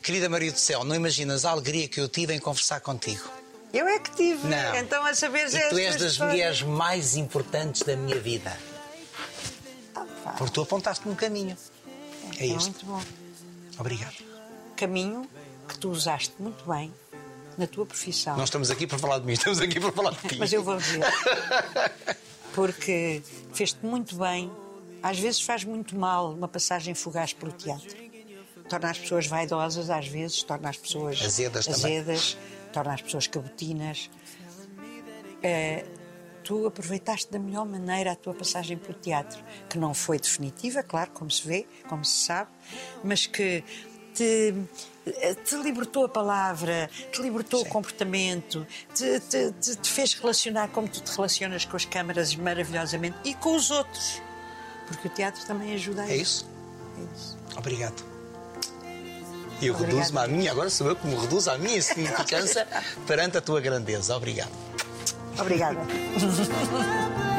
Querida 0.06 0.28
Maria 0.28 0.52
do 0.52 0.58
Céu, 0.60 0.84
não 0.84 0.94
imaginas 0.94 1.44
a 1.44 1.50
alegria 1.50 1.88
que 1.88 2.00
eu 2.00 2.08
tive 2.08 2.32
em 2.32 2.38
conversar 2.38 2.78
contigo. 2.78 3.28
Eu 3.74 3.88
é 3.88 3.98
que 3.98 4.14
tive. 4.14 4.46
Não. 4.46 4.76
Então, 4.76 5.04
a 5.04 5.12
saber 5.12 5.52
E 5.52 5.68
tu 5.68 5.76
és 5.76 5.96
das 5.96 6.16
mulheres 6.16 6.62
mais 6.62 7.16
importantes 7.16 7.82
da 7.82 7.96
minha 7.96 8.20
vida. 8.20 8.56
Porque 10.38 10.52
tu 10.52 10.62
apontaste-me 10.62 11.12
um 11.12 11.16
caminho. 11.16 11.58
É 12.38 12.44
É 12.44 12.46
este. 12.46 12.70
muito 12.70 12.86
bom. 12.86 13.02
Obrigado. 13.80 14.14
Caminho 14.76 15.28
que 15.68 15.76
tu 15.76 15.90
usaste 15.90 16.32
muito 16.38 16.64
bem 16.70 16.94
na 17.58 17.66
tua 17.66 17.84
profissão. 17.84 18.36
Não 18.36 18.44
estamos 18.44 18.70
aqui 18.70 18.86
para 18.86 18.98
falar 18.98 19.18
de 19.18 19.26
mim, 19.26 19.32
estamos 19.32 19.58
aqui 19.58 19.80
para 19.80 19.90
falar 19.90 20.12
de 20.12 20.28
ti. 20.28 20.36
Mas 20.38 20.52
eu 20.52 20.62
vou 20.62 20.76
dizer. 20.76 21.00
Porque 22.54 23.24
fez-te 23.52 23.84
muito 23.84 24.14
bem. 24.14 24.52
Às 25.02 25.18
vezes 25.18 25.40
faz 25.40 25.64
muito 25.64 25.96
mal 25.98 26.32
uma 26.32 26.46
passagem 26.46 26.94
fugaz 26.94 27.32
pelo 27.32 27.50
teatro. 27.50 28.05
Torna 28.68 28.90
as 28.90 28.98
pessoas 28.98 29.26
vaidosas, 29.26 29.90
às 29.90 30.08
vezes, 30.08 30.42
torna 30.42 30.68
as 30.70 30.76
pessoas 30.76 31.20
Azedas 31.22 31.66
também. 31.66 31.98
azedas, 31.98 32.36
torna 32.72 32.94
as 32.94 33.02
pessoas 33.02 33.26
cabotinas. 33.26 34.10
Eh, 35.42 35.84
tu 36.42 36.66
aproveitaste 36.66 37.30
da 37.30 37.38
melhor 37.38 37.64
maneira 37.66 38.12
a 38.12 38.16
tua 38.16 38.34
passagem 38.34 38.76
pelo 38.76 38.94
teatro, 38.94 39.42
que 39.68 39.78
não 39.78 39.92
foi 39.94 40.18
definitiva, 40.18 40.82
claro, 40.82 41.10
como 41.12 41.30
se 41.30 41.46
vê, 41.46 41.66
como 41.88 42.04
se 42.04 42.24
sabe, 42.24 42.50
mas 43.04 43.26
que 43.26 43.62
te, 44.14 44.54
te 45.44 45.56
libertou 45.56 46.04
a 46.04 46.08
palavra, 46.08 46.88
te 47.12 47.20
libertou 47.20 47.62
o 47.62 47.66
comportamento, 47.66 48.66
te, 48.94 49.20
te- 49.20 49.52
te- 49.60 49.76
te 49.76 49.90
fez 49.90 50.14
relacionar 50.14 50.68
como 50.68 50.88
tu 50.88 51.00
te 51.00 51.10
relacionas 51.14 51.64
com 51.64 51.76
as 51.76 51.84
câmaras 51.84 52.34
maravilhosamente 52.34 53.16
e 53.24 53.34
com 53.34 53.54
os 53.56 53.70
outros. 53.70 54.20
Porque 54.88 55.08
o 55.08 55.10
teatro 55.10 55.44
também 55.46 55.74
ajuda 55.74 56.02
a 56.02 56.10
É 56.10 56.16
isso? 56.16 56.46
É 56.98 57.16
isso. 57.16 57.36
Obrigado. 57.56 58.15
E 59.60 59.66
eu 59.66 59.74
reduzo-me 59.74 60.18
à 60.18 60.26
minha, 60.26 60.50
agora 60.50 60.68
sou 60.68 60.88
eu 60.88 60.96
que 60.96 61.06
me 61.06 61.14
reduzo 61.14 61.50
à 61.50 61.58
minha 61.58 61.78
insignificância 61.78 62.66
perante 63.06 63.38
a 63.38 63.40
tua 63.40 63.60
grandeza. 63.60 64.16
Obrigado. 64.16 64.50
Obrigada. 65.38 65.78